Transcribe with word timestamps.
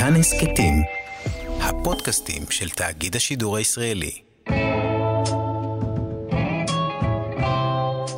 כאן 0.00 0.16
הסכתים, 0.16 0.74
הפודקאסטים 1.60 2.42
של 2.50 2.68
תאגיד 2.68 3.16
השידור 3.16 3.56
הישראלי. 3.56 4.10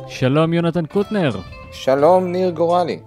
שלום 0.07 0.53
יונתן 0.53 0.85
קוטנר, 0.85 1.31
שלום 1.71 2.31
ניר 2.31 2.49
גורלי. 2.49 2.99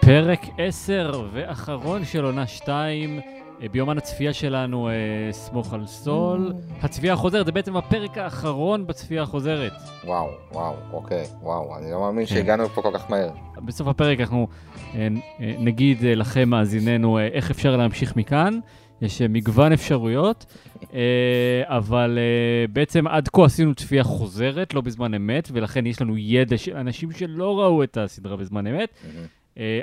פרק 0.00 0.40
10 0.58 1.22
ואחרון 1.32 2.04
של 2.04 2.24
עונה 2.24 2.46
2 2.46 3.18
אה, 3.18 3.37
ביומן 3.72 3.98
הצפייה 3.98 4.32
שלנו, 4.32 4.88
אה, 4.88 4.92
סמוך 5.32 5.74
על 5.74 5.86
סול. 5.86 6.52
הצפייה 6.82 7.12
החוזרת, 7.12 7.46
זה 7.46 7.52
בעצם 7.52 7.76
הפרק 7.76 8.18
האחרון 8.18 8.86
בצפייה 8.86 9.22
החוזרת. 9.22 9.72
וואו, 10.04 10.28
וואו, 10.52 10.74
אוקיי, 10.92 11.24
וואו, 11.42 11.76
אני 11.78 11.90
לא 11.90 12.00
מאמין 12.00 12.26
כן. 12.26 12.34
שהגענו 12.34 12.68
פה 12.68 12.82
כל 12.82 12.90
כך 12.94 13.10
מהר. 13.10 13.30
בסוף 13.64 13.88
הפרק 13.88 14.20
אנחנו 14.20 14.48
אה, 14.94 15.08
אה, 15.40 15.54
נגיד 15.58 16.04
אה, 16.04 16.14
לכם, 16.14 16.48
מאזיננו, 16.48 17.18
אה, 17.18 17.26
איך 17.26 17.50
אפשר 17.50 17.76
להמשיך 17.76 18.16
מכאן. 18.16 18.58
יש 19.02 19.22
אה, 19.22 19.28
מגוון 19.28 19.72
אפשרויות, 19.72 20.46
אה, 20.94 21.62
אבל 21.66 22.18
אה, 22.18 22.66
בעצם 22.72 23.06
עד 23.06 23.28
כה 23.28 23.44
עשינו 23.44 23.74
צפייה 23.74 24.04
חוזרת, 24.04 24.74
לא 24.74 24.80
בזמן 24.80 25.14
אמת, 25.14 25.48
ולכן 25.52 25.86
יש 25.86 26.02
לנו 26.02 26.16
ידע 26.16 26.58
של 26.58 26.76
אנשים 26.76 27.12
שלא 27.12 27.60
ראו 27.60 27.82
את 27.82 27.96
הסדרה 27.96 28.36
בזמן 28.36 28.66
אמת. 28.66 28.88
אה, 29.04 29.10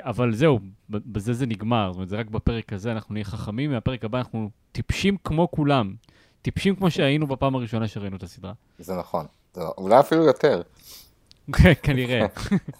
אבל 0.00 0.34
זהו, 0.34 0.58
בזה 0.90 1.32
זה 1.32 1.46
נגמר. 1.46 1.88
זאת 1.92 1.96
אומרת, 1.96 2.08
זה 2.08 2.16
רק 2.16 2.26
בפרק 2.26 2.72
הזה 2.72 2.92
אנחנו 2.92 3.12
נהיה 3.12 3.24
חכמים, 3.24 3.70
מהפרק 3.70 4.04
הבא 4.04 4.18
אנחנו 4.18 4.50
טיפשים 4.72 5.16
כמו 5.24 5.50
כולם. 5.50 5.94
טיפשים 6.42 6.76
כמו 6.76 6.90
שהיינו 6.90 7.26
בפעם 7.26 7.54
הראשונה 7.54 7.88
שראינו 7.88 8.16
את 8.16 8.22
הסדרה. 8.22 8.52
זה 8.78 8.94
נכון, 8.96 9.26
זה 9.54 9.60
לא- 9.60 9.74
אולי 9.78 10.00
אפילו 10.00 10.24
יותר. 10.24 10.62
כן, 11.52 11.72
כנראה. 11.82 12.26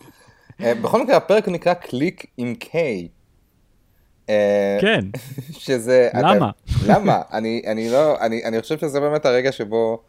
אה, 0.61 0.75
בכל 0.75 1.03
מקרה, 1.03 1.17
הפרק 1.17 1.49
נקרא 1.49 1.75
Klick 1.75 2.27
עם 2.37 2.55
K. 2.65 2.75
אה, 4.29 4.79
כן, 4.81 5.01
שזה... 5.65 6.09
למה? 6.15 6.51
למה? 6.89 7.23
אני, 7.33 7.63
אני 7.67 7.91
לא, 7.91 8.21
אני, 8.21 8.45
אני 8.45 8.61
חושב 8.63 8.79
שזה 8.79 9.01
באמת 9.01 9.27
הרגע 9.27 9.53
שבו 9.53 10.03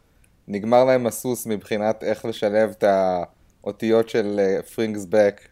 נגמר 0.48 0.84
להם 0.84 1.06
הסוס 1.06 1.46
מבחינת 1.46 2.04
איך 2.04 2.24
לשלב 2.24 2.70
את 2.70 2.84
האותיות 3.64 4.08
של 4.08 4.40
Fring's 4.74 5.04
Back 5.04 5.48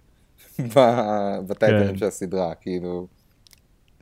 בטייטלים 1.49 1.89
כן. 1.89 1.97
של 1.97 2.05
הסדרה, 2.07 2.55
כאילו, 2.55 3.07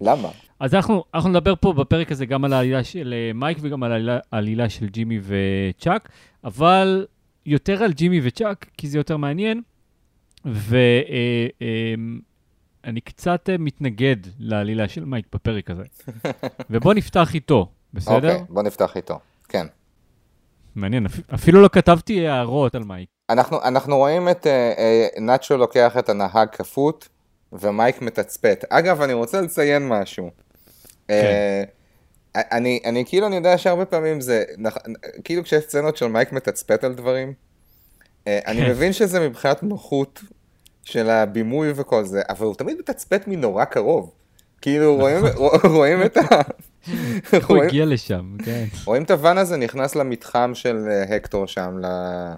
למה? 0.00 0.28
אז 0.60 0.74
אנחנו, 0.74 1.04
אנחנו 1.14 1.30
נדבר 1.30 1.54
פה 1.60 1.72
בפרק 1.72 2.12
הזה 2.12 2.26
גם 2.26 2.44
על 2.44 2.52
העלילה 2.52 2.84
של 2.84 3.14
אה, 3.16 3.32
מייק 3.34 3.58
וגם 3.60 3.82
על 3.82 3.92
העלילה, 3.92 4.18
העלילה 4.32 4.68
של 4.68 4.86
ג'ימי 4.88 5.20
וצ'אק, 5.22 6.08
אבל 6.44 7.06
יותר 7.46 7.82
על 7.84 7.92
ג'ימי 7.92 8.20
וצ'אק, 8.22 8.66
כי 8.76 8.88
זה 8.88 8.98
יותר 8.98 9.16
מעניין, 9.16 9.62
ואני 10.44 12.20
קצת 13.04 13.50
אה, 13.50 13.58
מתנגד 13.58 14.16
לעלילה 14.38 14.88
של 14.88 15.04
מייק 15.04 15.26
בפרק 15.34 15.70
הזה. 15.70 15.82
ובוא 16.70 16.94
נפתח 16.94 17.34
איתו, 17.34 17.68
בסדר? 17.94 18.14
אוקיי, 18.32 18.44
בוא 18.48 18.62
נפתח 18.62 18.96
איתו, 18.96 19.18
כן. 19.48 19.66
מעניין, 20.74 21.06
אפ- 21.06 21.30
אפילו 21.34 21.62
לא 21.62 21.68
כתבתי 21.68 22.28
הערות 22.28 22.74
על 22.74 22.84
מייק. 22.84 23.08
אנחנו, 23.30 23.62
אנחנו 23.62 23.96
רואים 23.96 24.28
את 24.28 24.46
אה, 24.46 24.72
אה, 24.78 25.06
נאצ'ו 25.20 25.56
לוקח 25.56 25.96
את 25.98 26.08
הנהג 26.08 26.48
כפות 26.52 27.08
ומייק 27.52 28.02
מתצפת. 28.02 28.64
אגב, 28.68 29.02
אני 29.02 29.12
רוצה 29.12 29.40
לציין 29.40 29.88
משהו. 29.88 30.30
אה, 31.10 31.62
אני, 32.36 32.80
אני 32.84 33.04
כאילו, 33.06 33.26
אני 33.26 33.36
יודע 33.36 33.58
שהרבה 33.58 33.84
פעמים 33.84 34.20
זה, 34.20 34.44
נכ- 34.58 34.90
כאילו 35.24 35.42
כשיש 35.44 35.64
סצנות 35.64 35.96
של 35.96 36.06
מייק 36.06 36.32
מתצפת 36.32 36.84
על 36.84 36.94
דברים, 36.94 37.32
אה, 38.26 38.38
אני 38.46 38.60
כן. 38.60 38.70
מבין 38.70 38.92
שזה 38.92 39.28
מבחינת 39.28 39.62
נוחות 39.62 40.20
של 40.82 41.10
הבימוי 41.10 41.72
וכל 41.76 42.04
זה, 42.04 42.22
אבל 42.28 42.46
הוא 42.46 42.54
תמיד 42.54 42.78
מתצפת 42.78 43.22
מנורא 43.26 43.64
קרוב. 43.64 44.12
כאילו 44.60 44.96
רואים, 44.96 45.22
רואים 45.64 46.02
את 46.02 46.16
ה... 46.16 46.20
איך 47.32 47.46
הוא 47.50 47.62
הגיע 47.62 47.84
לשם, 47.86 48.36
כן. 48.44 48.64
רואים 48.84 49.02
את 49.02 49.10
הוואן 49.10 49.38
הזה 49.38 49.56
נכנס 49.56 49.94
למתחם 49.94 50.50
של 50.54 50.86
אה, 50.90 51.16
הקטור 51.16 51.46
שם, 51.46 51.78
ל- 51.82 52.34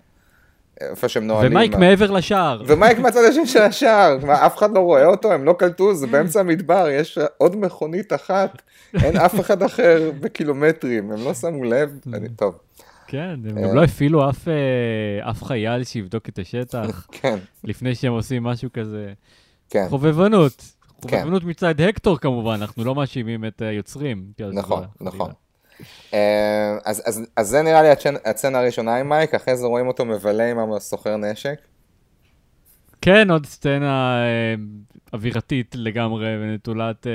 איפה 0.81 1.09
שהם 1.09 1.27
נועלים. 1.27 1.53
ומייק 1.53 1.75
מעבר 1.75 2.11
לשער. 2.11 2.63
ומייק 2.67 2.99
מהצד 2.99 3.25
השני 3.31 3.47
של 3.47 3.63
השער, 3.63 4.19
מה, 4.27 4.47
אף 4.47 4.57
אחד 4.57 4.75
לא 4.75 4.81
רואה 4.81 5.07
אותו, 5.07 5.33
הם 5.33 5.45
לא 5.45 5.53
קלטו, 5.59 5.95
זה 5.95 6.07
באמצע 6.13 6.41
המדבר, 6.41 6.89
יש 6.89 7.19
עוד 7.39 7.57
מכונית 7.57 8.13
אחת, 8.13 8.63
אין 8.95 9.17
אף 9.17 9.41
אחד 9.41 9.63
אחר 9.63 10.11
בקילומטרים, 10.21 11.13
הם 11.13 11.25
לא 11.25 11.35
שמו 11.35 11.65
לב, 11.65 12.01
אני, 12.15 12.29
טוב, 12.29 12.59
כן, 13.07 13.37
הם 13.51 13.59
אה. 13.59 13.63
גם 13.63 13.75
לא 13.75 13.85
הפעילו 13.85 14.31
אף, 14.31 14.49
אה, 14.49 15.31
אף 15.31 15.45
חייל 15.45 15.85
שיבדוק 15.85 16.29
את 16.29 16.39
השטח 16.39 17.07
כן, 17.13 17.39
לפני 17.65 17.95
שהם 17.95 18.13
עושים 18.13 18.43
משהו 18.43 18.73
כזה. 18.73 19.13
כן, 19.71 19.87
חובבנות. 19.89 20.73
כן. 21.09 21.21
חובבנות 21.21 21.45
מצד 21.45 21.81
הקטור 21.81 22.19
כמובן, 22.19 22.53
אנחנו 22.53 22.85
לא 22.85 22.95
מאשימים 22.95 23.45
את 23.45 23.63
היוצרים. 23.63 24.25
אז 24.47 24.55
נכון, 24.55 24.85
נכון. 25.01 25.31
אה, 26.15 26.77
אז, 26.85 27.03
אז, 27.07 27.23
אז 27.37 27.49
זה 27.49 27.63
נראה 27.63 27.83
לי 27.83 27.89
הסצנה 28.25 28.59
הראשונה 28.59 28.97
עם 28.97 29.09
מייק, 29.09 29.35
אחרי 29.35 29.57
זה 29.57 29.67
רואים 29.67 29.87
אותו 29.87 30.05
מבלה 30.05 30.51
עם 30.51 30.73
הסוחר 30.73 31.17
נשק. 31.17 31.59
כן, 33.01 33.31
עוד 33.31 33.47
סצנה 33.47 34.25
אה, 34.25 34.55
אווירתית 35.13 35.75
לגמרי 35.79 36.37
ונטולת 36.41 37.07
אה, 37.07 37.13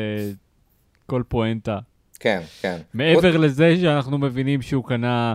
כל 1.05 1.23
פואנטה. 1.27 1.79
כן, 2.19 2.41
כן. 2.61 2.77
מעבר 2.93 3.37
לזה 3.37 3.75
שאנחנו 3.81 4.17
מבינים 4.17 4.61
שהוא 4.61 4.83
קנה 4.83 5.33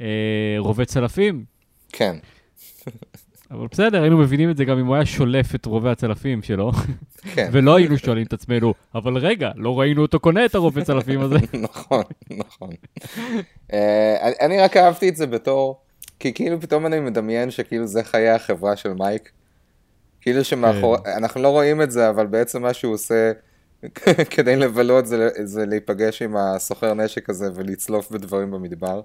אה, 0.00 0.54
רובה 0.58 0.84
צלפים, 0.84 1.44
כן, 1.92 2.16
אבל 3.50 3.66
בסדר, 3.70 4.00
היינו 4.02 4.18
מבינים 4.18 4.50
את 4.50 4.56
זה 4.56 4.64
גם 4.64 4.78
אם 4.78 4.86
הוא 4.86 4.94
היה 4.94 5.06
שולף 5.06 5.54
את 5.54 5.66
רובה 5.66 5.92
הצלפים 5.92 6.42
שלו, 6.42 6.72
כן. 7.34 7.48
ולא 7.52 7.76
היינו 7.76 7.98
שואלים 7.98 8.26
את 8.26 8.32
עצמנו, 8.32 8.74
אבל 8.94 9.16
רגע, 9.18 9.50
לא 9.56 9.80
ראינו 9.80 10.02
אותו 10.02 10.20
קונה 10.20 10.44
את 10.44 10.54
הרובה 10.54 10.84
צלפים 10.84 11.20
הזה. 11.20 11.36
נכון, 11.62 12.02
נכון. 12.30 12.70
אה, 13.72 14.30
אני- 14.40 14.60
רק 14.60 14.76
אהבתי 14.76 15.08
את 15.08 15.16
זה 15.16 15.26
בתור, 15.26 15.80
כי 16.20 16.32
כאילו 16.34 16.60
פתאום 16.60 16.86
אני 16.86 17.00
מדמיין 17.00 17.50
שכאילו 17.50 17.86
זה 17.86 18.04
חיי 18.04 18.28
החברה 18.30 18.76
של 18.76 18.92
מייק. 18.92 19.30
כאילו 20.20 20.44
שמאחורי, 20.44 20.98
אנחנו 21.16 21.42
לא 21.42 21.48
רואים 21.48 21.82
את 21.82 21.90
זה, 21.90 22.08
אבל 22.10 22.26
בעצם 22.26 22.62
מה 22.62 22.72
שהוא 22.72 22.94
עושה 22.94 23.32
כדי 24.30 24.56
לבלות 24.56 25.06
זה, 25.06 25.28
זה 25.44 25.66
להיפגש 25.66 26.22
עם 26.22 26.36
הסוחר 26.36 26.94
נשק 26.94 27.30
הזה 27.30 27.48
ולצלוף 27.54 28.10
בדברים 28.10 28.50
במדבר. 28.50 29.00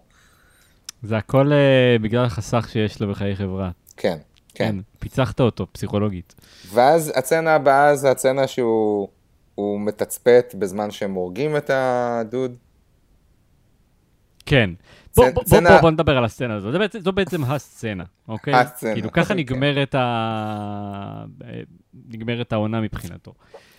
זה 1.04 1.18
הכל 1.18 1.52
אה, 1.54 1.96
בגלל 2.02 2.26
החסך 2.26 2.70
שיש 2.72 3.02
לו 3.02 3.10
בחיי 3.12 3.36
חברה. 3.36 3.70
כן, 3.98 4.18
כן. 4.54 4.76
פיצחת 5.00 5.40
אותו 5.40 5.68
פסיכולוגית. 5.72 6.36
ואז 6.68 7.12
הצצנה 7.16 7.56
הבאה 7.56 7.96
זה 7.96 8.12
הצצנה 8.12 8.48
שהוא 8.48 9.08
הוא 9.56 9.80
מתצפת 9.80 10.56
בזמן 10.60 10.92
שהם 10.92 11.14
הורגים 11.14 11.58
את 11.58 11.70
הדוד. 11.74 12.56
כן. 14.46 14.70
בוא, 15.16 15.30
בוא, 15.30 15.44
בוא, 15.50 15.60
בוא, 15.60 15.82
בוא 15.82 15.92
נדבר 15.92 16.18
על 16.18 16.26
הסצנה 16.26 16.56
הזאת. 16.56 16.74
זו 16.74 16.80
בעצם, 16.80 17.00
זו 17.00 17.12
בעצם 17.12 17.44
הסצנה, 17.44 18.04
אוקיי? 18.28 18.54
הסצנה, 18.54 18.94
כאילו, 18.94 19.12
ככה 19.12 19.22
אוקיי. 19.22 19.36
נגמרת, 19.36 19.96
ה... 19.96 21.26
נגמרת 22.10 22.54
העונה 22.54 22.82
מבחינתו. 22.82 23.34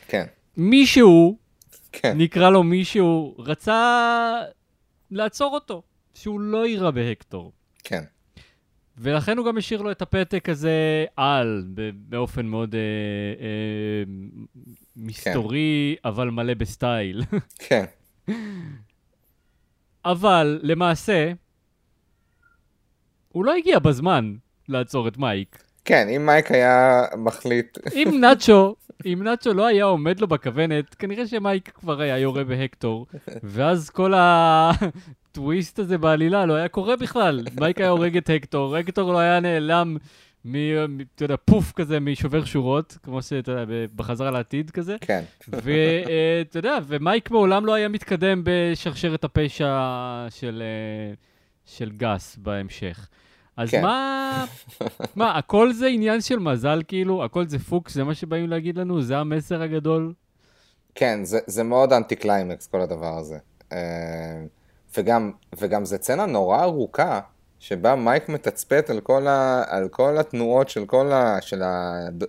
כן, 0.09 0.25
מישהו, 0.57 1.39
כן, 1.93 2.19
נקרא 2.19 2.51
לו 2.51 2.63
מישהו, 2.63 3.35
רצה 3.39 4.43
לעצור 5.11 5.55
אותו, 5.55 5.83
שהוא 6.15 6.41
לא 6.41 6.67
יירה 6.67 6.91
בהקטור. 6.91 7.53
כן, 7.85 8.05
ולכן 9.03 9.39
הוא 9.39 9.47
גם 9.47 9.59
השאיר 9.59 9.83
לו 9.83 9.91
את 9.91 10.03
הפתק 10.03 10.49
הזה 10.49 11.05
על, 11.17 11.65
באופן 11.95 12.47
מאוד 12.47 12.75
אה, 12.75 12.81
אה, 13.41 14.03
מסתורי, 14.97 15.97
אבל 16.05 16.31
מלא 16.31 16.55
בסטייל. 16.55 17.23
כן, 17.69 17.85
אבל 20.05 20.61
למעשה, 20.63 21.33
הוא 23.29 23.45
לא 23.45 23.55
הגיע 23.55 23.79
בזמן 23.79 24.35
לעצור 24.69 25.09
את 25.09 25.19
מייק. 25.19 25.63
כן, 25.85 26.09
אם 26.09 26.27
מייק 26.27 26.51
היה 26.51 27.03
מחליט, 27.17 27.79
אם 27.93 28.19
נאצ'ו, 28.21 28.75
אם 29.07 29.23
נאצ'ו 29.23 29.55
לא 29.55 29.67
היה 29.67 29.85
עומד 29.85 30.21
לו 30.21 30.27
בכוונת, 30.27 30.95
כנראה 30.95 31.27
שמייק 31.27 31.69
כבר 31.69 32.01
היה 32.01 32.19
יורה 32.19 32.45
בהקטור, 32.45 33.07
ואז 33.43 33.91
כל 33.91 34.13
הטוויסט 34.17 35.79
הזה 35.79 35.99
בעלילה 35.99 36.47
לא 36.47 36.55
היה 36.55 36.69
קורה 36.69 36.97
בכלל. 36.97 37.41
מייק 37.61 37.79
היה 37.79 37.89
הורג 37.89 38.17
את 38.17 38.31
הקטור, 38.35 38.77
הקטור 38.77 39.13
לא 39.13 39.19
היה 39.19 39.41
נעלם 39.41 39.97
מ... 40.45 40.55
אתה 41.15 41.25
יודע, 41.25 41.37
פוף 41.45 41.73
כזה 41.73 42.01
משובר 42.01 42.45
שורות, 42.45 42.99
כמו 43.03 43.23
שאתה 43.23 43.53
יודע, 43.53 43.65
בחזרה 43.97 44.31
לעתיד 44.31 44.71
כזה. 44.71 44.97
כן, 45.01 45.23
ואתה 45.49 46.59
יודע, 46.59 46.79
ומייק 46.87 47.31
מעולם 47.31 47.67
לא 47.67 47.75
היה 47.75 47.89
מתקדם 47.89 48.43
בשרשרת 48.45 49.25
הפשע 49.25 49.81
של, 50.31 50.63
אה, 50.63 51.15
של 51.67 51.91
גס 51.97 52.37
בהמשך. 52.37 53.09
אז 53.57 53.71
כן. 53.71 53.83
מה, 53.83 54.45
מה, 55.17 55.39
הכל 55.39 55.73
זה 55.73 55.87
עניין 55.87 56.21
של 56.21 56.39
מזל 56.39 56.83
כאילו? 56.89 57.25
הכל 57.25 57.47
זה 57.47 57.59
פוקס? 57.59 57.95
זה 57.95 58.05
מה 58.05 58.15
שבאים 58.15 58.51
להגיד 58.51 58.79
לנו? 58.79 59.03
זה 59.03 59.19
המסר 59.19 59.63
הגדול? 59.63 60.13
כן, 60.95 61.25
זה, 61.25 61.39
זה 61.47 61.63
מאוד 61.63 61.93
אנטי 61.93 62.17
קליימקס 62.17 62.67
כל 62.67 62.81
הדבר 62.81 63.19
הזה. 63.19 63.39
אה, 63.73 63.79
וגם, 64.97 65.33
וגם 65.59 65.85
זה 65.85 65.97
סצנה 65.97 66.27
נורא 66.27 66.63
ארוכה, 66.63 67.21
שבה 67.59 67.95
מייק 67.95 68.29
מתצפת 68.29 68.91
על 68.91 69.01
כל, 69.01 69.27
ה, 69.27 69.65
על 69.69 69.89
כל 69.89 70.19
התנועות 70.19 70.69
של 70.69 70.87
כל 70.87 71.13
ה... 71.13 71.41
של 71.41 71.63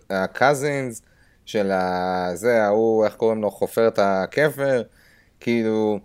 ה 0.09 0.19
cousins, 0.19 1.01
של 1.45 1.71
ה... 1.71 2.29
זה, 2.33 2.63
ההוא, 2.63 3.05
איך 3.05 3.15
קוראים 3.15 3.41
לו, 3.41 3.51
חופר 3.51 3.87
את 3.87 3.99
הקבר, 4.01 4.83
כאילו, 5.39 5.99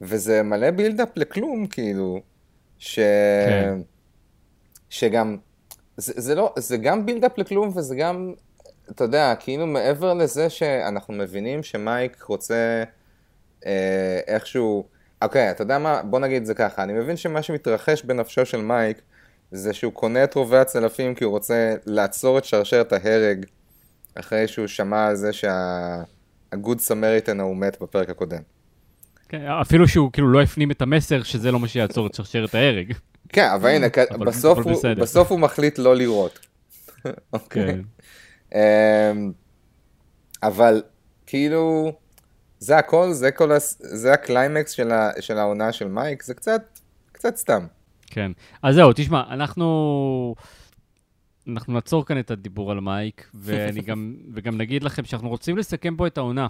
וזה 0.00 0.42
מלא 0.42 0.70
buildup 0.70 1.08
לכלום, 1.16 1.66
כאילו, 1.66 2.20
ש... 2.78 2.98
כן. 3.46 3.78
שגם, 4.92 5.36
זה, 5.96 6.12
זה 6.16 6.34
לא, 6.34 6.52
זה 6.56 6.76
גם 6.76 7.06
buildup 7.06 7.38
לכלום 7.38 7.68
וזה 7.76 7.96
גם, 7.96 8.32
אתה 8.90 9.04
יודע, 9.04 9.34
כאילו 9.40 9.66
מעבר 9.66 10.14
לזה 10.14 10.50
שאנחנו 10.50 11.14
מבינים 11.14 11.62
שמייק 11.62 12.22
רוצה 12.22 12.84
אה, 13.66 14.20
איכשהו, 14.26 14.84
אוקיי, 15.22 15.50
אתה 15.50 15.62
יודע 15.62 15.78
מה, 15.78 16.02
בוא 16.02 16.18
נגיד 16.18 16.36
את 16.36 16.46
זה 16.46 16.54
ככה, 16.54 16.82
אני 16.82 16.92
מבין 16.92 17.16
שמה 17.16 17.42
שמתרחש 17.42 18.02
בנפשו 18.02 18.46
של 18.46 18.60
מייק 18.60 19.00
זה 19.50 19.72
שהוא 19.72 19.92
קונה 19.92 20.24
את 20.24 20.34
רובי 20.34 20.56
הצלפים 20.56 21.14
כי 21.14 21.24
הוא 21.24 21.32
רוצה 21.32 21.74
לעצור 21.86 22.38
את 22.38 22.44
שרשרת 22.44 22.92
ההרג 22.92 23.46
אחרי 24.14 24.48
שהוא 24.48 24.66
שמע 24.66 25.06
על 25.06 25.16
זה 25.16 25.30
שה 25.32 25.95
Good 25.95 26.80
Samaritan 26.80 27.40
ההוא 27.40 27.56
מת 27.56 27.82
בפרק 27.82 28.10
הקודם. 28.10 28.42
כן, 29.28 29.46
אפילו 29.46 29.88
שהוא 29.88 30.12
כאילו 30.12 30.32
לא 30.32 30.42
הפנים 30.42 30.70
את 30.70 30.82
המסר 30.82 31.22
שזה 31.22 31.52
לא 31.52 31.60
מה 31.60 31.68
שיעצור 31.68 32.06
את 32.06 32.14
שרשרת 32.14 32.54
ההרג. 32.54 32.92
כן, 33.32 33.48
אבל 33.54 33.70
הנה, 33.70 33.86
בסוף, 34.18 34.58
הוא, 34.58 34.72
בסדר. 34.72 35.02
בסוף 35.02 35.30
הוא 35.30 35.40
מחליט 35.40 35.78
לא 35.78 35.96
לראות. 35.96 36.38
אוקיי. 37.32 37.66
כן. 37.66 37.80
אמ, 38.54 39.32
אבל 40.42 40.82
כאילו, 41.26 41.92
זה 42.58 42.78
הכל, 42.78 43.12
זה, 43.12 43.30
כל 43.30 43.52
הס... 43.52 43.78
זה 43.80 44.12
הקליימקס 44.12 44.70
של, 44.70 44.92
ה... 44.92 45.10
של 45.20 45.38
העונה 45.38 45.72
של 45.72 45.88
מייק, 45.88 46.22
זה 46.22 46.34
קצת, 46.34 46.78
קצת 47.12 47.36
סתם. 47.36 47.66
כן. 48.06 48.32
אז 48.62 48.74
זהו, 48.74 48.92
תשמע, 48.94 49.22
אנחנו... 49.30 50.34
אנחנו 51.48 51.72
נעצור 51.72 52.06
כאן 52.06 52.18
את 52.18 52.30
הדיבור 52.30 52.70
על 52.70 52.80
מייק, 52.80 53.30
ואני 53.34 53.80
גם, 53.80 54.16
וגם 54.34 54.56
נגיד 54.56 54.82
לכם 54.82 55.04
שאנחנו 55.04 55.28
רוצים 55.28 55.58
לסכם 55.58 55.96
פה 55.96 56.06
את 56.06 56.18
העונה, 56.18 56.46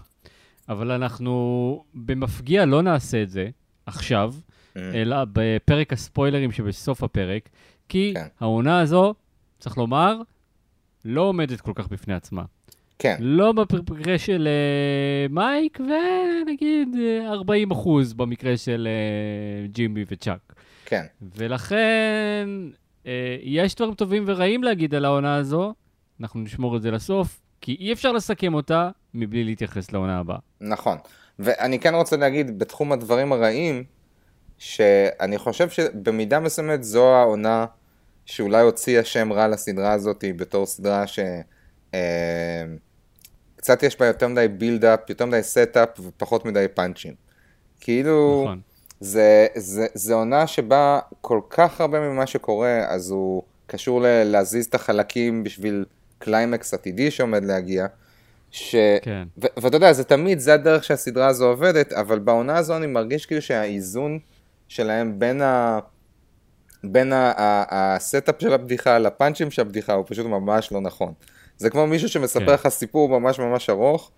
אבל 0.69 0.91
אנחנו 0.91 1.85
במפגיע 1.95 2.65
לא 2.65 2.83
נעשה 2.83 3.23
את 3.23 3.31
זה 3.31 3.49
עכשיו, 3.87 4.35
אלא 4.77 5.17
בפרק 5.33 5.93
הספוילרים 5.93 6.53
שבסוף 6.53 7.03
הפרק, 7.03 7.49
כי 7.89 8.13
כן. 8.17 8.27
העונה 8.41 8.81
הזו, 8.81 9.15
צריך 9.59 9.79
לומר, 9.79 10.17
לא 11.05 11.21
עומדת 11.21 11.61
כל 11.61 11.73
כך 11.75 11.89
בפני 11.89 12.15
עצמה. 12.15 12.43
כן, 12.99 13.17
לא 13.21 13.53
במקרה 13.53 14.19
של 14.19 14.49
אה, 14.49 15.27
מייק, 15.31 15.81
ונגיד 15.81 16.89
אה, 17.01 17.33
40 17.33 17.71
אחוז 17.71 18.13
במקרה 18.13 18.57
של 18.57 18.89
אה, 18.91 19.67
ג'ימי 19.67 20.05
וצ'אק. 20.11 20.55
כן, 20.85 21.05
ולכן, 21.37 22.49
אה, 23.07 23.37
יש 23.43 23.75
דברים 23.75 23.95
טובים 23.95 24.25
ורעים 24.27 24.65
להגיד 24.65 24.95
על 24.95 25.05
העונה 25.05 25.37
הזו, 25.37 25.75
אנחנו 26.21 26.41
נשמור 26.41 26.77
את 26.77 26.83
זה 26.83 26.91
לסוף, 26.91 27.41
כי 27.61 27.77
אי 27.81 27.93
אפשר 27.93 28.13
לסכם 28.13 28.55
אותה 28.55 28.91
מבלי 29.15 29.45
להתייחס 29.45 29.93
לעונה 29.93 30.19
הבאה. 30.19 30.39
נכון. 30.61 30.99
ואני 31.39 31.79
כן 31.79 31.95
רוצה 31.95 32.17
להגיד, 32.17 32.59
בתחום 32.59 32.93
הדברים 32.93 33.33
הרעים, 33.33 33.85
שאני 34.63 35.39
חושב 35.39 35.71
שבמידה 35.71 36.41
מסוימת 36.41 36.85
זו 36.85 37.15
העונה 37.15 37.67
שאולי 38.27 38.63
הוציאה 38.63 39.05
שם 39.05 39.33
רע 39.33 39.49
לסדרה 39.49 39.93
הזאת 39.93 40.25
בתור 40.37 40.67
סדרה 40.67 41.07
ש... 41.07 41.19
אה, 41.95 42.65
קצת 43.57 43.83
יש 43.83 43.99
בה 43.99 44.07
יותר 44.07 44.29
מדי 44.29 44.49
build-up, 44.49 45.11
יותר 45.11 45.27
מדי 45.27 45.43
setup 45.43 45.89
ופחות 46.01 46.45
מדי 46.45 46.67
פאנצ'ים. 46.75 47.15
כאילו, 47.81 48.43
נכון. 48.45 48.61
זה, 49.01 49.47
זה, 49.55 49.87
זה 49.95 50.15
עונה 50.15 50.47
שבה 50.47 51.01
כל 51.21 51.41
כך 51.51 51.81
הרבה 51.81 52.01
ממה 52.01 52.27
שקורה, 52.27 52.85
אז 52.89 53.11
הוא 53.11 53.43
קשור 53.67 54.03
ל- 54.03 54.23
להזיז 54.25 54.67
את 54.67 54.75
החלקים 54.75 55.45
בשביל 55.45 55.85
קליימקס 56.19 56.75
עתידי 56.75 57.11
שעומד 57.11 57.45
להגיע. 57.45 57.87
ש... 58.51 58.77
כן. 59.03 59.23
ו- 59.43 59.61
ואתה 59.63 59.77
יודע, 59.77 59.93
זה 59.93 60.05
תמיד, 60.05 60.39
זה 60.39 60.55
הדרך 60.55 60.85
שהסדרה 60.85 61.27
הזו 61.27 61.49
עובדת, 61.49 61.93
אבל 61.93 62.19
בעונה 62.19 62.59
הזו 62.59 62.77
אני 62.77 62.87
מרגיש 62.87 63.27
כאילו 63.27 63.43
שהאיזון 63.43 64.19
שלהם 64.77 65.19
בין 65.19 65.43
ה... 65.43 65.79
בין 66.85 67.13
ה- 67.13 67.33
ה- 67.37 67.65
ה 67.97 68.03
setup 68.03 68.35
של 68.41 68.53
הבדיחה 68.53 68.99
לפאנצ'ים 68.99 69.51
של 69.51 69.63
הבדיחה 69.63 69.93
הוא 69.93 70.05
פשוט 70.09 70.27
ממש 70.27 70.73
לא 70.73 70.81
נכון. 70.81 71.13
זה 71.57 71.71
כמו 71.71 71.87
מישהו 71.87 72.09
שמספר 72.09 72.47
כן. 72.47 72.53
לך 72.53 72.69
סיפור 72.69 73.21
ממש 73.21 73.39
ממש 73.39 73.71
ארוך, 73.71 74.11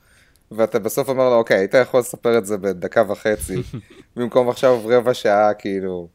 ואתה 0.51 0.79
בסוף 0.79 1.09
אומר 1.09 1.29
לו, 1.29 1.35
אוקיי, 1.37 1.57
היית 1.59 1.75
יכול 1.75 2.01
לספר 2.01 2.39
את 2.39 2.47
זה 2.47 2.59
בדקה 2.59 3.03
וחצי, 3.09 3.57
במקום 4.17 4.49
עכשיו 4.49 4.81
רבע 4.85 5.15
שעה, 5.15 5.55
כאילו. 5.55 6.09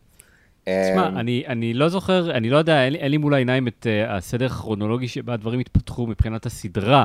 תשמע, 0.64 1.08
אמ, 1.08 1.18
אני, 1.18 1.44
אני 1.48 1.74
לא 1.74 1.90
זוכר, 1.90 2.32
אני 2.32 2.50
לא 2.50 2.58
יודע, 2.58 2.84
אין, 2.86 2.94
לי- 2.94 3.00
אין 3.00 3.12
לי 3.12 3.18
מול 3.18 3.34
העיניים 3.34 3.68
את 3.68 3.88
uh, 4.08 4.12
הסדר 4.12 4.46
הכרונולוגי 4.46 5.08
שבה 5.08 5.34
הדברים 5.34 5.60
התפתחו 5.60 6.08
מבחינת 6.08 6.46
הסדרה. 6.46 7.04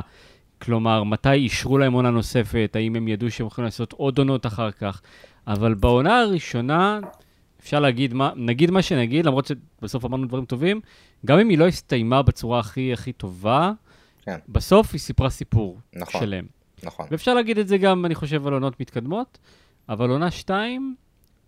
כלומר, 0.61 1.03
מתי 1.03 1.31
אישרו 1.31 1.77
להם 1.77 1.93
עונה 1.93 2.09
נוספת, 2.09 2.71
האם 2.75 2.95
הם 2.95 3.07
ידעו 3.07 3.31
שהם 3.31 3.47
יכולים 3.47 3.65
לעשות 3.65 3.93
עוד 3.93 4.17
עונות 4.17 4.45
אחר 4.45 4.71
כך. 4.71 5.01
אבל 5.47 5.73
בעונה 5.73 6.19
הראשונה, 6.19 6.99
אפשר 7.65 7.79
להגיד 7.79 8.13
מה, 8.13 8.31
נגיד 8.35 8.71
מה 8.71 8.81
שנגיד, 8.81 9.25
למרות 9.25 9.45
שבסוף 9.45 10.05
אמרנו 10.05 10.27
דברים 10.27 10.45
טובים, 10.45 10.81
גם 11.25 11.39
אם 11.39 11.49
היא 11.49 11.57
לא 11.57 11.67
הסתיימה 11.67 12.21
בצורה 12.21 12.59
הכי 12.59 12.93
הכי 12.93 13.13
טובה, 13.13 13.71
כן. 14.21 14.37
בסוף 14.49 14.89
היא 14.93 14.99
סיפרה 14.99 15.29
סיפור 15.29 15.79
נכון. 15.95 16.21
שלם. 16.21 16.45
נכון. 16.83 17.07
ואפשר 17.11 17.33
להגיד 17.33 17.57
את 17.57 17.67
זה 17.67 17.77
גם, 17.77 18.05
אני 18.05 18.15
חושב, 18.15 18.47
על 18.47 18.53
עונות 18.53 18.79
מתקדמות, 18.79 19.37
אבל 19.89 20.09
עונה 20.09 20.31
2 20.31 20.95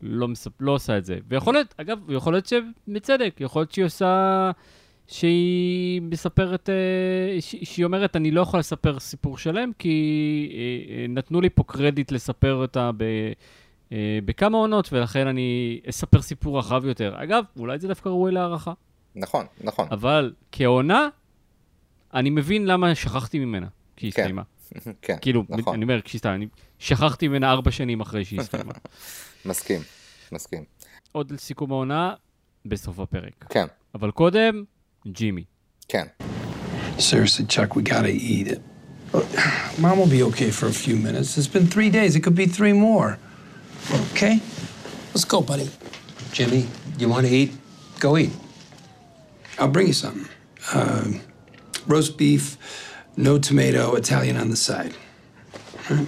לא, 0.02 0.28
מספ... 0.28 0.52
לא 0.62 0.72
עושה 0.72 0.98
את 0.98 1.06
זה. 1.06 1.18
ויכול 1.28 1.54
להיות, 1.54 1.76
אגב, 1.78 2.12
יכול 2.12 2.34
להיות 2.34 2.46
שבצדק, 2.46 3.36
יכול 3.40 3.60
להיות 3.60 3.72
שהיא 3.72 3.86
עושה, 3.86 4.52
שהיא 5.08 6.02
מספרת, 6.02 6.70
אה. 6.70 7.42
שהיא 7.42 7.86
אומרת, 7.86 8.16
אני 8.16 8.32
לא 8.32 8.42
יכולה 8.42 8.60
לספר 8.60 9.00
סיפור 9.00 9.38
שלם, 9.38 9.72
כי 9.80 10.50
אה, 10.54 10.96
אה, 10.96 11.06
נתנו 11.10 11.42
לי 11.42 11.50
פה 11.50 11.64
קרדיט 11.64 12.12
לספר 12.12 12.54
אותה 12.54 12.92
ב... 12.98 13.04
אה, 13.92 14.20
בכמה 14.26 14.58
עונות, 14.58 14.94
ולכן 14.94 15.28
אני 15.28 15.80
אספר 15.90 16.22
סיפור 16.22 16.60
רחב 16.60 16.86
יותר. 16.86 17.24
אגב, 17.24 17.44
אולי 17.60 17.80
זה 17.80 17.88
דווקא 17.88 18.10
ראוי 18.10 18.32
להערכה. 18.32 18.74
נכון, 19.16 19.46
נכון. 19.62 19.88
אבל 19.92 20.34
כעונה, 20.52 21.08
אני 22.14 22.30
מבין 22.30 22.66
למה 22.66 22.96
שכחתי 22.96 23.40
ממנה, 23.40 23.68
כי 23.96 24.06
היא 24.06 24.14
כן. 24.14 24.22
הסתיימה. 24.22 24.42
כן, 25.02 25.16
כאילו, 25.22 25.44
נכון. 25.50 25.74
אני 25.74 25.84
אומר, 25.84 26.02
כשהיא 26.02 26.20
הסתיימה, 26.20 26.36
אני 26.36 26.48
שכחתי 26.80 27.28
ממנה 27.28 27.52
ארבע 27.52 27.72
שנים 27.72 28.02
אחרי 28.02 28.26
שהיא 28.26 28.40
הסתיימה. 28.40 28.74
מסכים, 29.46 29.82
מסכים. 30.32 30.64
עוד 31.12 31.32
לסיכום 31.32 31.72
העונה, 31.72 32.14
בסוף 32.66 33.00
הפרק. 33.00 33.46
כן, 33.50 33.66
אבל 33.96 34.12
קודם, 34.12 34.64
ג'ימי. 35.08 35.44
כן. 35.88 36.06
Seriously, 36.98 37.46
Chuck, 37.48 37.76
we 37.76 37.84
gotta 37.84 38.10
eat 38.10 38.48
it. 38.48 38.60
Mom 39.82 40.00
will 40.00 40.08
be 40.08 40.24
okay 40.24 40.50
for 40.50 40.68
a 40.68 40.74
few 40.74 40.96
minutes. 40.96 41.38
It's 41.38 41.48
been 41.48 41.68
three 41.68 41.90
days. 41.90 42.16
It 42.16 42.22
could 42.24 42.36
be 42.36 42.48
three 42.48 42.74
more. 42.74 43.20
Okay? 43.94 44.40
Let's 45.14 45.26
go, 45.26 45.42
buddy. 45.42 45.70
Jimmy, 46.32 46.68
you 47.00 47.08
want 47.10 47.26
to 47.26 47.34
eat? 47.34 47.52
Go 48.00 48.18
eat. 48.18 48.32
I'll 49.60 49.70
bring 49.70 49.88
you 49.88 49.94
something. 49.94 50.28
Uh, 50.74 51.06
roast 51.88 52.18
beef, 52.18 52.58
no 53.16 53.40
tomato, 53.40 53.96
Italian 53.96 54.38
on 54.38 54.50
the 54.50 54.58
side. 54.58 54.94
Right? 55.90 56.08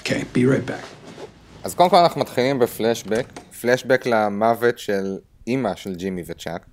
Okay, 0.00 0.24
be 0.32 0.46
right 0.46 0.66
back. 0.66 0.84
אז 1.64 1.74
קודם 1.74 1.90
כל 1.90 1.96
אנחנו 1.96 2.20
מתחילים 2.20 2.58
בפלשבק, 2.58 3.26
פלשבק 3.60 4.06
למוות 4.06 4.78
של 4.78 5.18
אימא 5.46 5.74
של 5.74 5.94
ג'ימי 5.94 6.22
וצ'אק. 6.26 6.66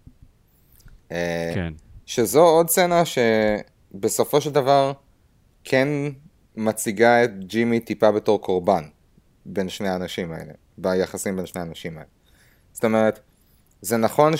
אה, 1.11 1.51
כן. 1.55 1.73
שזו 2.05 2.41
עוד 2.41 2.69
סצנה 2.69 3.03
שבסופו 3.05 4.41
של 4.41 4.51
דבר 4.51 4.91
כן 5.63 5.87
מציגה 6.55 7.23
את 7.23 7.39
ג'ימי 7.39 7.79
טיפה 7.79 8.11
בתור 8.11 8.41
קורבן 8.41 8.83
בין 9.45 9.69
שני 9.69 9.89
האנשים 9.89 10.31
האלה, 10.31 10.53
ביחסים 10.77 11.35
בין 11.35 11.45
שני 11.45 11.61
האנשים 11.61 11.97
האלה. 11.97 12.09
זאת 12.73 12.85
אומרת, 12.85 13.19
זה 13.81 13.97
נכון 13.97 14.33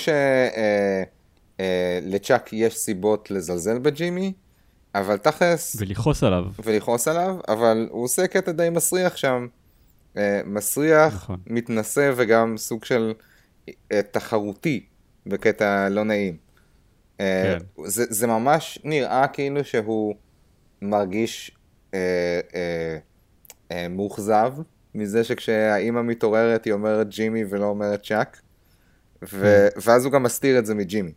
שלצ'אק 1.58 2.52
יש 2.52 2.78
סיבות 2.78 3.30
לזלזל 3.30 3.78
בג'ימי, 3.78 4.32
אבל 4.94 5.16
תכלס, 5.16 5.76
ולכעוס 5.78 6.22
עליו. 6.22 6.44
ולכעוס 6.64 7.08
עליו, 7.08 7.36
אבל 7.48 7.88
הוא 7.90 8.04
עושה 8.04 8.26
קטע 8.26 8.52
די 8.52 8.70
מסריח 8.70 9.16
שם. 9.16 9.46
אה, 10.16 10.40
מסריח, 10.44 11.14
נכון. 11.14 11.40
מתנשא 11.46 12.12
וגם 12.16 12.56
סוג 12.56 12.84
של 12.84 13.12
אה, 13.92 14.00
תחרותי 14.10 14.86
בקטע 15.26 15.88
לא 15.88 16.04
נעים. 16.04 16.36
אה, 17.20 17.58
כן. 17.58 17.84
זה, 17.86 18.04
זה 18.08 18.26
ממש 18.26 18.78
נראה 18.84 19.28
כאילו 19.28 19.64
שהוא 19.64 20.14
מרגיש 20.82 21.56
אה, 21.94 22.40
אה, 22.54 22.98
אה, 23.72 23.88
מאוכזב 23.88 24.52
מזה 24.94 25.24
שכשהאימא 25.24 26.02
מתעוררת 26.02 26.64
היא 26.64 26.72
אומרת 26.72 27.08
ג'ימי 27.08 27.44
ולא 27.50 27.64
אומרת 27.64 28.02
צ'אק, 28.02 28.40
ו- 29.32 29.68
ואז 29.84 30.04
הוא 30.04 30.12
גם 30.12 30.22
מסתיר 30.22 30.58
את 30.58 30.66
זה 30.66 30.74
מג'ימי. 30.74 31.12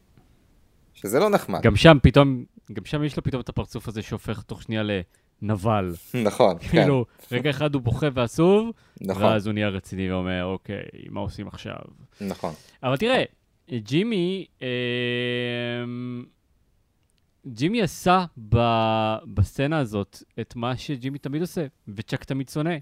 שזה 0.94 1.20
לא 1.20 1.30
נחמד. 1.30 1.62
גם 1.62 1.76
שם 1.76 1.98
פתאום, 2.04 2.44
גם 2.74 2.86
שם 2.86 3.04
יש 3.04 3.18
לו 3.18 3.24
פתאום 3.24 3.42
את 3.42 3.50
הפרצוף 3.50 3.88
הזה 3.88 4.02
שהופך 4.02 4.42
תוך 4.42 4.62
שנייה 4.64 4.84
לנבל. 5.42 5.94
נכון, 6.24 6.58
כן, 6.60 6.68
כאילו, 6.68 7.06
רגע 7.32 7.50
אחד 7.50 7.74
הוא 7.74 7.82
בוכה 7.82 8.08
ועצוב, 8.14 8.70
נכון, 9.02 9.24
ואז 9.24 9.48
הוא 9.48 9.54
נהיה 9.54 9.70
רציני 9.70 10.12
ואומר, 10.12 10.46
אוקיי, 10.46 10.84
מה 11.10 11.20
עושים 11.20 11.48
עכשיו? 11.48 11.76
נכון. 12.22 12.54
אבל 12.84 12.98
תראה, 12.98 13.24
ג'ימי, 13.72 14.46
אה, 14.62 14.68
ג'ימי 17.48 17.82
עשה 17.82 18.26
ב, 18.50 18.58
בסצנה 19.34 19.80
הזאת 19.80 20.24
את 20.40 20.56
מה 20.56 20.78
שג'ימי 20.78 21.18
תמיד 21.18 21.42
עושה, 21.42 21.66
וצ'אק 21.88 22.24
תמיד 22.24 22.50
שונא. 22.50 22.76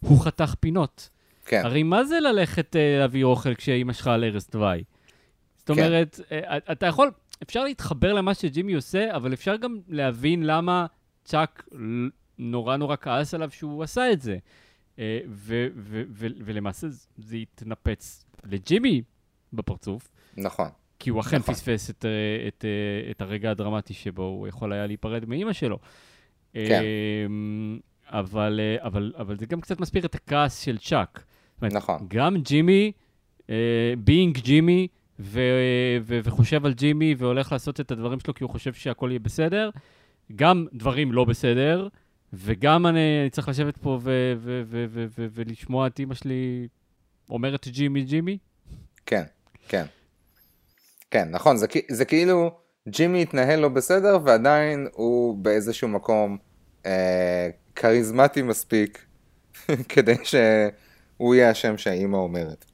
הוא 0.00 0.24
חתך 0.24 0.54
פינות. 0.60 1.10
כן, 1.44 1.62
הרי 1.64 1.82
מה 1.82 2.04
זה 2.04 2.20
ללכת 2.20 2.76
אה, 2.76 2.98
להביא 2.98 3.24
אוכל 3.24 3.54
כשאימא 3.54 3.92
שלך 3.92 4.06
על 4.06 4.24
ערש 4.24 4.42
דווי? 4.50 4.84
זאת 5.58 5.66
כן. 5.66 5.72
אומרת, 5.72 6.20
אה, 6.32 6.56
אתה 6.72 6.86
יכול, 6.86 7.10
אפשר 7.42 7.64
להתחבר 7.64 8.12
למה 8.12 8.34
שג'ימי 8.34 8.74
עושה, 8.74 9.16
אבל 9.16 9.32
אפשר 9.32 9.56
גם 9.56 9.78
להבין 9.88 10.42
למה 10.42 10.86
צ'אק 11.24 11.68
נורא 12.38 12.76
נורא 12.76 12.96
כעס 13.00 13.34
עליו 13.34 13.50
שהוא 13.50 13.82
עשה 13.82 14.12
את 14.12 14.20
זה. 14.20 14.38
ו- 15.28 15.66
ו- 15.76 16.02
ו- 16.10 16.26
ולמעשה 16.44 16.86
זה 17.18 17.36
התנפץ 17.36 18.24
לג'ימי 18.44 19.02
בפרצוף, 19.52 20.10
נכון. 20.36 20.68
כי 20.98 21.10
הוא 21.10 21.20
אכן 21.20 21.36
נכון. 21.36 21.54
פספס 21.54 21.90
את, 21.90 22.04
את, 22.48 22.64
את 23.10 23.22
הרגע 23.22 23.50
הדרמטי 23.50 23.94
שבו 23.94 24.22
הוא 24.22 24.48
יכול 24.48 24.72
היה 24.72 24.86
להיפרד 24.86 25.24
מאימא 25.24 25.52
שלו. 25.52 25.78
כן. 26.52 26.82
אבל, 28.10 28.60
אה, 28.62 28.86
אבל, 28.86 29.12
אבל 29.18 29.38
זה 29.38 29.46
גם 29.46 29.60
קצת 29.60 29.80
מסביר 29.80 30.06
את 30.06 30.14
הכעס 30.14 30.60
של 30.60 30.78
צ'אק. 30.78 31.24
נכון. 31.62 32.06
גם 32.08 32.36
ג'ימי, 32.42 32.92
being 33.98 34.38
Jimmy, 34.38 34.88
ו, 35.20 35.40
ו, 36.02 36.18
וחושב 36.24 36.66
על 36.66 36.74
ג'ימי 36.74 37.14
והולך 37.18 37.52
לעשות 37.52 37.80
את 37.80 37.90
הדברים 37.90 38.20
שלו 38.20 38.34
כי 38.34 38.44
הוא 38.44 38.50
חושב 38.50 38.72
שהכל 38.72 39.08
יהיה 39.10 39.18
בסדר, 39.18 39.70
גם 40.36 40.66
דברים 40.72 41.12
לא 41.12 41.24
בסדר, 41.24 41.88
וגם 42.32 42.86
אני, 42.86 43.20
אני 43.20 43.30
צריך 43.30 43.48
לשבת 43.48 43.76
פה 43.76 43.98
ו, 44.02 44.32
ו, 44.36 44.62
ו, 44.66 44.84
ו, 44.88 45.06
ו, 45.18 45.26
ולשמוע 45.34 45.86
את 45.86 45.98
אימא 45.98 46.14
שלי 46.14 46.68
אומרת 47.30 47.68
ג'ימי 47.68 48.04
ג'ימי. 48.04 48.38
כן, 49.06 49.22
כן. 49.68 49.84
כן, 51.10 51.28
נכון, 51.30 51.56
זה, 51.56 51.66
זה 51.90 52.04
כאילו 52.04 52.50
ג'ימי 52.88 53.22
התנהל 53.22 53.60
לא 53.60 53.68
בסדר 53.68 54.18
ועדיין 54.24 54.88
הוא 54.92 55.36
באיזשהו 55.36 55.88
מקום 55.88 56.38
אה, 56.86 57.48
כריזמטי 57.76 58.42
מספיק 58.42 59.04
כדי 59.88 60.14
שהוא 60.24 61.34
יהיה 61.34 61.50
השם 61.50 61.78
שהאימא 61.78 62.16
אומרת. 62.16 62.64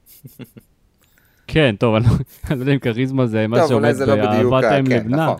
כן, 1.47 1.75
טוב, 1.79 1.95
אני 1.95 2.05
לא- 2.07 2.11
לא 2.57 2.61
יודע 2.61 2.73
אם 2.73 2.79
כריזמה 2.79 3.26
זה 3.26 3.47
מה 3.47 3.69
שעומד 3.69 3.95
לא 4.07 4.17
באהבת 4.17 4.65
האם 4.65 4.87
כן, 4.87 4.93
לבנה. 4.97 5.17
נכון. 5.25 5.37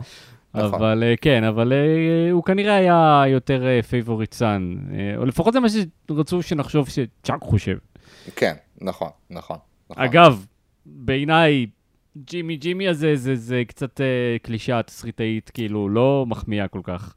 נכון. 0.53 0.73
אבל 0.73 1.03
אה, 1.03 1.13
כן, 1.21 1.43
אבל 1.43 1.73
אה, 1.73 2.31
הוא 2.31 2.43
כנראה 2.43 2.75
היה 2.75 3.23
יותר 3.27 3.81
favorite 3.89 4.33
son, 4.33 4.75
או 5.17 5.25
לפחות 5.25 5.53
זה 5.53 5.59
מה 5.59 5.67
שרצו 5.69 6.41
שנחשוב 6.41 6.89
שצ'אק 6.89 7.41
חושב. 7.41 7.77
כן, 8.35 8.53
נכון, 8.81 9.09
נכון. 9.29 9.57
נכון. 9.89 10.03
אגב, 10.03 10.45
בעיניי, 10.85 11.65
ג'ימי 12.17 12.57
ג'ימי 12.57 12.87
הזה 12.87 13.35
זה, 13.35 13.63
קצת 13.67 14.01
אה, 14.01 14.05
קלישאה 14.41 14.83
תסריטאית, 14.83 15.51
כאילו, 15.53 15.89
לא 15.89 16.25
מחמיאה 16.27 16.67
כל 16.67 16.81
כך. 16.83 17.13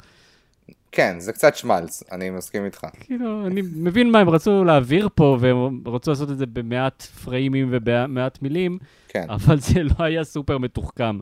כן, 0.93 1.21
זה 1.21 1.33
קצת 1.33 1.57
שמלץ, 1.57 2.03
אני 2.13 2.31
מסכים 2.31 2.65
איתך. 2.65 2.87
כאילו, 3.01 3.47
אני 3.47 3.63
מבין 3.63 4.11
מה 4.11 4.19
הם 4.19 4.29
רצו 4.29 4.65
להעביר 4.65 5.09
פה, 5.15 5.39
והם 5.41 5.81
רצו 5.87 6.11
לעשות 6.11 6.31
את 6.31 6.39
זה 6.39 6.47
במעט 6.47 7.03
פריימים 7.03 7.69
ובמעט 7.73 8.43
מילים, 8.43 8.79
כן, 9.09 9.27
אבל 9.29 9.61
זה 9.61 9.83
לא 9.83 10.05
היה 10.05 10.25
סופר 10.25 10.59
מתוחכם, 10.59 11.19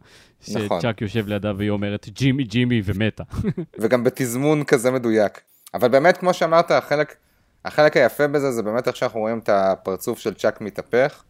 נכון. 0.48 0.80
שצ'אק 0.80 1.02
יושב 1.02 1.28
לידה 1.28 1.52
והיא 1.56 1.70
אומרת 1.70 2.08
ג'ימי 2.08 2.44
ג'ימי 2.44 2.82
ומתה. 2.84 3.22
וגם 3.80 4.04
בתזמון 4.04 4.64
כזה 4.64 4.90
מדויק. 4.90 5.40
אבל 5.74 5.88
באמת, 5.88 6.16
כמו 6.16 6.34
שאמרת, 6.34 6.70
החלק, 6.70 7.16
החלק 7.64 7.96
היפה 7.96 8.26
בזה 8.26 8.52
זה 8.52 8.62
באמת 8.62 8.88
איך 8.88 8.96
שאנחנו 8.96 9.20
רואים 9.20 9.38
את 9.38 9.48
הפרצוף 9.48 10.18
של 10.18 10.34
צ'אק 10.34 10.60
מתהפך, 10.60 11.22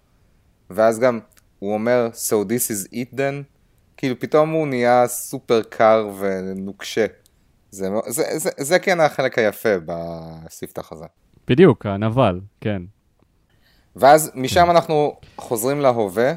ואז 0.70 0.98
גם 0.98 1.20
הוא 1.58 1.74
אומר, 1.74 2.08
So 2.14 2.48
this 2.48 2.70
is 2.70 2.92
it 2.92 3.16
then, 3.16 3.42
כאילו 3.96 4.18
פתאום 4.18 4.50
הוא 4.50 4.66
נהיה 4.66 5.06
סופר 5.06 5.62
קר 5.62 6.10
ונוקשה. 6.18 7.06
זה, 7.70 7.88
זה, 8.06 8.38
זה, 8.38 8.50
זה 8.56 8.78
כן 8.78 9.00
החלק 9.00 9.38
היפה 9.38 9.74
בספתח 9.86 10.92
הזה. 10.92 11.04
בדיוק, 11.48 11.86
הנבל, 11.86 12.40
כן. 12.60 12.82
ואז 13.96 14.30
משם 14.34 14.70
אנחנו 14.70 15.16
חוזרים 15.36 15.80
להווה, 15.80 16.32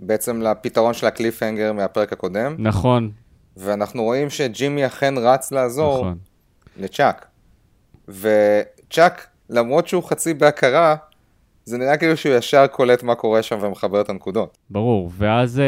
בעצם 0.00 0.42
לפתרון 0.42 0.94
של 0.94 1.06
הקליפהנגר 1.06 1.72
מהפרק 1.72 2.12
הקודם, 2.12 2.56
נכון, 2.58 3.10
ואנחנו 3.56 4.02
רואים 4.02 4.30
שג'ימי 4.30 4.86
אכן 4.86 5.14
רץ 5.18 5.52
לעזור 5.52 5.98
נכון. 5.98 6.18
לצ'אק. 6.76 7.26
וצ'אק, 8.08 9.26
למרות 9.50 9.88
שהוא 9.88 10.02
חצי 10.02 10.34
בהכרה, 10.34 10.96
זה 11.64 11.78
נראה 11.78 11.96
כאילו 11.96 12.16
שהוא 12.16 12.34
ישר 12.34 12.66
קולט 12.66 13.02
מה 13.02 13.14
קורה 13.14 13.42
שם 13.42 13.58
ומחבר 13.60 14.00
את 14.00 14.08
הנקודות. 14.08 14.58
ברור, 14.70 15.10
ואז 15.18 15.58
אה, 15.58 15.64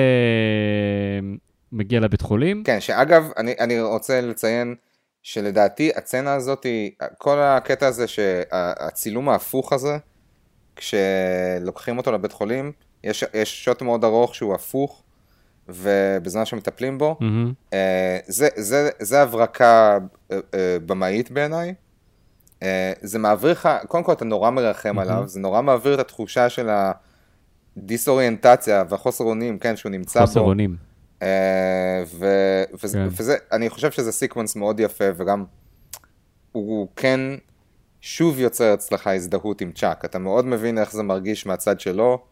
מגיע 1.73 2.01
לבית 2.01 2.21
חולים. 2.21 2.63
כן, 2.65 2.81
שאגב, 2.81 3.31
אני, 3.37 3.55
אני 3.61 3.81
רוצה 3.81 4.21
לציין 4.21 4.75
שלדעתי 5.23 5.91
הצצנה 5.97 6.35
הזאת, 6.35 6.67
כל 7.19 7.39
הקטע 7.39 7.87
הזה, 7.87 8.07
שהצילום 8.07 9.29
ההפוך 9.29 9.73
הזה, 9.73 9.99
כשלוקחים 10.77 11.99
אותו 11.99 12.13
לבית 12.13 12.33
חולים, 12.33 12.73
יש, 13.05 13.25
יש 13.35 13.65
שוט 13.65 13.83
מאוד 13.83 14.05
ארוך 14.05 14.35
שהוא 14.35 14.55
הפוך, 14.55 15.03
ובזמן 15.69 16.45
שמטפלים 16.45 16.99
בו, 16.99 17.17
מהמם. 17.21 17.53
אה, 17.73 18.19
זה, 18.27 18.49
זה, 18.57 18.91
זה 18.99 19.23
הברקה 19.23 19.99
אה, 20.31 20.39
אה, 20.55 20.77
במאית 20.87 21.31
בעיניי. 21.31 21.75
אה, 22.63 22.93
זה 23.01 23.19
מעביר 23.19 23.51
לך, 23.51 23.69
קודם 23.89 24.05
כל 24.05 24.13
אתה 24.13 24.25
נורא 24.25 24.51
מרחם 24.51 24.99
עליו, 24.99 25.23
זה 25.27 25.41
נורא 25.41 25.63
מעביר 25.63 25.95
את 25.95 25.99
התחושה 25.99 26.49
של 26.49 26.69
הדיסאוריינטציה 27.77 28.85
והחוסר 28.89 29.25
אונים, 29.25 29.59
כן, 29.59 29.77
שהוא 29.77 29.91
נמצא 29.91 30.21
חוסר 30.21 30.43
בו. 30.43 30.49
אונים. 30.49 30.88
אה, 31.23 32.03
ו- 32.07 32.63
וזה, 32.83 32.99
כן. 32.99 33.09
וזה, 33.11 33.37
אני 33.53 33.71
חושב 33.71 33.91
שזה 33.91 34.13
סיקוונס 34.13 34.57
מאוד 34.57 34.81
יפה, 34.81 35.05
וגם 35.17 35.45
הוא 36.53 36.89
כן 36.97 37.21
שוב 38.01 38.39
יוצר 38.39 38.75
אצלך 38.75 39.07
הזדהות 39.07 39.61
עם 39.61 39.73
צ'אק. 39.73 40.05
אתה 40.05 40.19
מאוד 40.19 40.47
מבין 40.47 40.79
איך 40.79 40.93
זה 40.93 41.03
מרגיש 41.03 41.47
מהצד 41.47 41.81
שלו, 41.81 42.23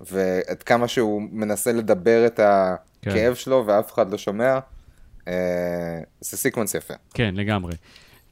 ועד 0.00 0.62
כמה 0.62 0.88
שהוא 0.88 1.22
מנסה 1.32 1.72
לדבר 1.72 2.26
את 2.26 2.40
הכאב 2.42 3.34
שלו 3.34 3.64
ואף 3.66 3.92
אחד 3.92 4.10
לא 4.10 4.18
שומע. 4.18 4.58
אה, 5.28 6.00
זה 6.20 6.36
סיקוונס 6.36 6.74
יפה. 6.74 6.94
כן, 7.14 7.34
לגמרי. 7.36 7.74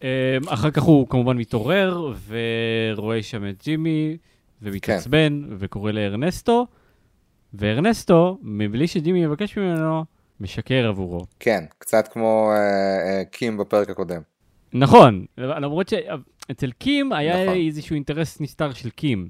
אה, 0.05 0.39
אחר 0.47 0.71
כך 0.71 0.83
הוא 0.83 1.09
כמובן 1.09 1.37
מתעורר 1.37 2.13
ורואה 2.29 3.23
שם 3.23 3.49
את 3.49 3.63
ג'ימי, 3.65 4.17
ומתעצבן, 4.63 5.43
כן. 5.49 5.57
וקורא 5.59 5.93
לארנסטו, 5.93 6.67
וארנסטו, 7.59 8.39
מבלי 8.43 8.87
שג'ימי 8.87 9.25
יבקש 9.25 9.59
ממנו, 9.59 10.05
משקר 10.41 10.87
עבורו. 10.89 11.21
כן, 11.41 11.65
קצת 11.79 12.09
כמו 12.09 12.51
אה, 12.53 12.57
אה, 12.57 13.25
קים 13.25 13.57
בפרק 13.57 13.91
הקודם. 13.91 14.21
נכון, 14.73 15.25
למרות 15.39 15.89
שאצל 15.89 16.73
קים 16.73 17.13
היה 17.13 17.45
נכון. 17.45 17.57
איזשהו 17.57 17.95
אינטרס 17.95 18.41
נסתר 18.41 18.73
של 18.73 18.91
קים, 18.91 19.29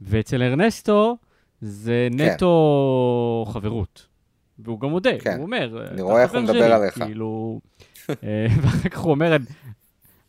ואצל 0.00 0.42
ארנסטו 0.42 1.16
זה 1.60 2.08
כן. 2.18 2.22
נטו 2.24 3.44
חברות. 3.48 4.06
והוא 4.58 4.80
גם 4.80 4.88
מודה, 4.88 5.18
כן. 5.20 5.36
הוא 5.36 5.42
אומר, 5.42 5.86
אני 5.86 5.94
"אתה 5.94 6.02
רואה 6.02 6.22
איך 6.22 6.32
הוא 6.32 6.40
מדבר 6.40 6.52
שלי", 6.54 6.72
עליך. 6.72 6.94
כאילו, 7.04 7.60
אה, 8.10 8.46
ואחר 8.62 8.88
כך 8.88 8.98
הוא 8.98 9.10
אומר, 9.10 9.36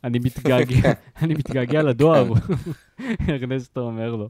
אני 0.04 0.20
מתגעגע, 0.20 0.82
כן. 0.82 0.92
אני 1.22 1.34
מתגעגע 1.34 1.82
לדואר, 1.84 2.32
ארנסטו 3.30 3.82
אומר 3.82 4.16
לו. 4.16 4.30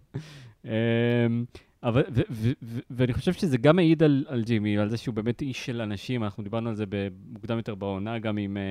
אבל, 1.83 2.03
ו- 2.11 2.21
ו- 2.29 2.51
ו- 2.63 2.79
ואני 2.89 3.13
חושב 3.13 3.33
שזה 3.33 3.57
גם 3.57 3.75
מעיד 3.75 4.03
על, 4.03 4.25
על 4.27 4.43
ג'ימי, 4.43 4.77
על 4.77 4.89
זה 4.89 4.97
שהוא 4.97 5.15
באמת 5.15 5.41
איש 5.41 5.65
של 5.65 5.81
אנשים, 5.81 6.23
אנחנו 6.23 6.43
דיברנו 6.43 6.69
על 6.69 6.75
זה 6.75 6.85
מוקדם 7.29 7.57
יותר 7.57 7.75
בעונה, 7.75 8.19
גם 8.19 8.37
עם 8.37 8.57
אה, 8.57 8.61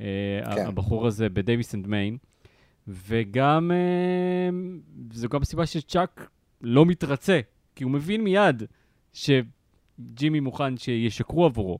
אה, 0.00 0.54
כן. 0.54 0.66
הבחור 0.66 1.06
הזה 1.06 1.28
ב 1.28 1.36
Davis 1.36 1.74
and 1.74 1.86
Main, 1.86 2.18
וגם, 2.88 3.70
אה, 3.74 4.48
זו 5.12 5.28
גם 5.28 5.42
הסיבה 5.42 5.66
שצ'אק 5.66 6.30
לא 6.60 6.86
מתרצה, 6.86 7.40
כי 7.74 7.84
הוא 7.84 7.92
מבין 7.92 8.24
מיד 8.24 8.62
שג'ימי 9.12 10.40
מוכן 10.40 10.76
שישקרו 10.76 11.44
עבורו. 11.44 11.78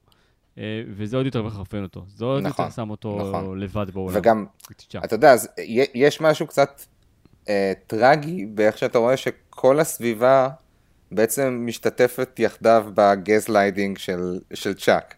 אה, 0.59 0.83
וזה 0.88 1.17
עוד 1.17 1.26
יותר 1.26 1.43
מחרפן 1.43 1.83
אותו. 1.83 2.05
זה 2.09 2.25
עוד 2.25 2.43
נכון, 2.43 2.64
יותר 2.64 2.76
שם 2.76 2.91
אותו 2.91 3.19
נכון. 3.29 3.61
לבד 3.61 3.91
בעולם. 3.91 4.17
וגם. 4.17 4.47
אתה 5.05 5.14
יודע, 5.14 5.33
אז 5.33 5.49
יש 5.95 6.21
משהו 6.21 6.47
קצת 6.47 6.81
אה, 7.49 7.73
טרגי 7.87 8.47
באיך 8.47 8.79
שאתה 8.79 8.99
רואה 8.99 9.17
שכל 9.17 9.81
הסביבה 9.81 10.49
בעצם 11.13 11.63
משתתפת 11.67 12.39
יחדיו 12.39 12.87
בגז 12.95 13.49
ליידינג 13.49 13.99
של, 13.99 14.39
של 14.55 14.75
צ'אק. 14.75 15.15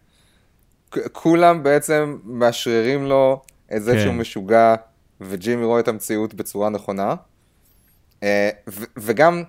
כולם 1.11 1.63
בעצם 1.63 2.17
מאשררים 2.23 3.05
לו 3.05 3.41
את 3.75 3.83
זה 3.83 3.93
כן. 3.93 3.99
שהוא 3.99 4.13
משוגע, 4.13 4.75
וג'ימי 5.21 5.65
רואה 5.65 5.79
את 5.79 5.87
המציאות 5.87 6.33
בצורה 6.33 6.69
נכונה. 6.69 7.15
אה, 8.23 8.49
ו- 8.69 8.85
וגם 8.97 9.43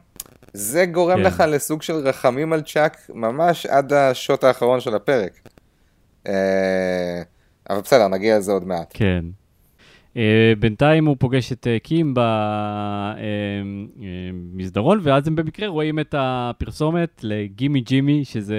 זה 0.52 0.86
גורם 0.86 1.16
כן. 1.16 1.22
לך 1.22 1.44
לסוג 1.48 1.82
של 1.82 1.94
רחמים 1.94 2.52
על 2.52 2.62
צ'אק 2.62 3.10
ממש 3.14 3.66
עד 3.66 3.92
השוט 3.92 4.44
האחרון 4.44 4.80
של 4.80 4.94
הפרק. 4.94 5.40
אה, 6.26 7.22
אבל 7.70 7.80
בסדר, 7.80 8.08
נגיע 8.08 8.38
לזה 8.38 8.52
עוד 8.52 8.64
מעט. 8.64 8.90
כן. 8.94 9.24
Uh, 10.18 10.20
בינתיים 10.58 11.06
הוא 11.06 11.16
פוגש 11.18 11.52
את 11.52 11.66
uh, 11.66 11.82
קים 11.82 12.14
במסדרון, 14.54 15.00
ואז 15.02 15.26
הם 15.26 15.36
במקרה 15.36 15.68
רואים 15.68 15.98
את 15.98 16.14
הפרסומת 16.18 17.20
לגימי 17.22 17.80
ג'ימי, 17.80 18.24
שזה 18.24 18.56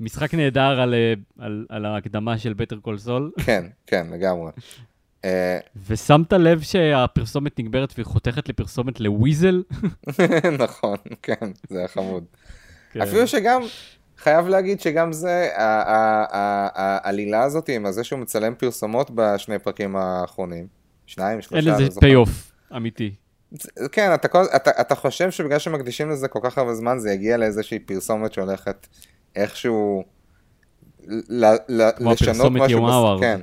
משחק 0.00 0.34
נהדר 0.34 0.80
על, 0.80 0.94
אה, 0.94 1.12
על, 1.38 1.66
על 1.68 1.86
ההקדמה 1.86 2.38
של 2.38 2.52
בטר 2.52 2.76
קול 2.76 2.98
סול. 2.98 3.30
כן, 3.44 3.64
כן, 3.86 4.06
לגמרי. 4.10 4.50
אה, 5.24 5.58
ושמת 5.86 6.32
לב 6.32 6.60
שהפרסומת 6.60 7.58
נגמרת 7.58 7.92
והיא 7.96 8.06
חותכת 8.06 8.48
לפרסומת 8.48 9.00
לוויזל? 9.00 9.62
נכון, 10.64 10.96
כן, 11.22 11.50
זה 11.68 11.78
היה 11.78 11.88
חמוד. 11.88 12.24
כן. 12.92 13.00
אפילו 13.00 13.26
שגם, 13.26 13.62
חייב 14.22 14.48
להגיד 14.48 14.80
שגם 14.80 15.12
זה, 15.12 15.48
העלילה 15.54 17.42
הזאת 17.42 17.68
עם 17.68 17.92
זה 17.92 18.04
שהוא 18.04 18.18
מצלם 18.18 18.54
פרסומות 18.54 19.10
בשני 19.14 19.58
פרקים 19.58 19.96
האחרונים. 19.96 20.66
שניים, 21.06 21.42
שלושה, 21.42 21.56
אין 21.56 21.74
לזה 21.74 21.90
זוכר. 21.90 22.06
payoff 22.06 22.52
אמיתי. 22.76 23.14
כן, 23.92 24.14
אתה, 24.14 24.28
אתה, 24.56 24.70
אתה 24.80 24.94
חושב 24.94 25.30
שבגלל 25.30 25.58
שמקדישים 25.58 26.10
לזה 26.10 26.28
כל 26.28 26.38
כך 26.42 26.58
הרבה 26.58 26.74
זמן, 26.74 26.98
זה 26.98 27.10
יגיע 27.10 27.36
לאיזושהי 27.36 27.78
פרסומת 27.78 28.32
שהולכת 28.32 28.86
איכשהו 29.36 30.04
ל, 31.08 31.44
ל, 31.68 31.90
כמו 31.96 32.12
לשנות 32.12 32.52
משהו. 32.52 32.78
יוואוואר. 32.78 33.20
כן. 33.20 33.40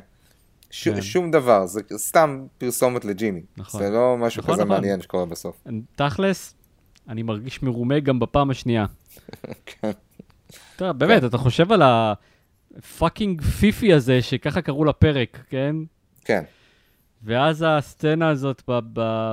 ש, 0.69 0.87
כן. 0.87 1.01
שום 1.01 1.31
דבר, 1.31 1.65
זה 1.65 1.81
סתם 1.97 2.45
פרסומת 2.57 3.05
לג'ימי. 3.05 3.41
נכון. 3.57 3.83
זה 3.83 3.89
לא 3.89 4.17
משהו 4.17 4.41
נכון, 4.41 4.53
כזה 4.55 4.63
נכון. 4.63 4.75
מעניין 4.75 5.01
שקורה 5.01 5.25
בסוף. 5.25 5.63
תכלס, 5.95 6.55
אני 7.09 7.23
מרגיש 7.23 7.63
מרומה 7.63 7.99
גם 7.99 8.19
בפעם 8.19 8.49
השנייה. 8.49 8.85
כן. 9.65 9.91
אתה, 10.77 10.93
באמת, 10.93 11.23
אתה 11.23 11.37
חושב 11.37 11.71
על 11.71 11.81
הפאקינג 11.81 13.41
פיפי 13.41 13.93
הזה, 13.93 14.21
שככה 14.21 14.61
קראו 14.61 14.85
לפרק, 14.85 15.43
כן? 15.49 15.75
כן, 16.25 16.43
ואז 17.23 17.65
הסצנה 17.67 18.29
הזאת 18.29 18.61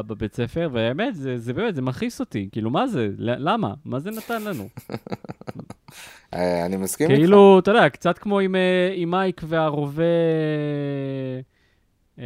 בבית 0.07 0.35
ספר, 0.35 0.69
והאמת, 0.73 1.15
זה, 1.15 1.39
זה 1.39 1.53
באמת, 1.53 1.75
זה 1.75 1.83
מכעיס 1.83 2.21
אותי. 2.21 2.49
כאילו, 2.53 2.71
מה 2.71 2.87
זה? 2.87 3.09
למה? 3.19 3.75
מה 3.85 4.01
זה 4.01 4.11
נתן 4.11 4.43
לנו? 4.43 4.69
אה, 6.35 6.67
אני 6.67 6.77
מסכים 6.77 7.11
איתך. 7.11 7.21
כאילו, 7.21 7.59
אתה 7.59 7.71
יודע, 7.71 7.89
קצת 7.89 8.19
כמו 8.19 8.39
עם, 8.39 8.55
אה, 8.55 8.93
עם 8.95 9.11
מייק 9.11 9.41
והרובה... 9.45 10.03
אה, 12.19 12.25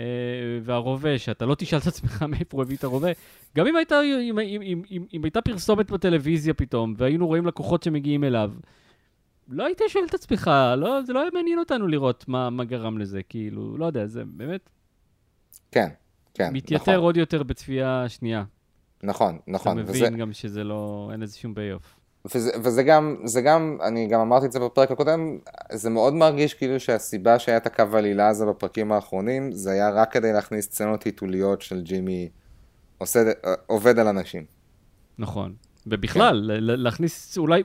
והרובה, 0.62 1.18
שאתה 1.18 1.46
לא 1.46 1.54
תשאל 1.54 1.78
את 1.78 1.86
עצמך 1.86 2.22
מאיפה 2.28 2.56
הוא 2.56 2.62
הביא 2.62 2.76
את 2.76 2.84
הרובה. 2.84 3.08
גם 3.56 3.66
אם 3.66 3.76
הייתה, 3.76 4.00
אם, 4.02 4.38
אם, 4.38 4.62
אם, 4.62 4.82
אם, 4.90 5.04
אם 5.14 5.24
הייתה 5.24 5.40
פרסומת 5.40 5.90
בטלוויזיה 5.90 6.54
פתאום, 6.54 6.94
והיינו 6.96 7.26
רואים 7.26 7.46
לקוחות 7.46 7.82
שמגיעים 7.82 8.24
אליו, 8.24 8.52
לא 9.48 9.66
היית 9.66 9.80
שואל 9.88 10.04
את 10.04 10.14
עצמך, 10.14 10.50
לא, 10.76 11.02
זה 11.06 11.12
לא 11.12 11.20
היה 11.20 11.30
מעניין 11.34 11.58
אותנו 11.58 11.86
לראות 11.86 12.24
מה, 12.28 12.50
מה 12.50 12.64
גרם 12.64 12.98
לזה, 12.98 13.22
כאילו, 13.28 13.76
לא 13.78 13.86
יודע, 13.86 14.06
זה 14.06 14.22
באמת 14.24 14.70
כן, 15.72 15.88
כן, 16.34 16.52
מתייתר 16.52 16.92
נכון, 16.92 16.94
עוד 16.94 17.16
יותר 17.16 17.42
בצפייה 17.42 18.04
שנייה. 18.08 18.44
נכון, 19.02 19.38
אתה 19.42 19.50
נכון. 19.50 19.78
וזה, 19.78 19.92
מבין 19.92 20.16
גם 20.16 20.32
שזה 20.32 20.64
לא, 20.64 21.08
אין 21.12 21.20
לזה 21.20 21.36
שום 21.36 21.54
פי-אוף. 21.54 21.82
וזה, 22.34 22.50
וזה 22.64 22.82
גם, 22.82 23.16
זה 23.24 23.40
גם, 23.40 23.78
אני 23.82 24.06
גם 24.06 24.20
אמרתי 24.20 24.46
את 24.46 24.52
זה 24.52 24.60
בפרק 24.60 24.90
הקודם, 24.90 25.38
זה 25.72 25.90
מאוד 25.90 26.14
מרגיש 26.14 26.54
כאילו 26.54 26.80
שהסיבה 26.80 27.38
שהיה 27.38 27.56
את 27.56 27.66
הקו 27.66 27.84
העלילה 27.92 28.28
הזה 28.28 28.46
בפרקים 28.46 28.92
האחרונים, 28.92 29.52
זה 29.52 29.70
היה 29.70 29.90
רק 29.90 30.12
כדי 30.12 30.32
להכניס 30.32 30.64
סצנות 30.64 31.02
היתוליות 31.02 31.62
של 31.62 31.80
ג'ימי 31.80 32.28
עושה, 32.98 33.20
עובד 33.66 33.98
על 33.98 34.06
אנשים. 34.06 34.44
נכון. 35.18 35.54
ובכלל, 35.90 36.36
ל- 36.36 36.82
להכניס 36.82 37.38
אולי, 37.38 37.62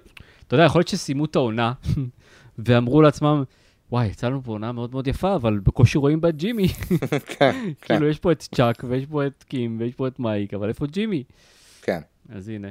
אתה 0.48 0.56
יודע, 0.56 0.66
יכול 0.66 0.80
להיות 0.80 0.88
שסיימו 0.88 1.26
את 1.26 1.36
העונה, 1.36 1.74
ואמרו 2.66 3.02
לעצמם, 3.02 3.44
וואי, 3.92 4.08
יצא 4.08 4.28
לנו 4.28 4.44
פה 4.44 4.52
עונה 4.52 4.72
מאוד 4.72 4.92
מאוד 4.92 5.08
יפה, 5.08 5.36
אבל 5.36 5.60
בקושי 5.64 5.98
רואים 5.98 6.22
בה 6.22 6.30
את 6.30 6.36
ג'ימי. 6.36 6.68
כן, 6.68 7.08
כן, 7.40 7.72
כאילו, 7.82 8.08
יש 8.08 8.20
פה 8.20 8.32
את 8.32 8.48
צ'אק, 8.56 8.84
ויש 8.90 9.06
פה 9.06 9.28
את 9.28 9.44
קים, 9.48 9.78
ויש 9.80 9.94
פה 9.94 10.08
את 10.08 10.20
מייק, 10.20 10.54
אבל 10.54 10.70
איפה 10.70 10.86
ג'ימי? 10.88 11.24
כן, 11.82 12.00
אז 12.30 12.50
הנה. 12.50 12.68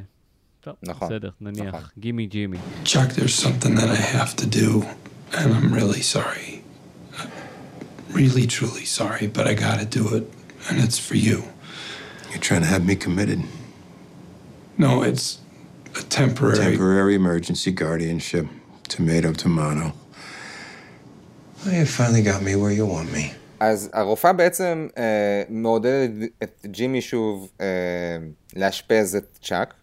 טוב, 0.60 0.74
נכון, 0.82 1.08
בסדר, 1.08 1.30
נכון. 1.40 1.52
נניח, 1.64 1.92
גימי 1.98 2.26
ג'ימי. 2.26 2.56
Chuck, 2.84 3.12
there's 3.12 3.34
something 3.46 3.74
that 3.74 3.90
I 3.90 4.16
have 4.18 4.36
to 4.36 4.46
do, 4.46 4.84
and 5.32 5.52
I'm 5.54 5.72
really 5.74 6.02
sorry. 6.02 6.62
Really, 8.14 8.46
truly 8.46 8.84
sorry, 8.84 9.26
but 9.26 9.46
I 9.46 9.54
gotta 9.54 9.86
do 9.98 10.04
it, 10.16 10.24
and 10.68 10.76
it's 10.84 10.98
for 11.08 11.16
you. 11.16 11.38
You're 12.30 12.44
trying 12.48 12.60
to 12.66 12.70
have 12.74 12.84
me 12.84 12.94
committed. 13.06 13.40
No, 14.84 15.02
it's 15.02 15.26
a 16.00 16.02
temporary. 16.18 16.56
Temporary 16.56 17.14
emergency 17.14 17.70
guardianship. 17.70 18.46
Tomato, 18.88 19.32
tomato. 19.32 19.92
Well, 21.64 21.74
you 21.74 21.86
finally 21.86 22.22
got 22.22 22.42
me 22.42 22.56
where 22.56 22.72
you 22.72 22.86
want 22.86 23.12
me. 23.12 23.34
אז 23.60 23.90
הרופאה 23.92 24.32
בעצם 24.32 24.88
אה, 24.98 25.42
מעודדת 25.48 26.10
את 26.42 26.66
ג'ימי 26.66 27.00
שוב 27.00 27.50
אה, 27.60 27.66
לאשפז 28.56 29.16
את 29.16 29.38
צ'אק. 29.42 29.74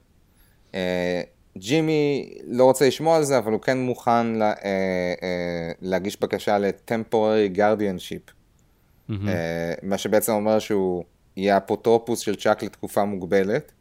אה, 0.76 1.22
ג'ימי 1.58 2.34
לא 2.48 2.64
רוצה 2.64 2.88
לשמוע 2.88 3.18
על 3.18 3.24
זה, 3.24 3.38
אבל 3.38 3.52
הוא 3.52 3.62
כן 3.62 3.78
מוכן 3.78 4.28
לה, 4.28 4.50
אה, 4.50 4.54
אה, 5.24 5.72
להגיש 5.82 6.22
בקשה 6.22 6.58
ל-temporary 6.58 7.58
guardianship. 7.58 8.32
אה, 9.28 9.74
מה 9.84 9.98
שבעצם 9.98 10.32
אומר 10.32 10.60
שהוא 10.60 11.04
יהיה 11.38 11.58
אפוטרופוס 11.58 12.20
של 12.20 12.36
צ'אק 12.36 12.64
לתקופה 12.64 13.06
מוגבלת. 13.06 13.72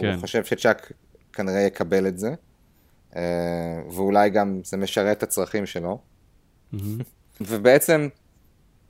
כן. 0.00 0.06
הוא 0.06 0.20
חושב 0.20 0.44
שצ'אק 0.44 0.92
כנראה 1.38 1.60
יקבל 1.60 2.06
את 2.06 2.18
זה, 2.18 2.34
אה, 3.16 3.22
ואולי 3.90 4.30
גם 4.30 4.60
זה 4.64 4.76
משרת 4.76 5.18
את 5.18 5.22
הצרכים 5.22 5.66
שלו. 5.66 5.98
ובעצם 7.40 8.08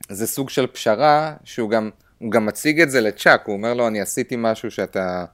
זה 0.08 0.26
סוג 0.26 0.50
של 0.50 0.66
פשרה 0.66 1.34
שהוא 1.44 1.70
גם, 1.70 1.90
הוא 2.18 2.30
גם 2.30 2.46
מציג 2.46 2.80
את 2.80 2.90
זה 2.90 3.00
לצ'אק, 3.00 3.46
הוא 3.46 3.54
אומר 3.54 3.74
לו 3.74 3.88
אני 3.88 4.00
עשיתי 4.00 4.34
משהו 4.38 4.70
שאתה, 4.70 5.24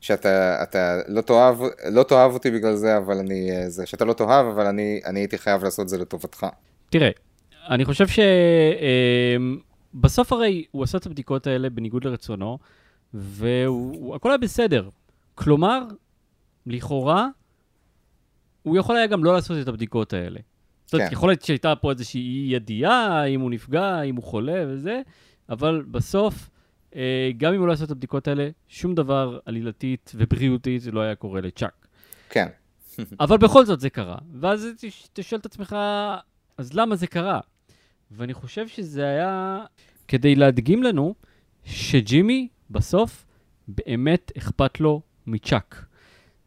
שאתה 0.00 0.62
אתה 0.62 0.98
לא, 1.08 1.20
תאהב, 1.20 1.56
לא 1.90 2.02
תאהב 2.02 2.32
אותי 2.32 2.50
בגלל 2.50 2.74
זה, 2.74 2.96
אבל 2.96 3.18
אני, 3.18 3.50
אה, 3.50 3.70
זה, 3.70 3.86
שאתה 3.86 4.04
לא 4.04 4.12
תאהב, 4.12 4.46
אבל 4.46 4.66
אני, 4.66 5.00
אני 5.06 5.20
הייתי 5.20 5.38
חייב 5.38 5.64
לעשות 5.64 5.88
זה 5.88 5.98
לטובתך. 5.98 6.46
תראה, 6.90 7.10
אני 7.70 7.84
חושב 7.84 8.06
שבסוף 9.94 10.32
הרי 10.32 10.64
הוא 10.70 10.84
עשה 10.84 10.98
את 10.98 11.06
הבדיקות 11.06 11.46
האלה 11.46 11.70
בניגוד 11.70 12.04
לרצונו, 12.04 12.58
והכל 13.14 14.30
היה 14.30 14.38
בסדר. 14.38 14.88
כלומר, 15.34 15.82
לכאורה, 16.66 17.28
הוא 18.62 18.76
יכול 18.76 18.96
היה 18.96 19.06
גם 19.06 19.24
לא 19.24 19.32
לעשות 19.34 19.56
את 19.62 19.68
הבדיקות 19.68 20.12
האלה. 20.12 20.40
זאת 20.84 20.94
אומרת, 20.94 21.08
כן. 21.08 21.12
יכול 21.14 21.28
להיות 21.28 21.42
שהייתה 21.42 21.76
פה 21.76 21.90
איזושהי 21.90 22.20
אי 22.20 22.54
ידיעה, 22.54 23.24
אם 23.24 23.40
הוא 23.40 23.50
נפגע, 23.50 24.02
אם 24.02 24.16
הוא 24.16 24.24
חולה 24.24 24.64
וזה, 24.68 25.00
אבל 25.48 25.84
בסוף, 25.90 26.50
אה, 26.96 27.30
גם 27.36 27.54
אם 27.54 27.58
הוא 27.60 27.68
לא 27.68 27.72
עשה 27.72 27.84
את 27.84 27.90
הבדיקות 27.90 28.28
האלה, 28.28 28.48
שום 28.68 28.94
דבר 28.94 29.38
עלילתית 29.46 30.12
ובריאותית 30.14 30.82
לא 30.92 31.00
היה 31.00 31.14
קורה 31.14 31.40
לצ'אק. 31.40 31.86
כן, 32.30 32.48
אבל 33.20 33.36
בכל 33.38 33.64
זאת 33.64 33.80
זה 33.80 33.90
קרה. 33.90 34.18
ואז 34.40 34.66
תש- 34.78 35.08
תשאל 35.12 35.38
את 35.38 35.46
עצמך, 35.46 35.76
אז 36.58 36.74
למה 36.74 36.96
זה 36.96 37.06
קרה? 37.06 37.40
ואני 38.10 38.34
חושב 38.34 38.68
שזה 38.68 39.06
היה 39.06 39.64
כדי 40.08 40.34
להדגים 40.34 40.82
לנו 40.82 41.14
שג'ימי 41.64 42.48
בסוף 42.70 43.26
באמת 43.68 44.32
אכפת 44.38 44.80
לו 44.80 45.02
מצ'אק. 45.26 45.86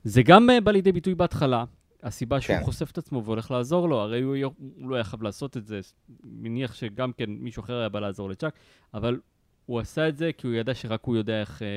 זה 0.07 0.23
גם 0.23 0.49
אה, 0.49 0.61
בא 0.61 0.71
לידי 0.71 0.91
ביטוי 0.91 1.15
בהתחלה, 1.15 1.63
הסיבה 2.03 2.41
שהוא 2.41 2.55
כן. 2.57 2.63
חושף 2.63 2.91
את 2.91 2.97
עצמו 2.97 3.23
והולך 3.23 3.51
לעזור 3.51 3.89
לו, 3.89 3.99
הרי 3.99 4.21
הוא, 4.21 4.35
הוא 4.57 4.89
לא 4.89 4.95
היה 4.95 5.03
חייב 5.03 5.23
לעשות 5.23 5.57
את 5.57 5.65
זה, 5.65 5.79
מניח 6.23 6.73
שגם 6.73 7.11
כן 7.13 7.29
מישהו 7.29 7.63
אחר 7.63 7.79
היה 7.79 7.89
בא 7.89 7.99
לעזור 7.99 8.29
לצ'אק, 8.29 8.53
אבל 8.93 9.19
הוא 9.65 9.79
עשה 9.79 10.09
את 10.09 10.17
זה 10.17 10.31
כי 10.37 10.47
הוא 10.47 10.55
ידע 10.55 10.73
שרק 10.73 11.05
הוא 11.05 11.15
יודע 11.15 11.41
איך 11.41 11.61
אה, 11.61 11.67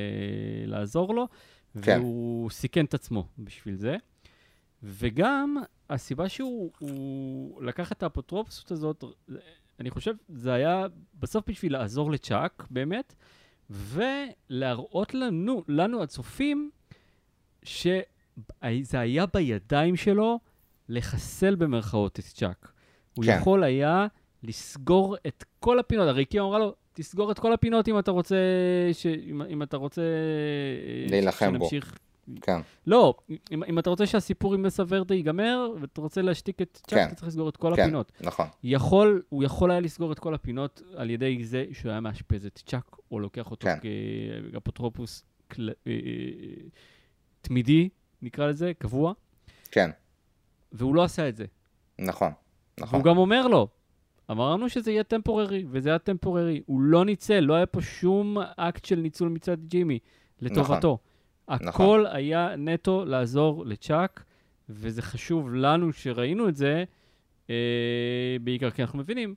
לעזור 0.66 1.14
לו, 1.14 1.29
כן. 1.83 1.99
והוא 2.01 2.51
סיכן 2.51 2.85
את 2.85 2.95
עצמו 2.95 3.27
בשביל 3.38 3.77
זה. 3.77 3.97
וגם 4.83 5.57
הסיבה 5.90 6.29
שהוא 6.29 6.73
הוא 6.79 7.62
לקח 7.62 7.93
את 7.93 8.03
האפוטרופסות 8.03 8.71
הזאת, 8.71 9.05
אני 9.81 9.90
חושב, 9.90 10.14
זה 10.29 10.53
היה 10.53 10.87
בסוף 11.21 11.45
בשביל 11.49 11.73
לעזור 11.73 12.11
לצ'אק, 12.11 12.66
באמת, 12.71 13.14
ולהראות 13.71 15.14
לנו, 15.14 15.64
לנו 15.69 16.03
הצופים, 16.03 16.71
שזה 18.64 19.01
היה 19.01 19.25
בידיים 19.35 19.97
שלו 19.97 20.38
לחסל 20.88 21.55
במרכאות 21.55 22.19
את 22.19 22.25
צ'אק. 22.25 22.73
הוא 23.14 23.25
כן. 23.25 23.38
יכול 23.40 23.64
היה 23.64 24.07
לסגור 24.43 25.16
את 25.27 25.45
כל 25.61 25.79
הפינות, 25.79 26.09
הרי 26.09 26.25
קים 26.25 26.43
אמרה 26.43 26.59
לו, 26.59 26.75
תסגור 26.93 27.33
את 27.33 27.38
כל 27.38 27.53
הפינות 27.53 27.88
אם 27.88 27.99
אתה 27.99 28.11
רוצה, 28.11 28.37
ש... 28.93 29.07
אם, 29.07 29.43
אם 29.43 29.62
אתה 29.62 29.77
רוצה... 29.77 30.03
אה, 30.03 31.11
להילחם 31.11 31.59
בו. 31.59 31.69
כן, 32.40 32.61
לא, 32.87 33.14
אם, 33.53 33.64
אם 33.64 33.79
אתה 33.79 33.90
רוצה 33.90 34.07
שהסיפור 34.07 34.55
עם 34.55 34.62
מסה 34.62 34.83
ורדה 34.88 35.14
ייגמר, 35.14 35.71
ואתה 35.81 36.01
רוצה 36.01 36.23
להשתיק 36.23 36.62
את 36.62 36.81
צ'אק, 36.87 36.99
כן. 36.99 37.07
אתה 37.07 37.14
צריך 37.14 37.29
לסגור 37.29 37.49
את 37.49 37.57
כל 37.57 37.73
כן, 37.77 37.83
הפינות. 37.83 38.12
נכון, 38.21 38.47
יכול, 38.62 39.23
הוא 39.29 39.45
יכול 39.45 39.71
היה 39.71 39.81
לסגור 39.81 40.12
את 40.12 40.19
כל 40.19 40.35
הפינות 40.35 40.83
על 40.97 41.11
ידי 41.11 41.45
זה 41.45 41.64
שהוא 41.73 41.90
היה 41.90 42.01
מאשפז 42.01 42.47
את 42.47 42.62
צ'אק, 42.66 42.97
או 43.11 43.21
לוקח 43.21 43.51
אותו 43.51 43.66
כן. 43.66 43.79
כאפוטרופוס 44.53 45.25
כל... 45.49 45.69
אה, 45.69 45.73
אה, 45.87 46.69
תמידי, 47.40 47.88
נקרא 48.22 48.46
לזה, 48.46 48.72
קבוע, 48.78 49.12
כן, 49.70 49.90
והוא 50.72 50.94
לא 50.94 51.04
עשה 51.04 51.28
את 51.28 51.37
זה. 51.37 51.44
נכון, 51.98 52.33
נכון, 52.80 52.98
הוא 52.98 53.04
גם 53.04 53.18
אומר 53.18 53.46
לו, 53.46 53.68
אמרנו 54.30 54.68
שזה 54.68 54.90
יהיה 54.90 55.04
טמפוררי, 55.04 55.64
וזה 55.70 55.88
היה 55.88 55.98
טמפוררי. 55.98 56.62
הוא 56.66 56.80
לא 56.80 57.04
ניצל, 57.04 57.40
לא 57.40 57.54
היה 57.54 57.66
פה 57.66 57.80
שום 57.83 58.38
אקט 58.56 58.85
של 58.85 58.96
ניצול 58.96 59.28
מצד 59.28 59.64
ג'ימי 59.64 59.98
לטובתו. 60.40 60.98
הכל 61.48 62.04
היה 62.12 62.56
נטו 62.56 63.04
לעזור 63.04 63.66
לצ'אק, 63.66 64.24
וזה 64.68 65.02
חשוב 65.02 65.54
לנו 65.54 65.92
שראינו 65.92 66.48
את 66.48 66.56
זה, 66.56 66.85
אה, 67.50 68.37
בעיקר 68.40 68.70
כי 68.70 68.83
אנחנו 68.83 68.98
מבינים 68.98 69.35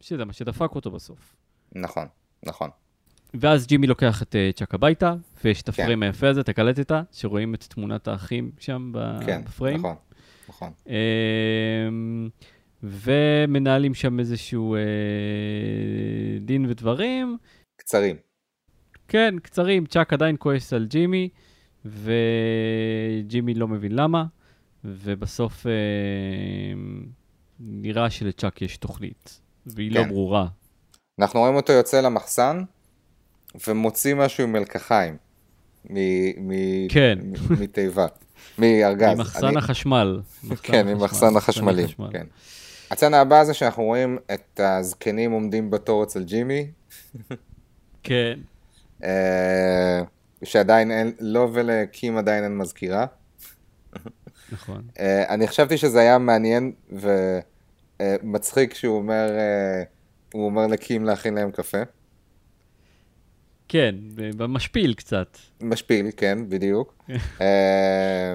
שזה 0.00 0.24
מה 0.24 0.32
שדפק 0.32 0.74
אותו 0.74 0.90
בסוף. 0.90 1.36
נכון, 1.74 2.06
נכון. 2.42 2.70
ואז 3.34 3.66
ג'ימי 3.66 3.86
לוקח 3.86 4.22
את 4.22 4.34
uh, 4.34 4.58
צ'אק 4.58 4.74
הביתה, 4.74 5.14
ויש 5.44 5.62
את 5.62 5.70
כן. 5.70 5.82
הפריים 5.82 6.02
היפה 6.02 6.28
הזה, 6.28 6.40
את 6.40 6.48
הקלטת, 6.48 6.92
שרואים 7.12 7.54
את 7.54 7.62
תמונת 7.62 8.08
האחים 8.08 8.50
שם 8.58 8.92
כן, 9.26 9.44
בפריים. 9.44 9.78
נכון, 9.78 9.94
נכון. 10.48 10.72
אמ, 10.86 12.28
ומנהלים 12.82 13.94
שם 13.94 14.20
איזשהו 14.20 14.74
אה, 14.74 14.80
דין 16.40 16.66
ודברים. 16.68 17.36
קצרים. 17.76 18.16
כן, 19.08 19.34
קצרים, 19.42 19.86
צ'אק 19.86 20.12
עדיין 20.12 20.36
כועס 20.38 20.72
על 20.72 20.86
ג'ימי, 20.86 21.28
וג'ימי 21.84 23.54
לא 23.54 23.68
מבין 23.68 23.92
למה, 23.92 24.24
ובסוף 24.84 25.66
אה, 25.66 25.72
נראה 27.60 28.10
שלצ'אק 28.10 28.62
יש 28.62 28.76
תוכנית, 28.76 29.40
והיא 29.66 29.92
לא 29.92 30.02
כן. 30.02 30.08
ברורה. 30.08 30.46
אנחנו 31.20 31.40
רואים 31.40 31.54
אותו 31.54 31.72
יוצא 31.72 32.00
למחסן, 32.00 32.62
ומוציא 33.68 34.14
משהו 34.14 34.44
עם 34.44 34.52
מלקחיים. 34.52 35.16
מ- 35.90 36.48
מ- 36.48 36.88
כן. 36.88 37.18
מ- 37.22 37.62
מתיבה. 37.62 38.06
מארגז. 38.58 39.16
ממחסן 39.18 39.46
אני- 39.46 39.58
החשמל. 39.58 40.20
כן, 40.62 40.88
ממחסן 40.88 41.36
החשמלי. 41.36 41.84
החשמל. 41.84 42.08
כן. 42.12 42.26
הצצנה 42.90 43.20
הבאה 43.20 43.44
זה 43.44 43.54
שאנחנו 43.54 43.82
רואים 43.82 44.18
את 44.34 44.60
הזקנים 44.62 45.30
עומדים 45.32 45.70
בתור 45.70 46.02
אצל 46.04 46.22
ג'ימי, 46.24 46.70
כן, 48.02 48.38
אה, 49.04 50.00
שעדיין 50.44 50.90
אין, 50.90 51.12
לו 51.20 51.50
ולקים 51.52 52.16
עדיין 52.18 52.44
אין 52.44 52.58
מזכירה. 52.58 53.06
נכון. 54.52 54.82
אה, 55.00 55.34
אני 55.34 55.48
חשבתי 55.48 55.76
שזה 55.78 56.00
היה 56.00 56.18
מעניין 56.18 56.72
ומצחיק 58.00 58.74
שהוא 58.74 58.96
אומר, 58.96 59.28
אה, 59.38 59.82
הוא 60.32 60.44
אומר 60.46 60.66
לקים 60.66 61.04
להכין 61.04 61.34
להם 61.34 61.50
קפה. 61.50 61.78
כן, 63.72 63.94
במשפיל 64.14 64.94
קצת. 64.94 65.38
משפיל, 65.60 66.06
כן, 66.16 66.38
בדיוק. 66.48 67.04
אה, 67.40 68.34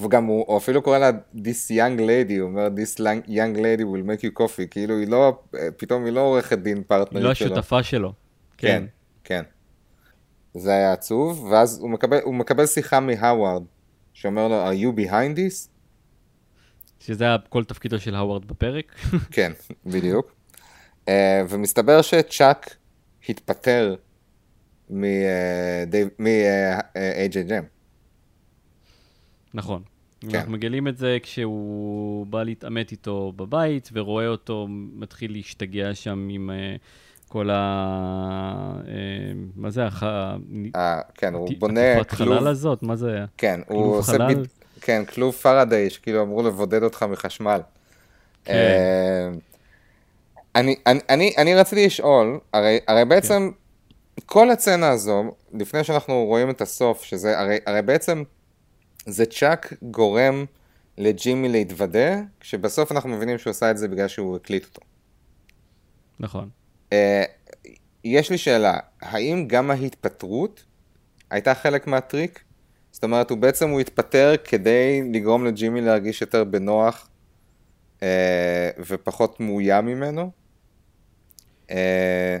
וגם 0.00 0.24
הוא, 0.24 0.44
הוא 0.46 0.58
אפילו 0.58 0.82
קורא 0.82 0.98
לה 0.98 1.10
This 1.34 1.70
young 1.70 1.98
lady, 1.98 2.40
הוא 2.40 2.48
אומר 2.48 2.68
This 2.76 3.00
young 3.26 3.56
lady 3.56 3.82
will 3.82 4.08
make 4.08 4.22
you 4.22 4.42
coffee, 4.42 4.66
כאילו 4.70 4.98
היא 4.98 5.08
לא, 5.08 5.38
פתאום 5.76 6.04
היא 6.04 6.12
לא 6.12 6.20
עורכת 6.20 6.58
דין 6.58 6.76
היא 6.76 6.84
פרטנרית 6.86 7.24
לא 7.24 7.34
שלו. 7.34 7.52
השותפה 7.52 7.82
שלו. 7.82 8.12
כן, 8.58 8.84
כן. 9.24 9.42
זה 10.54 10.70
היה 10.70 10.92
עצוב, 10.92 11.48
ואז 11.52 11.78
הוא 11.80 11.90
מקבל, 11.90 12.18
הוא 12.24 12.34
מקבל 12.34 12.66
שיחה 12.66 13.00
מהאווארד, 13.00 13.62
שאומר 14.12 14.48
לו, 14.48 14.70
are 14.70 14.74
you 14.74 14.98
behind 14.98 15.36
this? 15.38 15.68
שזה 17.00 17.24
היה 17.24 17.36
כל 17.48 17.64
תפקידו 17.64 17.98
של 17.98 18.14
האווארד 18.14 18.44
בפרק. 18.44 18.94
כן, 19.30 19.52
בדיוק. 19.86 20.34
Uh, 21.06 21.10
ומסתבר 21.48 22.02
שצ'אק 22.02 22.76
התפטר 23.28 23.94
מ-AJ 24.90 26.18
ג'ם. 27.48 27.64
נכון. 29.54 29.82
כן. 30.20 30.38
אנחנו 30.38 30.52
מגלים 30.52 30.88
את 30.88 30.98
זה 30.98 31.18
כשהוא 31.22 32.26
בא 32.26 32.42
להתעמת 32.42 32.92
איתו 32.92 33.32
בבית, 33.36 33.88
ורואה 33.92 34.26
אותו 34.26 34.66
מתחיל 34.70 35.32
להשתגע 35.32 35.94
שם 35.94 36.28
עם 36.30 36.50
אה, 36.50 36.76
כל 37.28 37.50
ה... 37.50 37.54
אה, 38.88 38.92
מה 39.56 39.70
זה? 39.70 39.86
הח... 39.86 40.02
אה, 40.74 41.00
כן, 41.14 41.34
הוא 41.34 41.50
בונה 41.58 42.04
כלוב, 42.04 42.38
חלל 42.38 42.48
הזאת? 42.48 42.82
מה 42.82 42.96
זה? 42.96 43.24
כן, 43.36 43.60
הוא 43.66 43.82
כלוב 43.82 43.94
עושה, 43.94 44.12
חלל? 44.12 44.34
בד... 44.34 44.46
כן, 44.80 45.04
כלוב 45.04 45.34
פרדיי, 45.34 45.90
שכאילו 45.90 46.22
אמרו 46.22 46.42
לבודד 46.42 46.82
אותך 46.82 47.02
מחשמל. 47.02 47.60
כן. 48.44 48.54
אה, 48.54 49.28
אני, 50.54 50.76
אני, 50.86 51.00
אני, 51.08 51.34
אני 51.38 51.54
רציתי 51.54 51.86
לשאול, 51.86 52.40
הרי, 52.52 52.78
הרי 52.88 53.04
בעצם 53.04 53.50
כל 54.26 54.50
הצצנה 54.50 54.88
הזו, 54.88 55.24
לפני 55.52 55.84
שאנחנו 55.84 56.24
רואים 56.24 56.50
את 56.50 56.60
הסוף, 56.60 57.02
שזה, 57.02 57.38
הרי, 57.38 57.58
הרי 57.66 57.82
בעצם 57.82 58.22
זה 59.06 59.26
צ'אק 59.26 59.72
גורם 59.82 60.44
לג'ימי 60.98 61.48
להתוודה, 61.48 62.20
כשבסוף 62.40 62.92
אנחנו 62.92 63.10
מבינים 63.10 63.38
שהוא 63.38 63.50
עשה 63.50 63.70
את 63.70 63.78
זה 63.78 63.88
בגלל 63.88 64.08
שהוא 64.08 64.36
הקליט 64.36 64.64
אותו. 64.64 64.80
נכון. 66.20 66.48
אה, 66.92 67.24
יש 68.04 68.30
לי 68.30 68.38
שאלה, 68.38 68.78
האם 69.02 69.44
גם 69.48 69.70
ההתפטרות 69.70 70.64
הייתה 71.30 71.54
חלק 71.54 71.86
מהטריק? 71.86 72.42
זאת 72.90 73.04
אומרת, 73.04 73.30
הוא 73.30 73.38
בעצם 73.38 73.68
הוא 73.68 73.80
התפטר 73.80 74.34
כדי 74.44 75.02
לגרום 75.12 75.44
לג'ימי 75.44 75.80
להרגיש 75.80 76.20
יותר 76.20 76.44
בנוח 76.44 77.08
ופחות 78.78 79.40
מאוים 79.40 79.86
ממנו? 79.86 80.30
אה, 81.70 82.38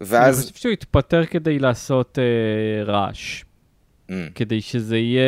אני 0.00 0.08
ואז... 0.08 0.42
חושב 0.42 0.54
שהוא 0.54 0.72
התפטר 0.72 1.26
כדי 1.26 1.58
לעשות 1.58 2.18
אה, 2.18 2.84
רעש, 2.84 3.42
Mm, 4.08 4.12
כדי 4.34 4.60
שזה 4.60 4.96
יהיה... 4.96 5.26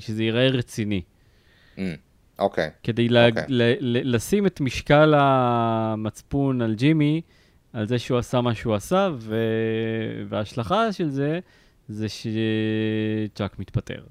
שזה 0.00 0.22
ייראה 0.22 0.48
רציני. 0.48 1.02
mm, 1.76 1.80
אוקיי, 2.38 2.70
כדי 2.82 3.08
לה, 3.08 3.28
אוקיי. 3.28 3.44
ל, 3.48 3.62
ל, 3.80 4.14
לשים 4.14 4.46
את 4.46 4.60
משקל 4.60 5.14
המצפון 5.16 6.62
על 6.62 6.74
ג'ימי, 6.74 7.20
על 7.72 7.88
זה 7.88 7.98
שהוא 7.98 8.18
עשה 8.18 8.40
מה 8.40 8.54
שהוא 8.54 8.74
עשה, 8.74 9.08
ו... 9.18 9.36
וההשלכה 10.28 10.92
של 10.92 11.10
זה, 11.10 11.40
זה 11.88 12.06
שצ'אק 12.08 13.58
מתפטר. 13.58 14.02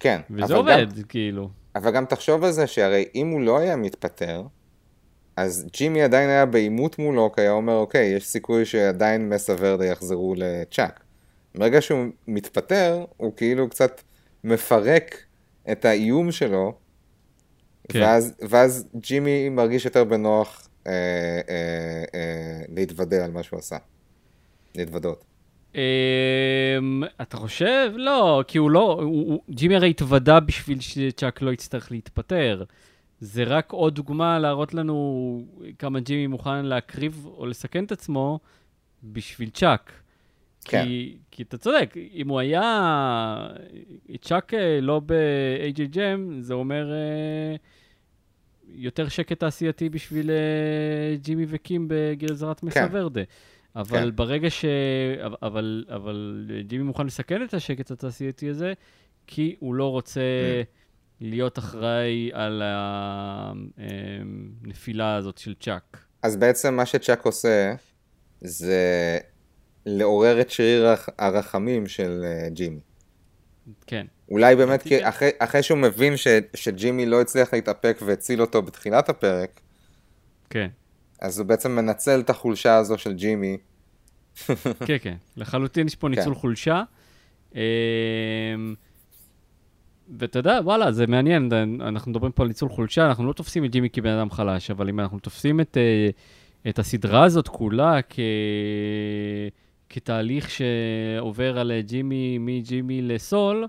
כן. 0.00 0.20
וזה 0.30 0.54
עובד, 0.54 0.86
גם, 0.96 1.02
כאילו. 1.02 1.50
אבל 1.74 1.90
גם 1.90 2.04
תחשוב 2.04 2.44
על 2.44 2.52
זה 2.52 2.66
שהרי 2.66 3.04
אם 3.14 3.28
הוא 3.28 3.40
לא 3.40 3.58
היה 3.58 3.76
מתפטר, 3.76 4.42
אז 5.36 5.66
ג'ימי 5.72 6.02
עדיין 6.02 6.28
היה 6.28 6.46
בעימות 6.46 6.98
מולו, 6.98 7.32
כי 7.32 7.40
היה 7.40 7.50
אומר, 7.50 7.76
אוקיי, 7.76 8.06
יש 8.06 8.26
סיכוי 8.26 8.64
שעדיין 8.64 9.28
מסה 9.28 9.54
ורדה 9.58 9.86
יחזרו 9.86 10.34
לצ'אק. 10.36 11.00
ברגע 11.54 11.80
שהוא 11.80 12.06
מתפטר, 12.28 13.04
הוא 13.16 13.32
כאילו 13.36 13.68
קצת 13.68 14.00
מפרק 14.44 15.16
את 15.72 15.84
האיום 15.84 16.32
שלו, 16.32 16.74
כן. 17.88 18.00
ואז, 18.02 18.34
ואז 18.48 18.88
ג'ימי 18.96 19.48
מרגיש 19.48 19.84
יותר 19.84 20.04
בנוח 20.04 20.68
אה, 20.86 20.92
אה, 21.48 22.04
אה, 22.14 22.62
להתוודה 22.68 23.24
על 23.24 23.30
מה 23.30 23.42
שהוא 23.42 23.58
עשה. 23.58 23.76
להתוודות. 24.74 25.29
אמ, 25.74 27.02
אתה 27.22 27.36
חושב? 27.36 27.92
לא, 27.96 28.44
כי 28.48 28.58
הוא 28.58 28.70
לא, 28.70 29.00
הוא, 29.02 29.42
ג'ימי 29.50 29.76
הרי 29.76 29.90
התוודה 29.90 30.40
בשביל 30.40 30.80
שצ'אק 30.80 31.42
לא 31.42 31.50
יצטרך 31.50 31.92
להתפטר. 31.92 32.64
זה 33.20 33.44
רק 33.44 33.72
עוד 33.72 33.94
דוגמה 33.94 34.38
להראות 34.38 34.74
לנו 34.74 35.44
כמה 35.78 36.00
ג'ימי 36.00 36.26
מוכן 36.26 36.64
להקריב 36.64 37.26
או 37.26 37.46
לסכן 37.46 37.84
את 37.84 37.92
עצמו 37.92 38.38
בשביל 39.02 39.50
צ'אק. 39.50 39.92
כן. 40.64 40.84
כי, 40.84 41.16
כי 41.30 41.42
אתה 41.42 41.58
צודק, 41.58 41.94
אם 42.14 42.28
הוא 42.28 42.40
היה 42.40 43.48
צ'אק 44.20 44.54
אה, 44.54 44.80
לא 44.80 45.00
ב-AJ 45.06 45.98
זה 46.40 46.54
אומר 46.54 46.92
אה, 46.92 47.56
יותר 48.68 49.08
שקט 49.08 49.40
תעשייתי 49.40 49.88
בשביל 49.88 50.30
אה, 50.30 51.16
ג'ימי 51.16 51.46
וקים 51.48 51.86
בגזרת 51.88 52.62
מסה 52.62 52.88
כן. 52.88 53.24
אבל 53.76 54.10
כן. 54.10 54.16
ברגע 54.16 54.50
ש... 54.50 54.64
אבל, 55.24 55.36
אבל, 55.42 55.84
אבל 55.88 56.46
ג'ימי 56.66 56.84
מוכן 56.84 57.06
לסכן 57.06 57.44
את 57.44 57.54
השקט 57.54 57.90
התעשייתי 57.90 58.48
הזה, 58.48 58.72
כי 59.26 59.56
הוא 59.58 59.74
לא 59.74 59.90
רוצה 59.90 60.20
להיות 61.20 61.58
אחראי 61.58 62.30
על 62.32 62.62
הנפילה 63.76 65.16
הזאת 65.16 65.38
של 65.38 65.54
צ'אק. 65.60 66.04
אז 66.22 66.36
בעצם 66.36 66.74
מה 66.74 66.86
שצ'אק 66.86 67.24
עושה, 67.24 67.74
זה 68.40 69.18
לעורר 69.86 70.40
את 70.40 70.50
שריר 70.50 70.86
הרחמים 71.18 71.86
של 71.86 72.22
אה, 72.24 72.48
ג'ימי. 72.48 72.80
כן. 73.86 74.06
אולי 74.28 74.56
באמת, 74.56 74.82
כי 74.82 74.98
כן. 74.98 75.04
אחרי, 75.06 75.30
אחרי 75.38 75.62
שהוא 75.62 75.78
מבין 75.78 76.16
ש, 76.16 76.26
שג'ימי 76.54 77.06
לא 77.06 77.20
הצליח 77.20 77.54
להתאפק 77.54 77.98
והציל 78.06 78.40
אותו 78.40 78.62
בתחילת 78.62 79.08
הפרק, 79.08 79.60
כן. 80.50 80.68
אז 81.20 81.38
הוא 81.38 81.46
בעצם 81.46 81.76
מנצל 81.76 82.20
את 82.20 82.30
החולשה 82.30 82.76
הזו 82.76 82.98
של 82.98 83.12
ג'ימי. 83.12 83.56
כן, 84.86 84.96
כן. 85.02 85.16
לחלוטין 85.36 85.86
יש 85.86 85.94
פה 85.94 86.08
ניצול 86.08 86.34
כן. 86.34 86.40
חולשה. 86.40 86.82
אמ, 87.54 87.60
ואתה 90.18 90.38
יודע, 90.38 90.60
וואלה, 90.64 90.92
זה 90.92 91.06
מעניין, 91.06 91.52
אנחנו 91.80 92.10
מדברים 92.10 92.32
פה 92.32 92.42
על 92.42 92.48
ניצול 92.48 92.68
חולשה, 92.68 93.06
אנחנו 93.06 93.26
לא 93.26 93.32
תופסים 93.32 93.64
את 93.64 93.70
ג'ימי 93.70 93.90
כבן 93.90 94.10
אדם 94.10 94.30
חלש, 94.30 94.70
אבל 94.70 94.88
אם 94.88 95.00
אנחנו 95.00 95.18
תופסים 95.18 95.60
את, 95.60 95.76
אה, 95.76 96.08
את 96.70 96.78
הסדרה 96.78 97.24
הזאת 97.24 97.48
כולה 97.48 98.02
כ... 98.08 98.18
כתהליך 99.88 100.50
שעובר 100.50 101.58
על 101.58 101.72
אה, 101.72 101.82
ג'ימי, 101.82 102.38
מג'ימי 102.38 103.02
לסול, 103.02 103.66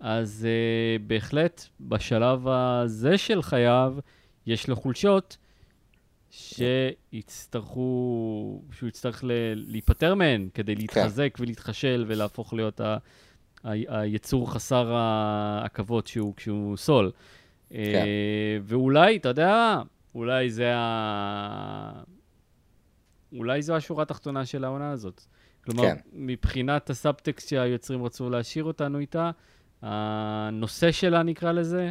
אז 0.00 0.46
uh, 0.46 1.02
בהחלט 1.06 1.66
בשלב 1.80 2.48
הזה 2.48 3.18
של 3.18 3.42
חייו 3.42 3.94
יש 4.46 4.68
לו 4.68 4.76
חולשות 4.76 5.36
שיצטרכו, 6.30 7.82
שהוא 8.72 8.88
יצטרך 8.88 9.24
ל- 9.24 9.30
להיפטר 9.54 10.14
מהן 10.14 10.48
כדי 10.54 10.74
להתחזק 10.74 11.36
ולהתחשל 11.40 12.04
ולהפוך 12.08 12.52
להיות 12.52 12.80
ה... 12.80 12.96
ה- 13.64 14.00
היצור 14.00 14.52
חסר 14.52 14.92
העכבות 14.94 16.06
שהוא, 16.06 16.34
כשהוא 16.36 16.76
סול. 16.76 17.10
אה, 17.74 18.58
ואולי, 18.62 19.16
אתה 19.16 19.28
יודע? 19.28 19.80
אולי 20.14 20.50
זה 20.50 20.72
ה... 20.76 22.02
אולי 23.32 23.62
זו 23.62 23.76
השורה 23.76 24.02
התחתונה 24.02 24.46
של 24.46 24.64
העונה 24.64 24.90
הזאת. 24.90 25.22
כלומר, 25.64 25.82
כן. 25.82 25.96
מבחינת 26.12 26.90
הסאבטקסט 26.90 27.48
שהיוצרים 27.48 28.04
רצו 28.04 28.30
להשאיר 28.30 28.64
אותנו 28.64 28.98
איתה, 28.98 29.30
הנושא 29.82 30.92
שלה, 30.92 31.22
נקרא 31.22 31.52
לזה, 31.52 31.90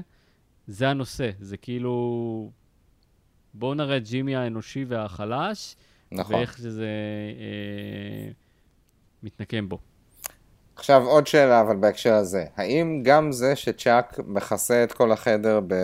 זה 0.68 0.90
הנושא. 0.90 1.30
זה 1.40 1.58
כאילו... 1.58 2.52
בואו 3.54 3.74
נראה 3.74 3.98
את 3.98 4.04
ג'ימי 4.04 4.36
האנושי 4.36 4.86
והחלש, 4.88 5.76
נכון. 6.12 6.36
ואיך 6.36 6.58
שזה 6.58 6.88
אה, 7.40 8.32
מתנקם 9.24 9.70
בו. 9.70 9.80
עכשיו 10.76 11.04
עוד 11.04 11.28
שאלה, 11.28 11.62
אבל 11.62 11.76
בהקשר 11.76 12.14
הזה. 12.14 12.46
האם 12.56 13.02
גם 13.04 13.32
זה 13.32 13.56
שצ'אק 13.56 14.20
מכסה 14.28 14.84
את 14.84 14.92
כל 14.92 15.12
החדר 15.12 15.60
ב... 15.68 15.76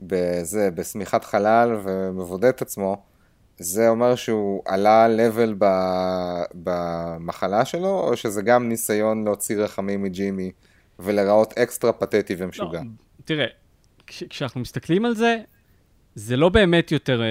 בזה, 0.00 0.70
בשמיכת 0.70 1.24
חלל 1.24 1.80
ומבודד 1.84 2.48
את 2.48 2.62
עצמו, 2.62 3.02
זה 3.58 3.88
אומר 3.88 4.14
שהוא 4.14 4.62
עלה 4.64 5.06
level 5.06 5.54
ב... 5.58 5.66
במחלה 6.54 7.64
שלו, 7.64 8.00
או 8.00 8.16
שזה 8.16 8.42
גם 8.42 8.68
ניסיון 8.68 9.24
להוציא 9.24 9.56
רחמים 9.56 10.02
מג'ימי 10.02 10.52
ולהיראות 10.98 11.58
אקסטרה 11.58 11.92
פתטי 11.92 12.34
ומשוגע? 12.38 12.80
לא, 12.80 12.88
תראה, 13.24 13.46
כש, 14.06 14.24
כשאנחנו 14.24 14.60
מסתכלים 14.60 15.04
על 15.04 15.14
זה, 15.14 15.38
זה 16.14 16.36
לא 16.36 16.48
באמת 16.48 16.92
יותר 16.92 17.22
אה, 17.22 17.26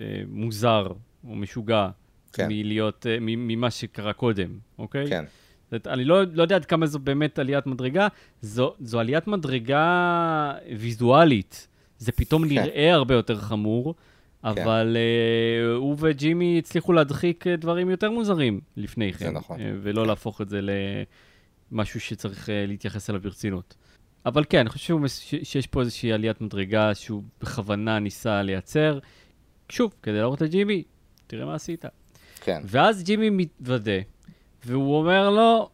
אה, 0.00 0.22
מוזר 0.28 0.92
או 1.28 1.34
משוגע 1.34 1.88
כן. 2.32 2.48
מלהיות, 2.48 3.06
אה, 3.06 3.16
ממה 3.20 3.70
שקרה 3.70 4.12
קודם, 4.12 4.58
אוקיי? 4.78 5.08
כן, 5.08 5.24
זאת, 5.70 5.86
אני 5.86 6.04
לא, 6.04 6.22
לא 6.32 6.42
יודע 6.42 6.56
עד 6.56 6.64
כמה 6.64 6.86
זו 6.86 6.98
באמת 6.98 7.38
עליית 7.38 7.66
מדרגה, 7.66 8.08
זו, 8.42 8.74
זו 8.80 9.00
עליית 9.00 9.26
מדרגה 9.26 10.52
ויזואלית. 10.78 11.68
זה 11.98 12.12
פתאום 12.12 12.42
כן. 12.42 12.48
נראה 12.48 12.94
הרבה 12.94 13.14
יותר 13.14 13.36
חמור, 13.36 13.94
אבל 14.44 14.96
אה, 14.96 15.74
הוא 15.74 15.96
וג'ימי 16.00 16.58
הצליחו 16.58 16.92
להדחיק 16.92 17.46
אה, 17.46 17.56
דברים 17.56 17.90
יותר 17.90 18.10
מוזרים 18.10 18.60
לפני 18.76 19.12
כן. 19.12 19.24
זה 19.24 19.30
נכון. 19.30 19.60
אה, 19.60 19.72
ולא 19.82 20.06
להפוך 20.06 20.40
את 20.40 20.48
זה 20.48 20.60
למשהו 21.72 22.00
שצריך 22.00 22.50
אה, 22.50 22.66
להתייחס 22.66 23.10
אליו 23.10 23.20
ברצינות. 23.22 23.74
אבל 24.26 24.44
כן, 24.48 24.58
אני 24.58 24.68
חושב 24.68 24.84
שהוא 24.84 25.00
שיש 25.42 25.66
פה 25.66 25.80
איזושהי 25.80 26.12
עליית 26.12 26.40
מדרגה 26.40 26.94
שהוא 26.94 27.22
בכוונה 27.40 27.98
ניסה 27.98 28.42
לייצר. 28.42 28.98
שוב, 29.68 29.94
כדי 30.02 30.14
להראות 30.18 30.40
לג'ימי, 30.40 30.82
תראה 31.26 31.44
מה 31.46 31.54
עשית. 31.54 31.84
כן, 32.40 32.62
ואז 32.64 33.02
ג'ימי 33.02 33.30
מתוודה, 33.30 33.92
והוא 34.66 34.98
אומר 34.98 35.30
לו 35.30 35.68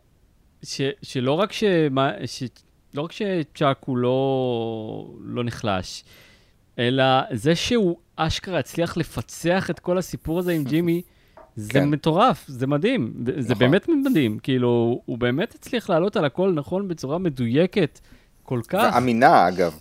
ש, 0.63 0.81
שלא 1.03 1.33
רק, 1.33 1.53
ש, 1.53 1.65
מה- 1.91 2.13
ש, 2.27 2.43
לא 2.95 3.03
רק 3.03 3.13
שצ'אק 3.13 3.79
הוא 3.85 3.97
לא, 3.97 5.15
לא 5.21 5.45
נחלש, 5.45 6.05
אלא 6.79 7.05
זה 7.33 7.55
שהוא 7.55 7.97
אשכרה 8.17 8.59
הצליח 8.59 8.97
לפצח 8.97 9.71
את 9.71 9.79
כל 9.79 9.99
הסיפור 9.99 10.39
הזה 10.39 10.53
עם 10.53 10.65
ג'ימי, 10.65 11.03
זה 11.57 11.73
כן. 11.73 11.89
מטורף, 11.91 12.45
זה 12.49 12.67
מדהים, 12.67 13.15
זה 13.39 13.53
נכון. 13.55 13.59
באמת 13.59 13.89
מדהים, 13.89 14.39
כאילו, 14.39 15.03
הוא 15.07 15.19
באמת 15.19 15.55
הצליח 15.55 15.91
לעלות 15.91 16.17
על 16.17 16.25
הכל 16.25 16.53
נכון 16.53 16.89
בצורה 16.89 17.19
מדויקת 17.19 18.01
כל 18.43 18.61
כך, 18.69 18.93
ואמינה 18.95 19.49
אגב, 19.49 19.79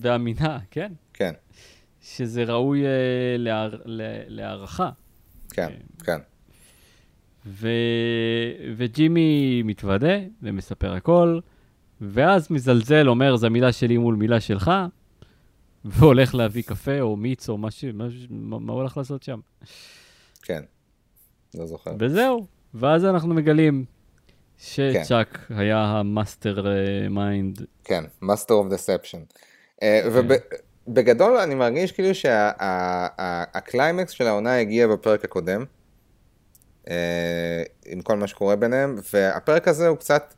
ואמינה, 0.00 0.58
כן, 0.70 0.92
כן, 1.14 1.32
שזה 2.02 2.44
ראוי 2.44 2.86
אה, 2.86 2.90
להער- 3.38 3.82
להערכה. 4.28 4.90
כן, 5.50 5.68
כן, 6.04 6.18
ו... 7.46 7.68
וג'ימי 8.76 9.62
מתוודה 9.64 10.14
ומספר 10.42 10.92
הכל, 10.92 11.38
ואז 12.00 12.50
מזלזל, 12.50 13.08
אומר, 13.08 13.36
זו 13.36 13.50
מילה 13.50 13.72
שלי 13.72 13.98
מול 13.98 14.14
מילה 14.14 14.40
שלך, 14.40 14.70
והולך 15.84 16.34
להביא 16.34 16.62
קפה 16.62 17.00
או 17.00 17.16
מיץ 17.16 17.48
או 17.48 17.58
משהו, 17.58 17.88
משהו 17.94 18.20
מה, 18.30 18.58
מה 18.58 18.72
הוא 18.72 18.80
הולך 18.80 18.96
לעשות 18.96 19.22
שם. 19.22 19.40
כן, 20.42 20.62
לא 21.54 21.66
זוכר. 21.66 21.90
וזהו, 22.00 22.46
ואז 22.74 23.04
אנחנו 23.04 23.34
מגלים 23.34 23.84
שצ'אק 24.58 25.38
היה 25.50 25.78
ה 25.78 26.66
mastermind. 27.10 27.62
כן, 27.84 28.04
Master 28.22 28.48
of 28.48 28.72
Deception. 28.72 29.18
אה, 29.82 30.08
ובגדול 30.86 31.36
אני 31.36 31.54
מרגיש 31.54 31.92
כאילו 31.92 32.14
שהקליימקס 32.14 34.12
של 34.12 34.26
העונה 34.26 34.58
הגיע 34.60 34.86
בפרק 34.86 35.24
הקודם, 35.24 35.64
אה, 36.90 37.62
עם 37.86 38.00
כל 38.00 38.16
מה 38.16 38.26
שקורה 38.26 38.56
ביניהם, 38.56 38.98
והפרק 39.12 39.68
הזה 39.68 39.88
הוא 39.88 39.98
קצת, 39.98 40.34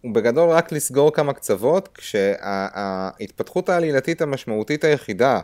הוא 0.00 0.14
בגדול 0.14 0.50
רק 0.50 0.72
לסגור 0.72 1.12
כמה 1.12 1.32
קצוות, 1.32 1.88
כשההתפתחות 1.94 3.68
העלילתית 3.68 4.22
המשמעותית 4.22 4.84
היחידה 4.84 5.40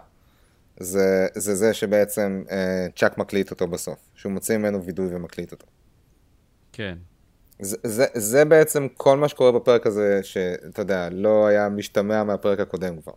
זה 0.81 1.27
זה, 1.35 1.55
זה 1.55 1.75
שבעצם 1.75 2.43
אה, 2.51 2.87
צ'אק 2.97 3.19
מקליט 3.19 3.51
אותו 3.51 3.67
בסוף, 3.67 3.99
שהוא 4.15 4.33
מוציא 4.33 4.57
ממנו 4.57 4.85
וידוי 4.85 5.15
ומקליט 5.15 5.53
אותו. 5.53 5.67
כן. 6.73 6.99
זה, 7.59 7.77
זה, 7.83 8.07
זה 8.15 8.45
בעצם 8.45 8.87
כל 8.97 9.17
מה 9.17 9.29
שקורה 9.29 9.53
בפרק 9.53 9.87
הזה, 9.87 10.21
שאתה 10.23 10.83
יודע, 10.83 11.09
לא 11.13 11.47
היה 11.47 11.69
משתמע 11.69 12.25
מהפרק 12.25 12.61
הקודם 12.61 12.95
כבר. 13.01 13.13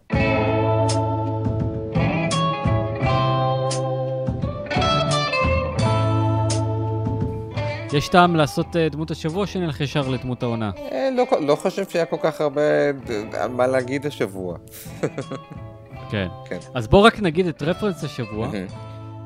יש 7.93 8.07
טעם 8.07 8.35
לעשות 8.35 8.75
אה, 8.75 8.89
דמות 8.89 9.11
השבוע, 9.11 9.47
שנלך 9.47 9.81
ישר 9.81 10.07
לדמות 10.07 10.43
העונה. 10.43 10.71
אה, 10.91 11.09
לא, 11.17 11.25
לא 11.41 11.55
חושב 11.55 11.89
שהיה 11.89 12.05
כל 12.05 12.17
כך 12.21 12.41
הרבה 12.41 12.61
ד- 12.91 13.47
מה 13.49 13.67
להגיד 13.67 14.05
השבוע. 14.05 14.57
כן. 16.11 16.27
כן. 16.45 16.57
אז 16.73 16.87
בואו 16.87 17.03
רק 17.03 17.19
נגיד 17.19 17.47
את 17.47 17.61
רפרנס 17.63 18.03
השבוע. 18.03 18.47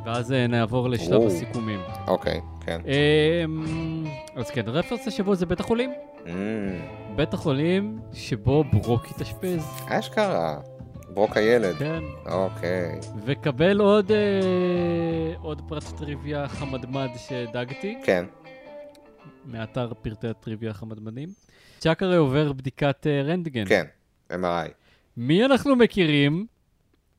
ואז 0.05 0.31
אה, 0.31 0.47
נעבור 0.47 0.89
לשלב. 0.89 1.21
הסיכומים. 1.27 1.79
אוקיי, 2.07 2.41
כן. 2.65 2.81
אמ, 3.45 4.05
אז 4.35 4.49
כן, 4.49 4.61
רפרנס 4.67 5.07
השבוע 5.07 5.35
זה 5.35 5.45
בית 5.45 5.59
החולים. 5.59 5.93
Mm, 6.25 6.29
בית 7.15 7.33
החולים 7.33 7.99
שבו 8.13 8.63
ברוק 8.63 9.05
התאשפז, 9.05 9.65
אשכרה, 9.87 10.59
ברוק 11.13 11.37
הילד. 11.37 11.75
כן. 11.75 12.03
אוקיי. 12.25 12.99
וקבל 13.25 13.79
עוד, 13.79 14.11
אה, 14.11 14.17
עוד 15.41 15.61
פרט 15.67 15.83
טריוויה 15.97 16.47
חמדמד 16.47 17.09
שדגתי, 17.17 17.97
כן, 18.03 18.25
מאתר 19.45 19.93
פרטי 20.01 20.27
הטריוויה 20.27 20.71
החמדמדים. 20.71 21.29
צ'אק 21.79 22.03
הרי 22.03 22.15
עובר 22.15 22.53
בדיקת 22.53 23.07
אה, 23.07 23.21
רנטגן. 23.21 23.65
כן, 23.65 23.85
MRI. 24.31 24.69
מי 25.17 25.45
אנחנו 25.45 25.75
מכירים, 25.75 26.45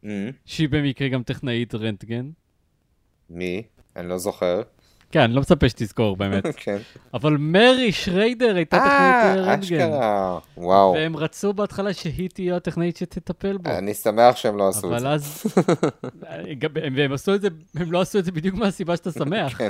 Mm, 0.04 0.06
שהיא 0.44 0.68
במקרה 0.68 1.08
גם 1.08 1.22
טכנאית 1.22 1.74
רנטגן? 1.74 2.30
מי? 3.30 3.62
אני 3.96 4.08
לא 4.08 4.18
זוכר. 4.18 4.62
כן, 5.12 5.30
לא 5.30 5.40
מצפה 5.40 5.68
שתזכור 5.68 6.16
באמת. 6.16 6.44
כן. 6.64 6.76
אבל 7.14 7.36
מרי 7.38 7.92
שריידר 7.92 8.56
הייתה 8.56 8.76
טכנאית 8.76 8.92
אה, 8.92 9.34
אה, 9.34 9.42
רנטגן. 9.52 9.76
אשכרה. 9.80 10.38
וואו. 10.56 10.92
והם 10.92 11.16
רצו 11.16 11.52
בהתחלה 11.52 11.92
שהיא 11.92 12.28
תהיה 12.30 12.56
הטכנאית 12.56 12.96
שתטפל 12.96 13.56
בו. 13.56 13.70
אני 13.70 13.94
שמח 13.94 14.36
שהם 14.36 14.56
לא 14.56 14.68
עשו 14.68 14.78
את 14.78 14.84
אבל 14.84 15.00
זה. 15.00 15.08
אז... 15.10 15.42
גם- 16.58 16.70
הם- 16.82 16.94
והם 16.96 17.12
עשו 17.12 17.34
את 17.34 17.40
זה, 17.40 17.48
הם 17.76 17.92
לא 17.92 18.00
עשו 18.00 18.18
את 18.18 18.24
זה 18.24 18.32
בדיוק 18.32 18.54
מהסיבה 18.54 18.96
שאתה 18.96 19.12
שמח. 19.12 19.58
כן. 19.58 19.68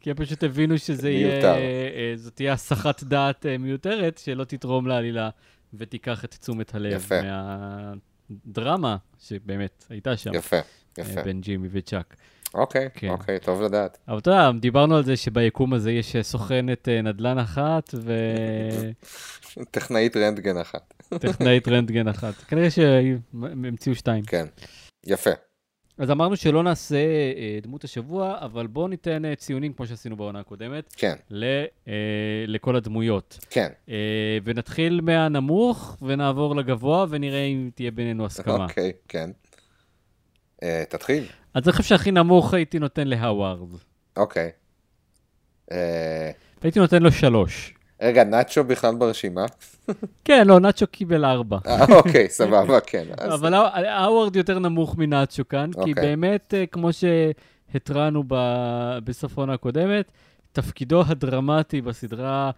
כי 0.00 0.10
הם 0.10 0.16
פשוט 0.16 0.44
הבינו 0.44 0.78
שזה 0.78 1.10
יהיה... 1.10 1.54
אה, 1.54 2.12
זאת 2.16 2.34
תהיה 2.36 2.52
הסחת 2.52 3.02
דעת 3.02 3.46
אה, 3.46 3.58
מיותרת, 3.58 4.18
שלא 4.24 4.44
תתרום 4.44 4.86
לעלילה 4.86 5.30
ותיקח 5.74 6.24
את 6.24 6.34
תשומת 6.40 6.74
הלב 6.74 6.92
יפה. 6.92 7.14
מהדרמה 7.22 8.96
שבאמת 9.18 9.84
הייתה 9.90 10.16
שם, 10.16 10.34
יפה, 10.34 10.56
אה, 10.56 10.62
יפה. 10.98 11.22
בין 11.22 11.40
ג'ימי 11.40 11.68
וצ'אק. 11.70 12.16
אוקיי, 12.54 12.88
כן. 12.94 13.08
אוקיי, 13.08 13.38
טוב 13.38 13.62
לדעת. 13.62 13.98
אבל 14.08 14.18
אתה 14.18 14.30
יודע, 14.30 14.50
דיברנו 14.60 14.96
על 14.96 15.04
זה 15.04 15.16
שביקום 15.16 15.72
הזה 15.72 15.92
יש 15.92 16.16
סוכנת 16.22 16.88
אה, 16.88 17.02
נדל"ן 17.02 17.38
אחת 17.38 17.94
טכנאית 19.70 20.16
רנטגן 20.16 20.56
אחת. 20.56 20.94
וטכנאית 21.12 21.68
רנטגן 21.68 22.08
אחת. 22.08 22.34
כנראה 22.34 22.70
שהם 22.70 23.18
המציאו 23.34 23.94
שתיים. 23.94 24.24
כן. 24.24 24.46
יפה. 25.06 25.30
אז 25.98 26.10
אמרנו 26.10 26.36
שלא 26.36 26.62
נעשה 26.62 26.96
אה, 27.36 27.58
דמות 27.62 27.84
השבוע, 27.84 28.36
אבל 28.40 28.66
בואו 28.66 28.88
ניתן 28.88 29.24
אה, 29.24 29.34
ציונים 29.36 29.72
כמו 29.72 29.86
שעשינו 29.86 30.16
בעונה 30.16 30.40
הקודמת, 30.40 30.94
כן, 30.96 31.14
ל, 31.30 31.44
אה, 31.88 31.94
לכל 32.46 32.76
הדמויות. 32.76 33.38
כן. 33.50 33.68
אה, 33.88 34.38
ונתחיל 34.44 35.00
מהנמוך 35.00 35.96
ונעבור 36.02 36.56
לגבוה 36.56 37.06
ונראה 37.08 37.44
אם 37.44 37.70
תהיה 37.74 37.90
בינינו 37.90 38.26
הסכמה. 38.26 38.64
אוקיי, 38.64 38.92
כן. 39.08 39.30
אה, 40.62 40.82
תתחיל. 40.88 41.24
אז 41.54 41.62
אני 41.68 41.72
חושב 41.72 41.88
שהכי 41.88 42.10
נמוך 42.10 42.54
הייתי 42.54 42.78
נותן 42.78 43.08
להווארד. 43.08 43.68
אוקיי. 44.16 44.50
אה, 45.72 46.30
הייתי 46.62 46.78
נותן 46.80 47.02
לו 47.02 47.12
שלוש. 47.12 47.74
רגע, 48.02 48.24
נאצ'ו 48.24 48.64
בכלל 48.64 48.94
ברשימה? 48.94 49.44
כן, 50.24 50.46
לא, 50.46 50.60
נאצ'ו 50.60 50.86
קיבל 50.86 51.24
ארבע. 51.24 51.58
אה, 51.66 51.84
אוקיי, 51.96 52.28
סבבה, 52.28 52.80
כן. 52.80 53.04
אז- 53.18 53.34
אבל 53.40 53.54
האווארד 53.54 54.36
יותר 54.36 54.58
נמוך 54.58 54.96
מנאצ'ו 54.98 55.48
כאן, 55.48 55.70
כי 55.72 55.78
אוקיי. 55.78 55.94
באמת, 55.94 56.54
כמו 56.72 56.90
שהתרענו 56.92 58.24
בסוף 59.04 59.38
העונה 59.38 59.52
הקודמת, 59.54 60.12
תפקידו 60.52 61.02
הדרמטי 61.06 61.80
בסדרה 61.80 62.50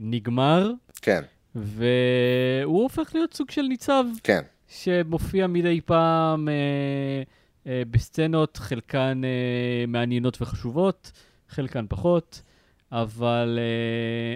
נגמר, 0.00 0.70
כן, 1.02 1.22
והוא 1.54 2.82
הופך 2.82 3.10
להיות 3.14 3.34
סוג 3.34 3.50
של 3.50 3.62
ניצב, 3.62 4.04
כן, 4.22 4.40
שמופיע 4.68 5.46
מדי 5.46 5.80
פעם 5.80 6.48
אה, 6.48 6.54
אה, 7.66 7.82
בסצנות, 7.90 8.56
חלקן 8.56 9.20
אה, 9.24 9.30
מעניינות 9.88 10.42
וחשובות, 10.42 11.12
חלקן 11.48 11.84
פחות, 11.88 12.42
אבל, 12.92 13.58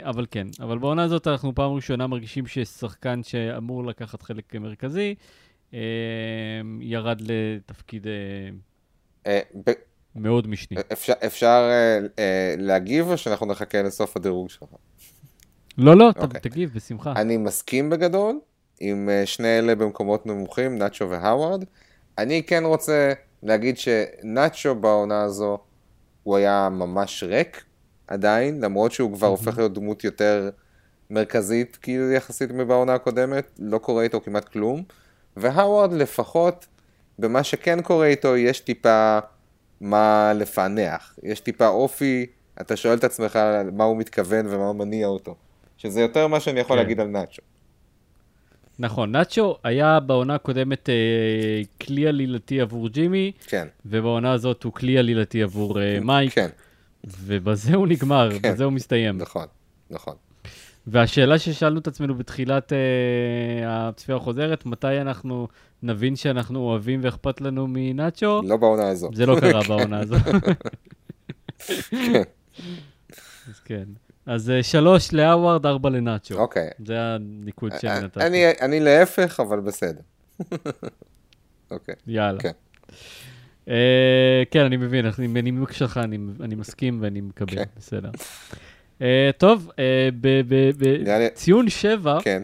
אה, 0.02 0.10
אבל 0.10 0.26
כן. 0.30 0.46
אבל 0.60 0.78
בעונה 0.78 1.02
הזאת 1.02 1.26
אנחנו 1.26 1.54
פעם 1.54 1.72
ראשונה 1.72 2.06
מרגישים 2.06 2.46
ששחקן 2.46 3.22
שאמור 3.22 3.84
לקחת 3.86 4.22
חלק 4.22 4.54
מרכזי, 4.54 5.14
אה, 5.74 5.78
ירד 6.80 7.20
לתפקיד 7.20 8.06
אה, 8.06 8.12
אה, 9.26 9.40
ב- 9.66 9.72
מאוד 10.16 10.46
משני. 10.46 10.76
אפשר, 10.92 11.12
אפשר 11.26 11.68
אה, 11.70 11.98
אה, 12.18 12.54
להגיב 12.58 13.08
או 13.10 13.18
שאנחנו 13.18 13.46
נחכה 13.46 13.82
לסוף 13.82 14.16
הדירוג 14.16 14.50
שלך? 14.50 14.68
לא, 15.78 15.96
לא, 15.96 16.12
ת- 16.12 16.18
אוקיי. 16.18 16.40
תגיב, 16.40 16.72
בשמחה. 16.74 17.12
אני 17.16 17.36
מסכים 17.36 17.90
בגדול 17.90 18.40
עם 18.80 19.08
אה, 19.08 19.26
שני 19.26 19.58
אלה 19.58 19.74
במקומות 19.74 20.26
נמוכים, 20.26 20.78
נאצ'ו 20.78 21.10
והאווארד. 21.10 21.64
אני 22.18 22.42
כן 22.42 22.64
רוצה 22.64 23.12
להגיד 23.42 23.78
שנאצ'ו 23.78 24.74
בעונה 24.74 25.22
הזו, 25.22 25.58
הוא 26.22 26.36
היה 26.36 26.68
ממש 26.72 27.22
ריק 27.22 27.64
עדיין, 28.06 28.60
למרות 28.60 28.92
שהוא 28.92 29.14
כבר 29.14 29.26
הופך 29.26 29.58
להיות 29.58 29.74
דמות 29.74 30.04
יותר 30.04 30.50
מרכזית, 31.10 31.78
כאילו 31.82 32.12
יחסית 32.12 32.50
מבעונה 32.50 32.94
הקודמת, 32.94 33.50
לא 33.58 33.78
קורה 33.78 34.02
איתו 34.02 34.20
כמעט 34.20 34.48
כלום. 34.48 34.82
והאווארד 35.36 35.92
לפחות, 35.92 36.66
במה 37.18 37.42
שכן 37.42 37.82
קורה 37.82 38.06
איתו, 38.06 38.36
יש 38.36 38.60
טיפה 38.60 39.18
מה 39.80 40.32
לפענח. 40.34 41.18
יש 41.22 41.40
טיפה 41.40 41.68
אופי, 41.68 42.26
אתה 42.60 42.76
שואל 42.76 42.98
את 42.98 43.04
עצמך 43.04 43.38
מה 43.72 43.84
הוא 43.84 43.96
מתכוון 43.96 44.46
ומה 44.48 44.72
מניע 44.72 45.06
אותו. 45.06 45.34
שזה 45.76 46.00
יותר 46.00 46.26
מה 46.26 46.40
שאני 46.40 46.60
יכול 46.60 46.76
כן. 46.76 46.82
להגיד 46.82 47.00
על 47.00 47.06
נאצ'ו. 47.06 47.42
נכון, 48.78 49.12
נאצ'ו 49.12 49.56
היה 49.64 50.00
בעונה 50.00 50.34
הקודמת 50.34 50.88
אה, 50.88 50.94
כלי 51.80 52.06
עלילתי 52.06 52.60
עבור 52.60 52.88
ג'ימי, 52.88 53.32
כן, 53.46 53.68
ובעונה 53.86 54.32
הזאת 54.32 54.62
הוא 54.62 54.72
כלי 54.72 54.98
עלילתי 54.98 55.42
עבור 55.42 55.80
אה, 55.80 55.98
מייק, 56.00 56.34
כן, 56.34 56.48
ובזה 57.04 57.74
הוא 57.74 57.86
נגמר, 57.86 58.28
כן. 58.38 58.52
בזה 58.52 58.64
הוא 58.64 58.72
מסתיים. 58.72 59.18
נכון, 59.18 59.46
נכון. 59.90 60.14
והשאלה 60.86 61.38
ששאלנו 61.38 61.80
את 61.80 61.86
עצמנו 61.86 62.14
בתחילת 62.14 62.72
אה, 62.72 62.78
הצפייה 63.88 64.16
החוזרת, 64.16 64.66
מתי 64.66 65.00
אנחנו 65.00 65.48
נבין 65.82 66.16
שאנחנו 66.16 66.60
אוהבים 66.60 67.00
ואכפת 67.02 67.40
לנו 67.40 67.66
מנאצ'ו? 67.68 68.40
לא 68.44 68.56
בעונה 68.56 68.88
הזו. 68.88 69.10
זה 69.14 69.26
לא 69.26 69.40
קרה 69.40 69.62
בעונה 69.68 70.00
הזו. 70.00 70.16
אז 73.48 73.60
כן. 73.64 73.84
אז 74.26 74.50
אה, 74.50 74.62
שלוש 74.62 75.12
להאווארד, 75.12 75.66
ארבע 75.66 75.90
לנאצ'ו. 75.90 76.34
אוקיי. 76.38 76.68
זה 76.86 76.94
הניקוד 77.00 77.72
שאני 77.80 78.04
נתתי. 78.04 78.20
אני, 78.26 78.44
אני 78.60 78.80
להפך, 78.80 79.40
אבל 79.40 79.60
בסדר. 79.60 80.00
אוקיי. 81.70 81.94
יאללה. 82.06 82.40
כן. 82.40 82.50
אה, 83.68 84.42
כן, 84.50 84.64
אני 84.64 84.76
מבין, 84.76 85.06
בנימוק 85.32 85.72
שלך 85.72 85.96
אני, 86.04 86.18
אני 86.40 86.54
מסכים 86.54 86.98
ואני 87.02 87.20
מקבל, 87.20 87.54
כן. 87.54 87.62
בסדר. 87.76 88.10
אה, 89.02 89.30
טוב, 89.38 89.70
אה, 89.78 90.08
לי- 90.24 90.42
בציון 90.78 91.68
שבע, 91.68 92.18
כן, 92.22 92.42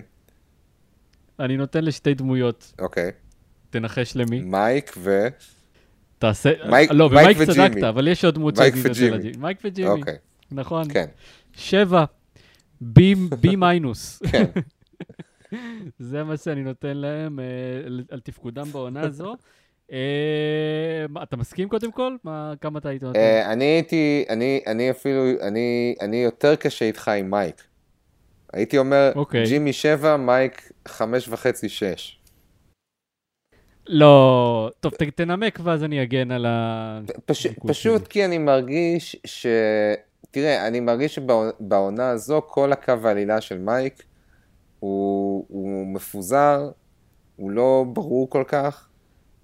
אני 1.41 1.57
נותן 1.57 1.85
לשתי 1.85 2.15
דמויות. 2.15 2.73
אוקיי. 2.79 3.11
תנחש 3.71 4.17
למי. 4.17 4.41
מייק 4.41 4.93
ו... 4.99 5.29
תעשה... 6.19 6.51
מייק- 6.71 6.91
לא, 6.93 7.11
מייק 7.11 7.37
במייק 7.37 7.49
וג'ימי. 7.51 7.69
צדקת, 7.69 7.83
אבל 7.85 8.09
יש 8.09 8.25
עוד 8.25 8.35
דמות 8.35 8.59
מייק 8.59 8.75
שאני 8.75 8.89
נותן 8.89 9.15
וג'ימי. 9.19 9.33
מייק 9.39 9.59
וג'ימי. 9.65 9.89
אוקיי, 9.89 10.17
נכון. 10.53 10.93
כן, 10.93 11.07
שבע. 11.59 12.05
B, 12.81 13.15
B 13.15 13.57
minus. 13.67 14.23
כן. 14.33 14.45
זה 15.99 16.25
מה 16.25 16.37
שאני 16.37 16.63
נותן 16.63 16.97
להם 16.97 17.41
אה, 17.41 17.45
על- 18.11 18.21
תפקודם 18.21 18.65
בעונה 18.73 19.01
הזו. 19.01 19.35
אה, 19.93 19.99
מה, 21.09 21.23
אתה 21.23 21.37
מסכים 21.37 21.69
קודם 21.69 21.93
כל? 21.93 22.17
מה, 22.25 22.53
כמה 22.61 22.79
אתה 22.79 22.89
היית 22.89 23.03
נותן? 23.03 23.19
אה, 23.19 23.53
אני 23.53 23.65
הייתי, 23.65 24.25
אני, 24.29 24.61
אני 24.67 24.91
אפילו, 24.91 25.23
אני, 25.43 25.95
אני 26.01 26.17
יותר 26.17 26.57
קשה 26.57 26.85
איתך 26.85 27.09
עם 27.09 27.31
מייק. 27.31 27.63
הייתי 28.53 28.79
אומר, 28.79 29.13
אוקיי. 29.15 29.45
ג'ימי 29.45 29.73
7, 29.73 30.17
מייק 30.17 30.73
5 30.89 31.29
וחצי 31.29 31.69
6. 31.69 32.19
לא, 33.87 34.71
טוב, 34.81 34.93
ת- 34.95 35.03
תנמק 35.03 35.59
ואז 35.63 35.85
אני 35.85 36.03
אגן 36.03 36.31
על 36.31 36.47
ה... 36.47 37.01
פשוט 37.67 38.01
שלי. 38.01 38.09
כי 38.09 38.25
אני 38.25 38.39
מרגיש 38.39 39.17
ש... 39.27 39.47
תראה, 40.31 40.67
אני 40.67 40.81
מרגיש 40.81 41.15
שבעונה 41.15 42.11
הזו 42.11 42.43
כל 42.47 42.73
הקו 42.73 42.95
העלילה 43.05 43.41
של 43.41 43.59
מייק 43.59 44.03
הוא, 44.81 45.45
הוא 45.49 45.87
מפוזר, 45.87 46.71
הוא 47.37 47.51
לא 47.51 47.85
ברור 47.93 48.31
כל 48.31 48.45
כך. 48.49 48.89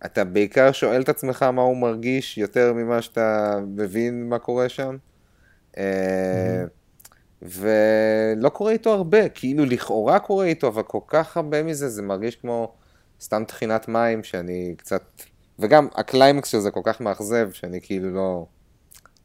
אתה 0.05 0.25
בעיקר 0.25 0.73
שואל 0.73 1.03
את 1.03 1.09
עצמך 1.09 1.43
מה 1.43 1.63
הוא 1.63 1.77
מרגיש 1.77 2.39
יותר 2.39 2.73
ממה 2.73 3.03
שאתה 3.03 3.59
מבין 3.67 4.29
מה 4.29 4.39
קורה 4.39 4.69
שם. 4.69 4.97
אה, 5.79 6.65
ולא 7.43 8.49
קורה 8.49 8.73
איתו 8.73 8.93
הרבה, 8.93 9.29
כאילו 9.29 9.65
לכאורה 9.65 10.19
קורה 10.19 10.45
איתו, 10.45 10.69
אבל 10.69 10.83
כל 10.83 11.01
כך 11.07 11.37
הרבה 11.37 11.63
מזה, 11.63 11.89
זה 11.89 12.03
מרגיש 12.03 12.37
כמו 12.37 12.75
סתם 13.21 13.45
טחינת 13.45 13.89
מים 13.89 14.25
שאני 14.25 14.75
קצת... 14.79 15.03
וגם 15.59 15.89
הקליימקס 15.95 16.49
של 16.49 16.59
זה 16.59 16.71
כל 16.71 16.81
כך 16.85 17.01
מאכזב, 17.01 17.51
שאני 17.53 17.81
כאילו 17.81 18.11
לא... 18.11 18.47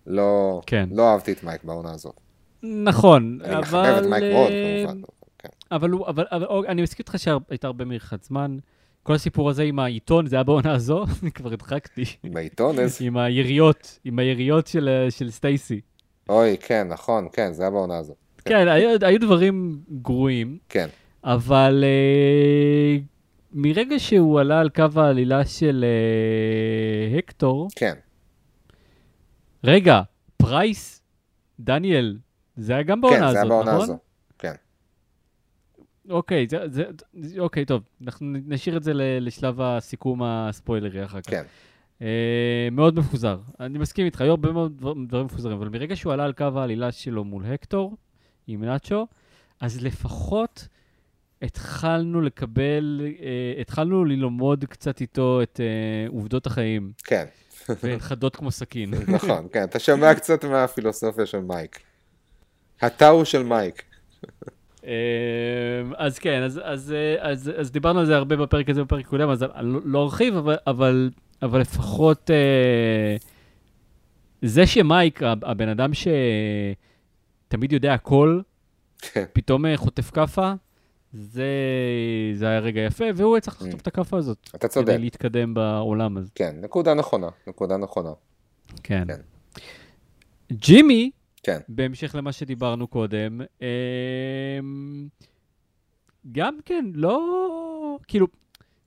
לא, 0.10 0.62
כן. 0.66 0.90
לא 0.92 1.12
אהבתי 1.12 1.32
את 1.32 1.44
מייק 1.44 1.64
בעונה 1.64 1.92
הזאת. 1.92 2.20
נכון, 2.64 3.40
אני 3.44 3.56
אבל... 3.56 3.62
מחבב 3.62 4.04
את 4.04 4.10
מייק 4.10 4.24
מאוד, 4.34 4.52
אה, 4.52 4.84
כמובן. 4.88 5.02
כן. 5.40 5.50
אבל 5.72 5.92
אבל, 6.08 6.26
אבל 6.32 6.46
אוקיי, 6.46 6.72
אני 6.72 6.82
מסכים 6.82 7.04
איתך 7.08 7.20
שהייתה 7.20 7.68
הרבה 7.68 7.86
מריחת 7.86 8.24
זמן. 8.24 8.58
כל 9.04 9.14
הסיפור 9.14 9.50
הזה 9.50 9.64
עם 9.64 9.80
העיתון, 9.80 10.28
זה 10.28 10.36
היה 10.36 10.44
בעונה 10.44 10.72
הזו, 10.72 11.06
אני 11.24 11.32
כבר 11.32 11.54
הדחקתי. 11.54 12.04
בעיתון 12.24 12.80
איזה... 12.80 13.06
עם 13.06 13.18
היריות, 13.18 14.00
עם 14.06 14.20
היריות 14.20 14.68
של, 14.68 14.90
אה, 14.90 15.12
של 15.12 15.32
סטייסי. 15.32 15.82
אוי, 16.30 16.58
כן, 16.60 16.88
נכון, 16.88 17.28
כן, 17.34 17.54
זה 17.54 17.64
היה 17.64 17.72
בעונה 17.72 17.98
הזאת. 17.98 18.16
כן, 18.46 18.68
היו, 18.68 18.90
היו 19.02 19.20
דברים 19.20 19.80
גרועים, 20.02 20.58
כן, 20.70 20.88
אבל 21.24 21.84
uh, 21.84 23.02
מרגע 23.54 24.00
שהוא 24.00 24.40
עלה 24.40 24.60
על 24.60 24.70
קו 24.70 24.86
העלילה 24.96 25.46
של 25.46 25.86
uh, 27.16 27.18
הקטור, 27.18 27.68
כן, 27.76 27.94
רגע, 29.64 30.02
פרייס, 30.38 31.02
דניאל, 31.60 32.18
זה 32.56 32.74
היה 32.74 32.84
גם 32.84 33.02
בעונה 33.02 33.18
כן, 33.18 33.24
הזאת, 33.24 33.34
זה 33.34 33.40
היה 33.42 33.50
בעונה 33.50 33.72
נכון? 33.72 33.84
הזו. 33.84 33.98
כן, 34.40 34.54
אוקיי, 36.10 36.48
זה, 36.50 36.58
זה, 36.68 36.84
אוקיי, 37.40 37.66
טוב, 37.66 37.84
אנחנו 38.04 38.28
נשאיר 38.46 38.78
את 38.78 38.84
זה 38.84 38.92
לשלב 38.96 39.62
הסיכום 39.62 40.24
הספוילרי 40.24 41.06
אחר 41.06 41.22
כך. 41.22 41.30
כן, 41.30 41.44
אה, 42.02 42.68
מאוד 42.72 43.00
מפוזר. 43.00 43.40
אני 43.60 43.78
מסכים 43.78 44.06
איתך, 44.06 44.22
היו 44.22 44.32
הרבה 44.32 44.52
מאוד 44.52 44.78
דבר- 44.78 44.94
דברים 45.08 45.26
מפוזרים, 45.26 45.58
אבל 45.58 45.70
מרגע 45.70 45.96
שהוא 45.96 46.14
עלה 46.14 46.26
על 46.26 46.34
קו 46.34 46.46
העלילה 46.56 46.92
שלו 46.92 47.24
מול 47.24 47.46
הקטור, 47.46 47.98
עם 48.48 48.64
נאצ'ו, 48.64 49.08
אז 49.60 49.84
לפחות 49.84 50.68
התחלנו 51.42 52.22
לקבל, 52.22 53.02
אה, 53.22 53.62
התחלנו 53.62 54.06
ללמוד 54.06 54.66
קצת 54.66 55.02
איתו 55.02 55.42
את 55.44 55.60
אה, 55.60 55.66
עובדות 56.10 56.46
החיים, 56.46 56.92
כן, 57.04 57.26
והן 57.84 58.00
חדות 58.00 58.36
כמו 58.36 58.52
סכין. 58.52 58.94
נכון, 59.16 59.48
כן, 59.54 59.64
אתה 59.64 59.80
שומע 59.80 60.16
קצת 60.16 60.46
מהפילוסופיה 60.46 61.26
של 61.26 61.40
מייק. 61.40 61.80
הטאו 62.82 63.26
של 63.26 63.44
מייק. 63.44 63.84
אה, 64.86 64.92
אז 65.98 66.20
כן, 66.20 66.44
אז, 66.44 66.62
אז, 66.64 66.94
אז, 67.20 67.52
אז 67.58 67.72
דיברנו 67.72 68.00
על 68.00 68.06
זה 68.06 68.16
הרבה 68.16 68.36
בפרק 68.36 68.70
הזה 68.70 68.82
ובפרק 68.82 69.06
הקודם, 69.06 69.30
אז 69.30 69.44
אני 69.44 69.74
לא- 69.74 69.80
לא 69.84 70.04
ארחיב, 70.04 70.36
אבל, 70.36 70.56
אבל, 70.68 71.10
אבל 71.42 71.60
לפחות 71.60 72.32
אה, 72.32 73.16
זה 74.42 74.68
שמייק, 74.68 75.22
הבן 75.24 75.70
אדם 75.70 75.92
שתמיד 75.94 77.74
יודע 77.74 77.94
הכל, 77.94 78.42
כן. 79.02 79.24
פתאום 79.34 79.66
אה, 79.66 79.78
חוטף 79.78 80.12
כאפה, 80.12 80.54
זה, 81.14 81.48
זה 82.34 82.48
היה 82.48 82.60
רגע 82.60 82.82
יפה, 82.82 83.06
והוא 83.16 83.36
היה 83.36 83.42
צריך 83.42 83.62
לחטוף 83.62 83.82
את 83.82 83.88
הכאפה 83.88 84.18
הזאת. 84.18 84.50
אתה 84.56 84.68
צודק. 84.68 84.88
כדי 84.88 84.98
להתקדם 84.98 85.54
בעולם 85.54 86.18
הזה. 86.18 86.30
כן, 86.36 86.56
נקודה 86.62 86.94
נכונה, 86.94 87.30
נקודה 87.48 87.78
נכונה. 87.78 88.10
כן. 88.84 89.08
כן. 89.08 89.22
ג'ימי, 90.52 91.12
כן, 91.44 91.60
בהמשך 91.70 92.16
למה 92.16 92.32
שדיברנו 92.32 92.88
קודם, 92.88 93.42
אמ, 93.62 95.08
גם 96.32 96.58
כן, 96.66 96.86
לא... 96.94 97.98
כאילו, 98.08 98.28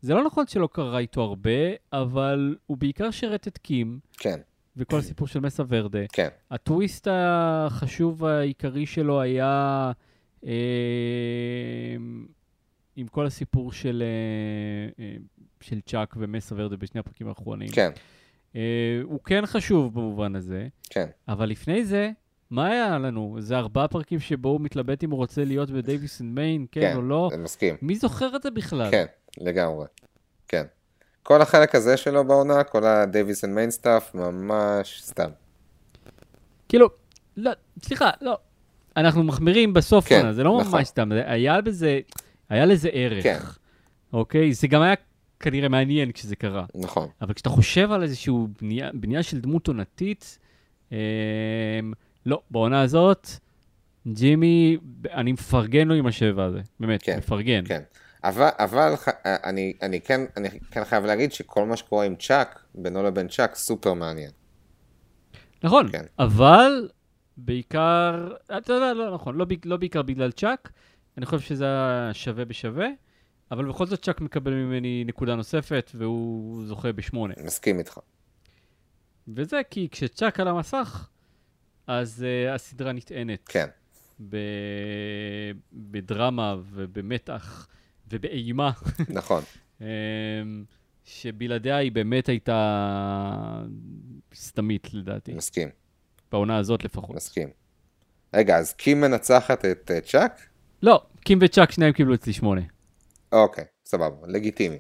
זה 0.01 0.15
לא 0.15 0.25
נכון 0.25 0.47
שלא 0.47 0.69
קרה 0.73 0.99
איתו 0.99 1.21
הרבה, 1.21 1.51
אבל 1.93 2.57
הוא 2.67 2.77
בעיקר 2.77 3.11
שירת 3.11 3.49
את 3.49 3.59
קים, 3.59 3.99
כן, 4.19 4.41
וכל 4.77 4.99
הסיפור 4.99 5.29
של 5.29 5.41
מסה 5.41 5.63
ורדה. 5.69 5.99
כן, 6.13 6.29
הטוויסט 6.51 7.09
החשוב 7.11 8.25
העיקרי 8.25 8.87
שלו 8.87 9.21
היה 9.21 9.93
עם 12.97 13.07
כל 13.11 13.27
הסיפור 13.27 13.73
של, 13.73 14.03
אה, 14.03 15.05
אה, 15.05 15.17
של 15.61 15.81
צ'אק 15.81 16.15
ומסה 16.17 16.55
ורדה 16.59 16.77
בשני 16.77 17.01
הפרקים 17.01 17.29
האחרונים. 17.29 17.69
כן, 17.69 17.91
אה, 18.57 19.01
הוא 19.03 19.21
כן 19.25 19.47
חשוב 19.47 19.95
במובן 19.95 20.37
הזה, 20.37 20.67
כן, 20.91 21.07
אבל 21.29 21.49
לפני 21.49 21.85
זה, 21.85 22.11
מה 22.51 22.67
היה 22.67 22.99
לנו? 22.99 23.37
זה 23.41 23.57
ארבעה 23.57 23.89
פרקים 23.89 24.21
שבו 24.21 24.49
הוא 24.49 24.61
מתלבט 24.61 25.05
אם 25.05 25.11
הוא 25.11 25.17
רוצה 25.17 25.45
להיות 25.45 25.71
ב 25.71 25.78
Davis 25.78 26.13
and 26.13 26.35
Main, 26.35 26.67
כן, 26.73 26.81
כן, 26.81 26.97
או 26.97 27.03
לא? 27.03 27.31
אני 27.33 27.43
מסכים. 27.43 27.77
מי 27.83 27.97
זוכר 27.97 28.37
את 28.37 28.43
זה 28.43 28.51
בכלל? 28.51 28.91
כן, 28.91 29.05
לגמרי. 29.39 29.87
כן. 30.49 30.65
כל 31.23 31.43
החלק 31.43 31.75
הזה 31.75 31.97
שלו 31.97 32.25
בעונה, 32.25 32.65
כל 32.65 32.85
ה 32.85 32.93
Davis 32.93 33.32
and 33.32 33.55
Main 33.55 33.71
stuff, 33.71 34.15
ממש 34.15 35.03
סתם. 35.05 35.31
כאילו, 36.69 36.89
לא, 37.37 37.51
סליחה, 37.83 38.11
לא. 38.21 38.39
אנחנו 38.97 39.23
מחמירים 39.23 39.73
בסוף 39.75 40.09
כן, 40.09 40.17
עונה, 40.17 40.33
זה 40.33 40.43
לא 40.45 40.59
נכון. 40.61 40.79
ממש 40.79 40.89
סתם, 40.89 41.11
היה 41.27 41.61
בזה, 41.61 42.01
היה 42.49 42.65
לזה 42.65 42.89
ערך. 42.93 43.23
כן. 43.23 43.39
אוקיי? 44.13 44.53
זה 44.53 44.67
גם 44.67 44.83
היה 44.83 44.95
כנראה 45.41 45.69
מעניין 45.69 46.13
כשזה 46.13 46.37
קרה. 46.37 46.65
נכון. 46.75 47.09
אבל 47.21 47.35
כשאתה 47.35 47.51
חושב 47.51 47.93
על 47.93 48.03
איזושהי 48.03 48.33
בנייה, 48.61 48.91
בנייה 48.95 49.23
של 49.23 49.41
דמות 49.41 49.69
עונתית, 49.69 50.39
אמ, 50.93 50.97
לא, 52.27 52.43
בעונה 52.51 52.81
הזאת, 52.83 53.29
ג'ימי, 54.09 54.77
אני 55.13 55.33
מפרגן 55.33 55.89
לו 55.89 55.95
עם 55.95 56.07
השבע 56.07 56.45
הזה, 56.45 56.61
באמת, 56.81 57.03
כן, 57.03 57.19
מפרגן. 57.19 57.63
כן. 57.67 57.83
אבל, 58.25 58.49
אבל 58.59 58.97
ח- 58.97 59.09
אני, 59.25 59.73
אני, 59.83 60.01
כן, 60.01 60.21
אני 60.37 60.49
כן 60.71 60.85
חייב 60.85 61.05
להגיד 61.05 61.33
שכל 61.33 61.65
מה 61.67 61.77
שקורה 61.77 62.05
עם 62.05 62.15
צ'אק, 62.17 62.61
בינו 62.75 63.03
לבין 63.03 63.29
צ'אק, 63.29 63.55
סופר 63.55 63.95
מעניין. 63.95 64.31
נכון, 65.65 65.89
כן. 65.93 66.05
אבל 66.19 66.89
בעיקר, 67.37 68.35
אתה 68.59 68.73
יודע, 68.73 68.95
לא 68.95 69.15
נכון, 69.15 69.37
לא, 69.37 69.47
לא 69.65 69.77
בעיקר 69.77 70.03
בגלל 70.03 70.33
צ'אק, 70.33 70.73
אני 71.17 71.27
חושב 71.27 71.41
שזה 71.41 71.65
היה 71.65 72.15
שווה 72.15 72.45
בשווה, 72.45 72.89
אבל 73.51 73.69
בכל 73.69 73.87
זאת 73.87 74.03
צ'אק 74.03 74.21
מקבל 74.21 74.53
ממני 74.53 75.05
נקודה 75.07 75.35
נוספת, 75.35 75.91
והוא 75.95 76.67
זוכה 76.67 76.93
בשמונה. 76.93 77.35
מסכים 77.45 77.79
איתך. 77.79 77.99
וזה 79.29 79.61
כי 79.71 79.89
כשצ'אק 79.91 80.41
על 80.41 80.49
המסך, 80.49 81.09
אז 81.87 82.25
uh, 82.25 82.55
הסדרה 82.55 82.93
נטענת. 82.93 83.49
כן, 83.49 83.67
ב... 84.29 84.37
בדרמה 85.73 86.57
ובמתח 86.73 87.67
ובאימה, 88.11 88.71
נכון. 89.09 89.43
אמ, 89.81 89.87
שבלעדיה 91.05 91.77
היא 91.77 91.93
באמת 91.93 92.29
הייתה 92.29 93.65
סתמית 94.35 94.95
לדעתי, 94.95 95.33
מסכים, 95.33 95.69
בעונה 96.33 96.57
הזאת 96.57 96.85
לפחות. 96.85 97.17
מסכים. 97.17 97.49
רגע, 98.35 98.57
אז 98.57 98.73
קים 98.73 99.01
מנצחת 99.01 99.65
את 99.65 99.91
אה, 99.95 100.01
צ'אק? 100.01 100.41
לא, 100.83 101.03
קים 101.21 101.39
וצ'אק 101.43 101.71
שניהם 101.71 101.93
קיבלו 101.93 102.15
אצלי 102.15 102.33
שמונה. 102.33 102.61
אוקיי, 103.33 103.65
סבבה, 103.85 104.17
לגיטימי. 104.27 104.79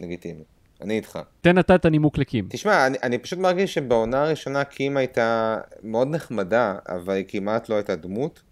לגיטימי. 0.00 0.44
אני 0.80 0.96
איתך. 0.96 1.18
תן 1.40 1.58
אתה 1.58 1.74
את 1.74 1.84
הנימוק 1.84 2.18
לקים. 2.18 2.46
תשמע, 2.50 2.86
אני, 2.86 2.98
אני 3.02 3.18
פשוט 3.18 3.38
מרגיש 3.38 3.74
שבעונה 3.74 4.22
הראשונה 4.22 4.64
קים 4.64 4.96
הייתה 4.96 5.58
מאוד 5.82 6.08
נחמדה, 6.08 6.76
אבל 6.88 7.14
היא 7.14 7.24
כמעט 7.28 7.68
לא 7.68 7.74
הייתה 7.74 7.96
דמות. 7.96 8.42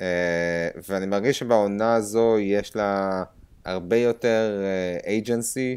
אה, 0.00 0.68
ואני 0.88 1.06
מרגיש 1.06 1.38
שבעונה 1.38 1.94
הזו 1.94 2.38
יש 2.38 2.76
לה 2.76 3.22
הרבה 3.64 3.96
יותר 3.96 4.62
אייג'נסי, 5.06 5.76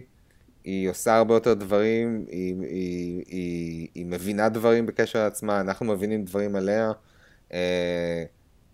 היא 0.64 0.90
עושה 0.90 1.16
הרבה 1.16 1.34
יותר 1.34 1.54
דברים, 1.54 2.26
היא, 2.30 2.56
היא, 2.62 3.24
היא, 3.28 3.88
היא 3.96 4.06
מבינה 4.06 4.50
דברים 4.50 4.86
בקשר 4.86 5.24
לעצמה, 5.24 5.60
אנחנו 5.62 5.86
מבינים 5.86 6.26
דברים 6.26 6.56
עליה. 6.56 6.92
אה, 7.54 8.24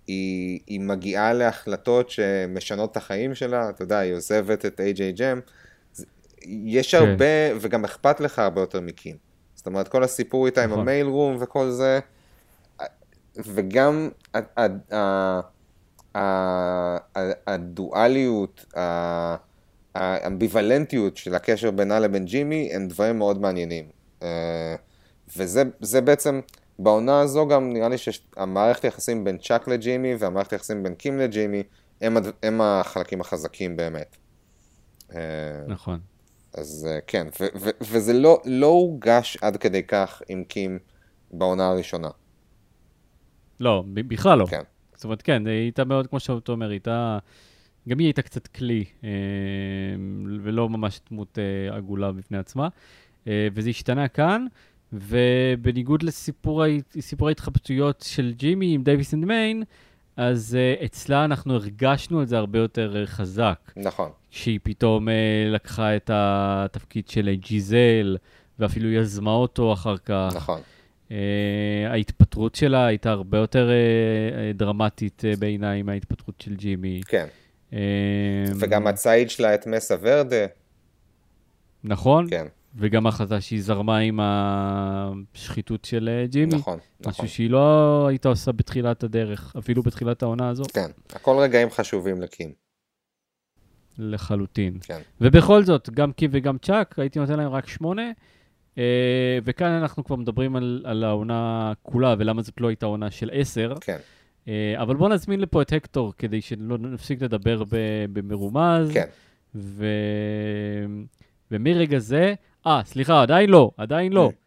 היא, 0.08 0.60
היא 0.68 0.80
מגיעה 0.80 1.34
להחלטות 1.34 2.10
שמשנות 2.10 2.92
את 2.92 2.98
החיים 2.98 3.36
שלה, 3.36 3.70
אתה 3.70 3.84
יודע, 3.84 3.98
היא 3.98 4.14
עוזבת 4.14 4.66
את 4.66 4.82
ג'ם. 5.16 5.40
יש 6.48 6.96
כן. 6.96 6.98
הרבה, 6.98 7.60
וגם 7.62 7.86
אכפת 7.86 8.20
לך 8.20 8.40
הרבה 8.40 8.62
יותר 8.62 8.82
מקים. 8.82 9.16
זאת 9.56 9.66
אומרת, 9.66 9.88
כל 9.88 10.04
הסיפור 10.04 10.46
איתה 10.46 10.64
עם 10.64 10.70
נכון. 10.70 10.82
המייל 10.82 11.08
רום 11.08 11.38
וכל 11.40 11.70
זה, 11.70 12.00
וגם 13.38 14.10
הדואליות, 17.48 18.66
האמביוולנטיות 19.98 21.18
של 21.18 21.36
הקשר 21.36 21.72
בינה 21.72 22.00
לבין 22.00 22.26
ג'ימי, 22.26 22.70
הם 22.74 22.88
דברים 22.88 23.18
מאוד 23.18 23.42
מעניינים. 23.42 23.86
אה, 24.24 24.76
וזה 25.38 25.64
זה 25.80 26.02
בעצם, 26.02 26.42
בעונה 26.80 27.22
הזו 27.22 27.48
גם 27.48 27.74
נראה 27.74 27.90
לי 27.90 27.98
שהמערכת 27.98 28.86
היחסים 28.86 29.24
בין 29.24 29.38
צ'אק 29.38 29.68
לג'ימי 29.68 30.16
והמערכת 30.20 30.54
היחסים 30.54 30.84
בין 30.84 30.96
קים 30.96 31.20
לג'ימי, 31.20 31.64
הם, 32.02 32.18
הם 32.44 32.62
החלקים 32.62 33.22
החזקים 33.22 33.78
באמת. 33.78 34.18
אה, 35.16 35.20
נכון. 35.68 36.00
אז 36.54 36.88
אה, 36.90 37.00
כן, 37.08 37.28
ו- 37.40 37.60
ו- 37.60 37.70
וזה 37.82 38.14
לא, 38.14 38.42
לא 38.46 38.68
הורגש 38.68 39.38
עד 39.42 39.58
כדי 39.58 39.84
כך 39.84 40.22
עם 40.30 40.44
קים 40.44 40.80
בעונה 41.32 41.68
הראשונה. 41.68 42.10
לא, 43.60 43.84
בכלל 43.94 44.40
לא. 44.40 44.46
כן. 44.46 44.62
זאת 44.96 45.04
אומרת, 45.04 45.22
כן, 45.22 45.48
היא 45.48 45.54
הייתה 45.54 45.84
מאוד, 45.84 46.08
כמו 46.08 46.20
שאתה 46.20 46.52
אומר, 46.52 46.66
היא 46.66 46.74
הייתה... 46.74 47.18
גם 47.88 48.00
היא 48.00 48.08
הייתה 48.08 48.22
קצת 48.22 48.48
כלי, 48.48 48.84
אה, 49.04 49.10
ולא 50.42 50.70
ממש 50.70 51.00
דמות 51.12 51.40
אה, 51.40 51.76
עגולה 51.76 52.12
בפני 52.12 52.38
עצמה. 52.38 52.68
אה, 53.28 53.48
וזה 53.54 53.70
השתנה 53.70 54.08
כאן, 54.08 54.46
ובניגוד 54.94 56.04
לסיפור 56.04 56.64
ההת- 56.64 56.96
סיפור 57.00 57.28
ההתחבטויות 57.28 58.06
של 58.08 58.34
ג'ימי 58.38 58.74
עם 58.76 58.84
Davis 58.84 59.14
and 59.14 59.26
Main, 59.26 59.64
אז 60.18 60.56
אה, 60.60 60.86
אצלה 60.86 61.26
אנחנו 61.26 61.54
הרגשנו 61.54 62.22
את 62.24 62.28
זה 62.28 62.38
הרבה 62.38 62.60
יותר 62.60 62.96
אה, 63.02 63.06
חזק. 63.06 63.72
נכון, 63.78 64.10
שהיא 64.32 64.60
פתאום 64.64 65.10
אה, 65.10 65.14
לקחה 65.50 65.96
את 65.96 66.10
התפקיד 66.14 67.08
של 67.08 67.30
ג'יזל, 67.36 68.18
ואפילו 68.60 68.92
יזמה 68.92 69.32
אותו 69.32 69.74
אחר 69.74 69.98
כך. 69.98 70.34
נכון. 70.36 70.62
אה, 71.12 71.18
ההתפטרות 71.90 72.56
שלה 72.56 72.86
הייתה 72.86 73.12
הרבה 73.12 73.38
יותר 73.38 73.70
אה, 73.70 74.52
דרמטית 74.54 75.24
אה, 75.26 75.34
בעיניי 75.40 75.82
מההתפטרות 75.82 76.42
של 76.42 76.56
ג'ימי. 76.56 77.02
כן. 77.08 77.28
וגם 78.60 78.88
הציד 78.88 79.30
שלה 79.30 79.56
את 79.56 79.68
מסה 79.68 79.96
ורדה, 80.02 80.46
נכון? 81.84 82.30
כן, 82.30 82.48
וגם 82.76 83.06
ההחלטה 83.06 83.42
שהיא 83.42 83.62
זרמה 83.62 83.98
עם 83.98 84.20
השחיתות 84.22 85.86
של 85.86 86.10
אה, 86.10 86.28
ג'ימי. 86.28 86.56
נכון, 86.56 86.80
נכון. 87.00 87.12
משהו 87.12 87.30
שהיא 87.30 87.50
לא 87.50 88.08
הייתה 88.08 88.30
עושה 88.30 88.52
בתחילת 88.52 89.04
הדרך, 89.04 89.56
אפילו 89.58 89.84
בתחילת 89.84 90.24
העונה 90.24 90.50
הזו, 90.50 90.64
כן, 90.74 90.92
הכל 91.14 91.38
רגעים 91.40 91.70
חשובים 91.70 92.22
לקים. 92.22 92.54
לחלוטין. 94.00 94.78
כן, 94.82 95.02
ובכל 95.22 95.64
זאת, 95.64 95.90
גם 95.90 96.12
קים 96.12 96.30
וגם 96.34 96.58
צ'אק, 96.58 97.00
הייתי 97.00 97.20
נותן 97.20 97.38
להם 97.38 97.52
רק 97.52 97.68
שמונה. 97.68 98.12
אה, 98.78 99.40
וכאן 99.44 99.72
אנחנו 99.72 100.04
כבר 100.04 100.16
מדברים 100.16 100.56
על, 100.56 100.84
על 100.86 101.04
העונה 101.04 101.74
כולה, 101.82 102.16
ולמה 102.20 102.42
זאת 102.42 102.62
לא 102.62 102.68
הייתה 102.68 102.86
עונה 102.86 103.12
של 103.12 103.30
עשר. 103.34 103.74
כן, 103.82 103.98
אבל 104.78 104.96
בואו 104.96 105.10
נזמין 105.10 105.40
לפה 105.40 105.62
את 105.62 105.74
הקטור, 105.74 106.14
כדי 106.18 106.42
שלא 106.42 106.78
נפסיק 106.78 107.22
לדבר 107.22 107.64
במרומז. 108.14 108.92
כן. 108.94 109.06
ו... 109.56 109.86
ומרגע 111.52 112.00
זה, 112.00 112.34
אה, 112.68 112.82
סליחה, 112.86 113.22
עדיין 113.22 113.50
לא, 113.50 113.72
עדיין 113.78 114.14
לא. 114.14 114.30
Mm. 114.34 114.38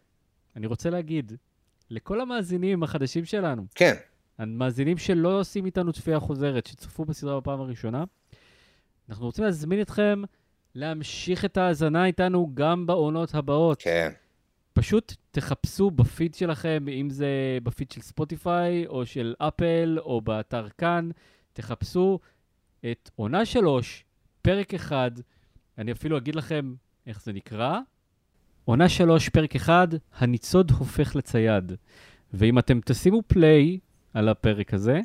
אני 0.55 0.67
רוצה 0.67 0.89
להגיד, 0.89 1.33
לכל 1.89 2.21
המאזינים 2.21 2.83
החדשים 2.83 3.25
שלנו, 3.25 3.65
כן, 3.75 3.93
המאזינים 4.37 4.97
שלא 4.97 5.39
עושים 5.39 5.65
איתנו 5.65 5.93
צפייה 5.93 6.19
חוזרת, 6.19 6.65
שצפו 6.65 7.05
בסדרה 7.05 7.39
בפעם 7.39 7.61
הראשונה, 7.61 8.03
אנחנו 9.09 9.25
רוצים 9.25 9.45
להזמין 9.45 9.81
אתכם 9.81 10.21
להמשיך 10.75 11.45
את 11.45 11.57
ההאזנה 11.57 12.05
איתנו 12.05 12.51
גם 12.53 12.85
בעונות 12.87 13.35
הבאות. 13.35 13.81
כן, 13.81 14.11
פשוט 14.73 15.13
תחפשו 15.31 15.91
בפיד 15.91 16.33
שלכם, 16.33 16.85
אם 16.89 17.09
זה 17.09 17.57
בפיד 17.63 17.91
של 17.91 18.01
ספוטיפיי, 18.01 18.87
או 18.87 19.05
של 19.05 19.33
אפל, 19.39 19.97
או 19.99 20.21
באתר 20.21 20.67
כאן, 20.77 21.09
תחפשו 21.53 22.19
את 22.91 23.09
עונה 23.15 23.45
שלוש, 23.45 24.03
פרק 24.41 24.73
אחד, 24.73 25.11
אני 25.77 25.91
אפילו 25.91 26.17
אגיד 26.17 26.35
לכם 26.35 26.73
איך 27.07 27.23
זה 27.23 27.33
נקרא. 27.33 27.79
עונה 28.65 28.89
שלוש, 28.89 29.29
פרק 29.29 29.55
אחד, 29.55 29.87
הניצוד 30.17 30.71
הופך 30.71 31.15
לצייד. 31.15 31.73
ואם 32.33 32.59
אתם 32.59 32.79
תשימו 32.85 33.21
פליי 33.27 33.79
על 34.13 34.29
הפרק 34.29 34.73
הזה, 34.73 34.99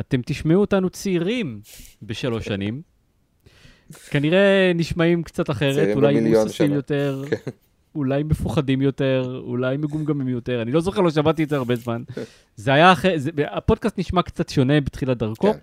אתם 0.00 0.20
תשמעו 0.26 0.60
אותנו 0.60 0.90
צעירים 0.90 1.60
בשלוש 2.02 2.44
שנים. 2.44 2.82
כנראה 4.10 4.72
נשמעים 4.74 5.22
קצת 5.22 5.50
אחרת, 5.50 5.96
אולי 5.96 6.20
מוססים. 6.20 6.72
יותר, 6.72 7.24
כן. 7.30 7.50
אולי 7.94 8.22
מפוחדים 8.22 8.82
יותר, 8.82 9.40
אולי 9.44 9.76
מגומגמים 9.76 10.28
יותר, 10.28 10.62
אני 10.62 10.72
לא 10.72 10.80
זוכר, 10.80 11.00
לא 11.00 11.10
שמעתי 11.10 11.44
את 11.44 11.48
זה 11.48 11.56
הרבה 11.56 11.76
זמן. 11.76 12.02
זה 12.56 12.72
היה 12.72 12.92
אחרי, 12.92 13.20
זה, 13.20 13.30
הפודקאסט 13.50 13.98
נשמע 13.98 14.22
קצת 14.22 14.48
שונה 14.48 14.80
בתחילת 14.80 15.16
דרכו, 15.16 15.52
כן. 15.52 15.58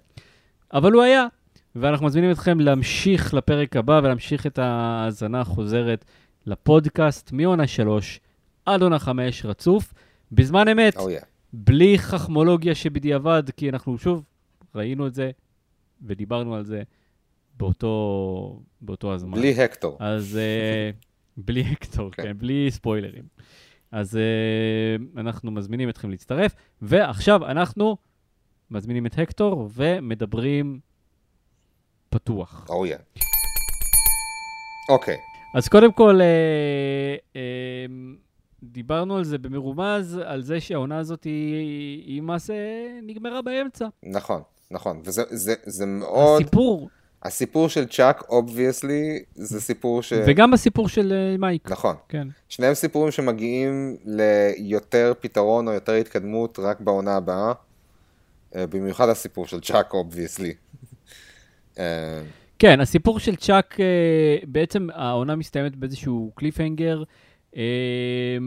אבל 0.73 0.91
הוא 0.91 1.01
היה. 1.01 1.27
ואנחנו 1.75 2.05
מזמינים 2.05 2.31
אתכם 2.31 2.59
להמשיך 2.59 3.33
לפרק 3.33 3.75
הבא 3.75 3.99
ולהמשיך 4.03 4.47
את 4.47 4.59
ההאזנה 4.59 5.41
החוזרת 5.41 6.05
לפודקאסט 6.45 7.31
מעונה 7.31 7.67
3 7.67 8.19
עד 8.65 8.81
עונה 8.81 8.99
5 8.99 9.45
רצוף, 9.45 9.93
בזמן 10.31 10.67
אמת, 10.67 10.97
אוי, 10.97 11.15
בלי 11.53 11.99
חכמולוגיה 11.99 12.75
שבדיעבד, 12.75 13.43
כי 13.57 13.69
אנחנו 13.69 13.97
שוב 13.97 14.23
ראינו 14.75 15.07
את 15.07 15.13
זה 15.13 15.31
ודיברנו 16.05 16.55
על 16.55 16.65
זה 16.65 16.83
באותו, 17.57 18.59
באותו 18.81 19.13
הזמן. 19.13 19.37
בלי 19.37 19.63
הקטור. 19.63 19.97
אז 19.99 20.37
אה, 20.37 20.89
בלי 21.37 21.61
הקטור, 21.71 22.11
כן. 22.11 22.23
כן, 22.23 22.37
בלי 22.37 22.67
ספוילרים. 22.71 23.23
אז 23.91 24.15
אה, 24.15 25.19
אנחנו 25.19 25.51
מזמינים 25.51 25.89
אתכם 25.89 26.09
להצטרף, 26.09 26.55
ועכשיו 26.81 27.45
אנחנו 27.45 27.97
מזמינים 28.71 29.05
את 29.05 29.19
הקטור 29.19 29.69
ומדברים 29.73 30.79
פתוח. 32.09 32.65
אוי. 32.69 32.93
Oh, 32.93 32.97
yeah. 32.97 33.21
אוקיי. 34.89 35.17
אז 35.55 35.67
קודם 35.67 35.91
כל, 35.91 36.21
אה, 36.21 37.15
אה, 37.35 37.41
דיברנו 38.63 39.17
על 39.17 39.23
זה 39.23 39.37
במרומז, 39.37 40.19
על 40.25 40.41
זה 40.41 40.59
שהעונה 40.59 40.97
הזאת 40.97 41.23
היא 41.23 42.21
למעשה 42.21 42.53
נגמרה 43.03 43.41
באמצע. 43.41 43.87
נכון, 44.03 44.41
נכון, 44.71 45.01
וזה 45.05 45.23
זה, 45.29 45.53
זה 45.65 45.85
מאוד... 45.85 46.41
הסיפור... 46.41 46.89
הסיפור 47.23 47.69
של 47.69 47.87
צ'אק, 47.87 48.23
obviously, 48.29 49.23
זה 49.35 49.61
סיפור 49.61 50.03
ש... 50.03 50.13
וגם 50.27 50.53
הסיפור 50.53 50.89
של 50.89 51.13
אה, 51.35 51.41
מייק. 51.41 51.71
נכון. 51.71 51.95
כן. 52.09 52.27
שניהם 52.49 52.73
סיפורים 52.73 53.11
שמגיעים 53.11 53.97
ליותר 54.05 55.13
פתרון 55.19 55.67
או 55.67 55.73
יותר 55.73 55.93
התקדמות 55.93 56.59
רק 56.59 56.79
בעונה 56.79 57.15
הבאה. 57.15 57.51
אה, 57.51 58.57
במיוחד 58.69 59.09
הסיפור 59.09 59.47
של 59.47 59.61
צ'אק, 59.61 59.93
obviously. 59.93 60.53
אה, 61.75 61.79
כן, 62.59 62.79
הסיפור 62.79 63.19
של 63.19 63.35
צ'אק, 63.35 63.79
אה, 63.79 64.37
בעצם 64.47 64.87
העונה 64.93 65.35
מסתיימת 65.35 65.75
באיזשהו 65.75 66.31
cliffhanger, 66.35 67.03
אה, 67.57 68.37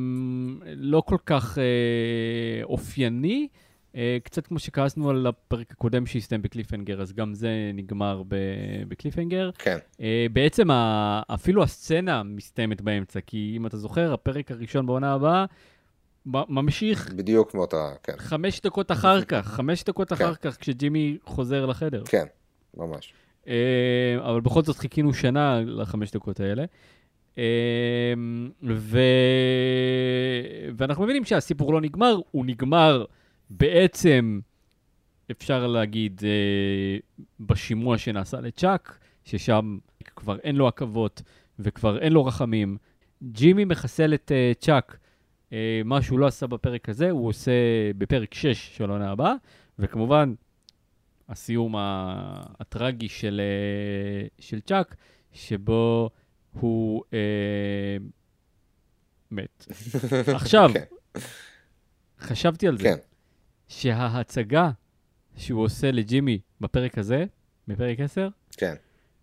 לא 0.77 1.01
כל 1.01 1.17
כך 1.27 1.59
אה, 1.59 2.65
אופייני, 2.65 3.49
קצת 4.23 4.47
כמו 4.47 4.59
שכעסנו 4.59 5.11
על 5.11 5.27
הפרק 5.27 5.73
הקודם 5.73 6.07
שהסתיים 6.07 6.43
ב 6.43 6.47
cliffhanger, 6.47 7.03
אז 7.03 7.13
גם 7.13 7.35
זה 7.35 7.71
נגמר 7.75 8.23
בקליפהנגר. 8.89 9.51
כן. 9.59 9.79
בעצם 10.33 10.69
אפילו 11.35 11.63
הסצנה 11.63 12.23
מסתיימת 12.23 12.81
באמצע, 12.81 13.21
כי 13.21 13.55
אם 13.57 13.67
אתה 13.67 13.77
זוכר, 13.77 14.13
הפרק 14.13 14.51
הראשון 14.51 14.87
בעונה 14.87 15.13
הבאה, 15.13 15.45
ממשיך... 16.27 17.13
בדיוק 17.13 17.51
כמו 17.51 17.65
אתה, 17.65 17.91
כן. 18.03 18.13
חמש 18.19 18.61
דקות 18.61 18.93
אחר 18.93 19.25
כך, 19.25 19.47
חמש 19.57 19.85
דקות 19.85 20.13
אחר 20.13 20.35
כן. 20.35 20.51
כך, 20.51 20.57
כשג'ימי 20.61 21.19
חוזר 21.25 21.67
לחדר. 21.67 22.03
כן, 22.05 22.25
ממש. 22.77 23.13
אה, 23.49 24.17
אבל 24.31 24.41
בכל 24.41 24.63
זאת 24.63 24.77
חיכינו 24.77 25.15
שנה 25.15 25.61
לחמש 25.67 26.11
דקות 26.11 26.41
האלה. 26.41 26.65
אה, 27.39 27.45
ו... 28.63 28.99
ואנחנו 30.77 31.05
מבינים 31.05 31.25
שהסיפור 31.25 31.73
לא 31.73 31.81
נגמר, 31.81 32.19
הוא 32.31 32.47
נגמר 32.47 33.05
בעצם, 33.51 34.41
אפשר 35.31 35.67
להגיד, 35.67 36.21
אה, 36.25 36.97
בשימוע 37.41 37.99
שנעשה 37.99 38.41
לצ'אק, 38.41 38.99
ששם 39.25 39.79
כבר 40.17 40.39
אין 40.39 40.57
לו 40.57 40.69
עכבות 40.69 41.23
וכבר 41.59 41.99
אין 41.99 42.13
לו 42.13 42.25
רחמים. 42.25 42.77
ג'ימי 43.23 43.65
מחסל 43.65 44.15
את 44.15 44.33
צ'אק, 44.61 44.99
מה 45.85 46.03
שהוא 46.03 46.19
לא 46.19 46.27
עשה 46.27 46.47
בפרק 46.47 46.89
הזה, 46.89 47.11
הוא 47.11 47.29
עושה 47.29 47.53
בפרק 47.99 48.35
6 48.35 48.77
של 48.77 48.91
העונה 48.91 49.11
הבאה, 49.11 49.35
וכמובן, 49.79 50.35
הסיום 51.29 51.75
הטרגי 52.61 53.09
של, 53.09 53.41
אה, 53.41 54.27
של 54.39 54.61
צ'אק, 54.61 54.95
שבו 55.33 56.11
הוא 56.53 57.03
אה, 57.13 57.97
מת. 59.31 59.67
עכשיו, 60.35 60.71
okay. 60.71 60.79
כן. 60.79 61.21
חשבתי 62.21 62.69
על 62.69 62.79
זה, 62.79 62.85
כן. 62.85 62.97
שההצגה 63.69 64.71
שהוא 65.37 65.63
עושה 65.65 65.91
לג'ימי 65.91 66.39
בפרק 66.61 66.99
הזה, 66.99 67.25
בפרק 67.69 68.01
10, 68.01 68.29
כן. 68.57 68.75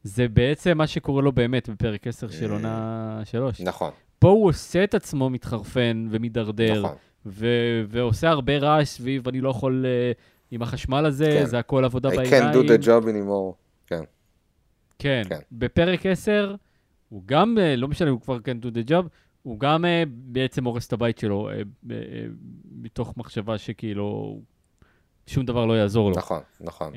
זה 0.03 0.27
בעצם 0.27 0.77
מה 0.77 0.87
שקורה 0.87 1.21
לו 1.21 1.31
באמת 1.31 1.69
בפרק 1.69 2.07
10 2.07 2.29
של 2.29 2.51
עונה 2.51 3.21
3. 3.25 3.61
נכון. 3.61 3.91
פה 4.19 4.29
הוא 4.29 4.49
עושה 4.49 4.83
את 4.83 4.93
עצמו 4.93 5.29
מתחרפן 5.29 6.07
ומידרדר, 6.11 6.79
נכון. 6.79 6.95
ו- 7.25 7.83
ועושה 7.87 8.29
הרבה 8.29 8.57
רעש 8.57 8.87
סביב, 8.87 9.27
אני 9.27 9.41
לא 9.41 9.49
יכול 9.49 9.85
uh, 9.85 10.21
עם 10.51 10.61
החשמל 10.61 11.05
הזה, 11.05 11.37
כן. 11.39 11.45
זה 11.45 11.59
הכל 11.59 11.85
עבודה 11.85 12.09
I 12.09 12.15
בעיניים. 12.15 12.43
I 12.43 12.53
can't 12.53 12.57
do 12.57 12.67
the 12.67 12.85
job 12.85 13.05
anymore, 13.05 13.53
כן. 13.87 14.03
כן, 14.99 15.23
כן. 15.29 15.39
בפרק 15.51 16.05
10, 16.05 16.55
הוא 17.09 17.23
גם, 17.25 17.57
אה, 17.57 17.75
לא 17.75 17.87
משנה, 17.87 18.09
הוא 18.09 18.21
כבר 18.21 18.37
can 18.37 18.65
do 18.65 18.67
the 18.67 18.89
job, 18.89 19.05
הוא 19.45 19.59
גם 19.59 19.85
אה, 19.85 20.03
בעצם 20.07 20.65
הורס 20.65 20.87
את 20.87 20.93
הבית 20.93 21.17
שלו, 21.17 21.49
אה, 21.49 21.61
מתוך 22.71 23.13
מחשבה 23.17 23.57
שכאילו 23.57 24.39
שום 25.27 25.45
דבר 25.45 25.65
לא 25.65 25.73
יעזור 25.73 26.09
לו. 26.09 26.17
נכון, 26.17 26.39
נכון. 26.61 26.93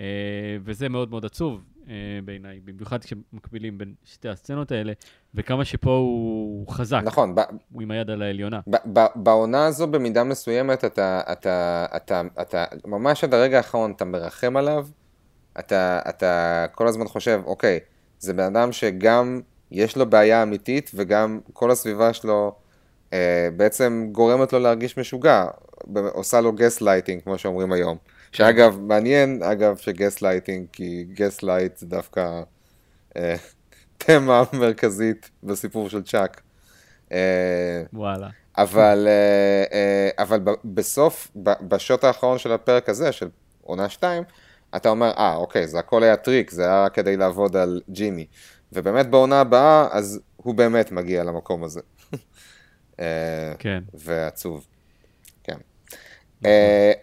וזה 0.64 0.88
מאוד 0.88 1.10
מאוד 1.10 1.24
עצוב 1.24 1.64
בעיניי, 2.24 2.60
במיוחד 2.64 3.04
כשמקבילים 3.04 3.78
בין 3.78 3.94
שתי 4.04 4.28
הסצנות 4.28 4.72
האלה, 4.72 4.92
וכמה 5.34 5.64
שפה 5.64 5.90
הוא 5.90 6.68
חזק. 6.68 7.00
נכון. 7.04 7.34
הוא 7.72 7.82
עם 7.82 7.90
היד 7.90 8.10
על 8.10 8.22
העליונה. 8.22 8.60
בעונה 9.14 9.66
הזו, 9.66 9.86
במידה 9.86 10.24
מסוימת, 10.24 10.84
אתה, 10.84 11.20
אתה, 11.32 11.86
אתה, 11.96 12.22
אתה, 12.40 12.64
ממש 12.84 13.24
עד 13.24 13.34
הרגע 13.34 13.56
האחרון, 13.56 13.90
אתה 13.90 14.04
מרחם 14.04 14.56
עליו, 14.56 14.86
אתה, 15.58 16.00
אתה 16.08 16.66
כל 16.74 16.88
הזמן 16.88 17.08
חושב, 17.08 17.40
אוקיי, 17.44 17.80
זה 18.18 18.32
בן 18.34 18.56
אדם 18.56 18.72
שגם 18.72 19.40
יש 19.70 19.96
לו 19.96 20.10
בעיה 20.10 20.42
אמיתית, 20.42 20.90
וגם 20.94 21.40
כל 21.52 21.70
הסביבה 21.70 22.12
שלו 22.12 22.54
אה, 23.12 23.48
בעצם 23.56 24.08
גורמת 24.12 24.52
לו 24.52 24.58
להרגיש 24.58 24.98
משוגע, 24.98 25.44
עושה 25.94 26.40
לו 26.40 26.52
גסט 26.52 26.82
לייטינג, 26.82 27.22
כמו 27.22 27.38
שאומרים 27.38 27.72
היום. 27.72 27.96
שאגב, 28.32 28.78
מעניין, 28.80 29.42
אגב, 29.42 29.76
שגסט 29.76 30.22
לייטינג, 30.22 30.66
כי 30.72 31.04
gaslight 31.14 31.76
זה 31.76 31.86
דווקא... 31.86 32.42
אה, 33.16 33.34
תמה 33.98 34.42
מרכזית 34.52 35.30
בסיפור 35.42 35.88
של 35.88 36.02
צ'אק. 36.02 36.40
אה, 37.12 37.82
וואלה. 37.92 38.28
אבל, 38.58 39.08
אה, 39.08 39.64
אה, 39.72 40.10
אבל 40.18 40.40
בסוף, 40.64 41.28
בשוט 41.36 42.04
האחרון 42.04 42.38
של 42.38 42.52
הפרק 42.52 42.88
הזה, 42.88 43.12
של 43.12 43.28
עונה 43.62 43.88
2, 43.88 44.22
אתה 44.76 44.88
אומר, 44.88 45.10
אה, 45.18 45.34
אוקיי, 45.34 45.68
זה 45.68 45.78
הכל 45.78 46.02
היה 46.02 46.16
טריק, 46.16 46.50
זה 46.50 46.64
היה 46.64 46.88
כדי 46.88 47.16
לעבוד 47.16 47.56
על 47.56 47.80
ג'ימי. 47.90 48.26
ובאמת 48.72 49.10
בעונה 49.10 49.40
הבאה, 49.40 49.88
אז 49.90 50.20
הוא 50.36 50.54
באמת 50.54 50.92
מגיע 50.92 51.24
למקום 51.24 51.64
הזה. 51.64 51.80
כן. 53.58 53.82
ועצוב. 53.94 54.66
כן. 55.42 55.58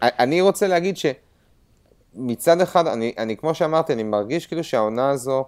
אני 0.02 0.40
רוצה 0.40 0.68
להגיד 0.68 0.96
שמצד 0.96 2.60
אחד, 2.60 2.86
אני, 2.86 3.12
אני 3.18 3.36
כמו 3.36 3.54
שאמרתי, 3.54 3.92
אני 3.92 4.02
מרגיש 4.02 4.46
כאילו 4.46 4.64
שהעונה 4.64 5.10
הזו, 5.10 5.44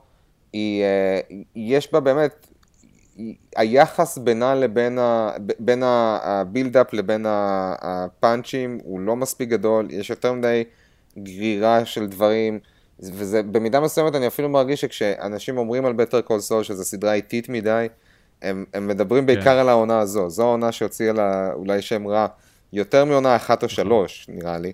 היא, 0.52 0.82
אה, 0.82 1.20
יש 1.54 1.92
בה 1.92 2.00
באמת, 2.00 2.46
היחס 3.56 4.18
בינה 4.18 4.54
לבין, 4.54 4.98
ה, 4.98 5.30
בין 5.58 5.82
ה 5.84 5.98
buildup 5.98 6.92
לבין 6.92 7.26
הפאנצ'ים 7.28 8.78
הוא 8.82 9.00
לא 9.00 9.16
מספיק 9.16 9.48
גדול, 9.48 9.86
יש 9.90 10.10
יותר 10.10 10.32
מדי 10.32 10.64
גרירה 11.18 11.84
של 11.84 12.06
דברים, 12.06 12.58
וזה 13.00 13.42
במידה 13.42 13.80
מסוימת 13.80 14.14
אני 14.14 14.26
אפילו 14.26 14.48
מרגיש 14.48 14.80
שכשאנשים 14.80 15.58
אומרים 15.58 15.86
על 15.86 15.92
Better 15.92 16.20
Call 16.20 16.40
Saul 16.40 16.62
שזו 16.62 16.84
סדרה 16.84 17.14
איטית 17.14 17.48
מדי, 17.48 17.86
הם, 18.42 18.64
הם 18.74 18.86
מדברים 18.86 19.26
בעיקר 19.26 19.42
כן. 19.42 19.50
על 19.50 19.68
העונה 19.68 19.98
הזו, 19.98 20.30
זו 20.30 20.42
העונה 20.42 20.72
שהוציאה 20.72 21.12
לה 21.12 21.52
אולי 21.52 21.82
שם 21.82 22.06
רע 22.06 22.26
יותר 22.72 23.04
מעונה 23.04 23.36
אחת 23.36 23.62
או 23.62 23.66
נכון. 23.66 23.76
שלוש, 23.76 24.26
נראה 24.28 24.58
לי. 24.58 24.72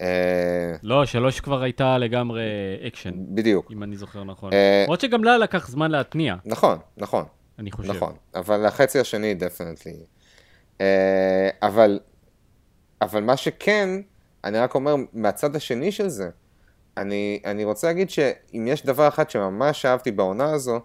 אה, 0.00 0.74
לא, 0.82 1.04
שלוש 1.04 1.40
כבר 1.40 1.62
הייתה 1.62 1.98
לגמרי 1.98 2.42
אקשן. 2.86 3.12
בדיוק. 3.16 3.70
אם 3.72 3.82
אני 3.82 3.96
זוכר 3.96 4.24
נכון. 4.24 4.52
אה, 4.52 4.82
למרות 4.84 5.00
שגם 5.00 5.24
לה 5.24 5.38
לקח 5.38 5.68
זמן 5.68 5.90
להתניע. 5.90 6.34
נכון, 6.44 6.78
נכון. 6.96 7.24
אני 7.58 7.72
חושב. 7.72 7.90
נכון, 7.90 8.14
אבל 8.34 8.66
החצי 8.66 8.98
השני 8.98 9.34
definitely. 9.34 9.92
אה, 10.80 11.48
אבל, 11.62 12.00
אבל 13.02 13.22
מה 13.22 13.36
שכן, 13.36 13.88
אני 14.44 14.58
רק 14.58 14.74
אומר, 14.74 14.94
מהצד 15.12 15.56
השני 15.56 15.92
של 15.92 16.08
זה, 16.08 16.30
אני, 16.96 17.40
אני 17.44 17.64
רוצה 17.64 17.86
להגיד 17.86 18.10
שאם 18.10 18.66
יש 18.68 18.86
דבר 18.86 19.08
אחד 19.08 19.30
שממש 19.30 19.84
אהבתי 19.84 20.10
בעונה 20.10 20.52
הזו, 20.52 20.80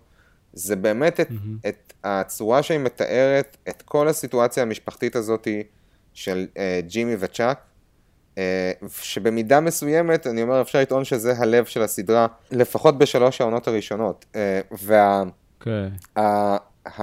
זה 0.53 0.75
באמת 0.75 1.19
את, 1.19 1.29
mm-hmm. 1.29 1.67
את 1.69 1.93
הצורה 2.03 2.63
שהיא 2.63 2.79
מתארת 2.79 3.57
את 3.69 3.81
כל 3.81 4.07
הסיטואציה 4.07 4.63
המשפחתית 4.63 5.15
הזאת 5.15 5.47
של 6.13 6.47
uh, 6.53 6.57
ג'ימי 6.87 7.15
וצ'אק, 7.19 7.59
אה, 8.39 8.71
שבמידה 9.01 9.59
מסוימת, 9.59 10.27
אני 10.27 10.43
אומר, 10.43 10.61
אפשר 10.61 10.79
לטעון 10.79 11.03
שזה 11.03 11.33
הלב 11.37 11.65
של 11.65 11.81
הסדרה, 11.81 12.27
לפחות 12.51 12.97
בשלוש 12.97 13.41
העונות 13.41 13.67
הראשונות. 13.67 14.25
אה, 14.35 14.61
וה... 14.71 15.23
Okay. 15.63 16.99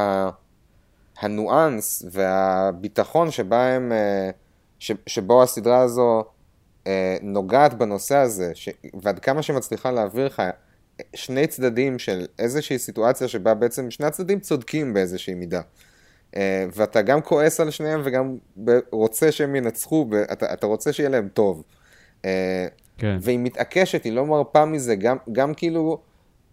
הניואנס 1.21 2.03
והביטחון 2.11 3.31
שבהם, 3.31 3.93
אה, 3.93 4.31
ש, 4.79 4.93
שבו 5.07 5.43
הסדרה 5.43 5.81
הזו 5.81 6.25
נוגעת 7.23 7.75
בנושא 7.75 8.17
הזה, 8.17 8.51
ש, 8.55 8.69
ועד 9.03 9.19
כמה 9.19 9.43
שמצליחה 9.43 9.91
להעביר 9.91 10.27
לך 10.27 10.43
שני 11.15 11.47
צדדים 11.47 11.99
של 11.99 12.27
איזושהי 12.39 12.79
סיטואציה 12.79 13.29
שבה 13.29 13.55
בעצם 13.55 13.91
שני 13.91 14.07
הצדדים 14.07 14.41
צודקים 14.41 14.95
באיזושהי 14.95 15.35
מידה. 15.35 15.61
אה, 16.37 16.67
ואתה 16.73 17.03
גם 17.03 17.21
כועס 17.21 17.61
על 17.61 17.71
שניהם 17.71 18.01
וגם 18.05 18.37
רוצה 18.93 19.33
שהם 19.33 19.57
ינצחו, 19.57 20.07
ואתה 20.11 20.53
אתה 20.53 20.67
רוצה 20.67 20.93
שיהיה 20.93 21.09
להם 21.09 21.29
טוב. 21.29 21.63
אה, 22.25 22.67
כן. 22.99 23.19
והיא 23.21 23.39
מתעקשת, 23.39 24.05
היא 24.05 24.13
לא 24.13 24.27
מרפה 24.27 24.65
מזה, 24.65 24.95
גם, 24.95 25.17
גם 25.33 25.55
כאילו, 25.55 25.99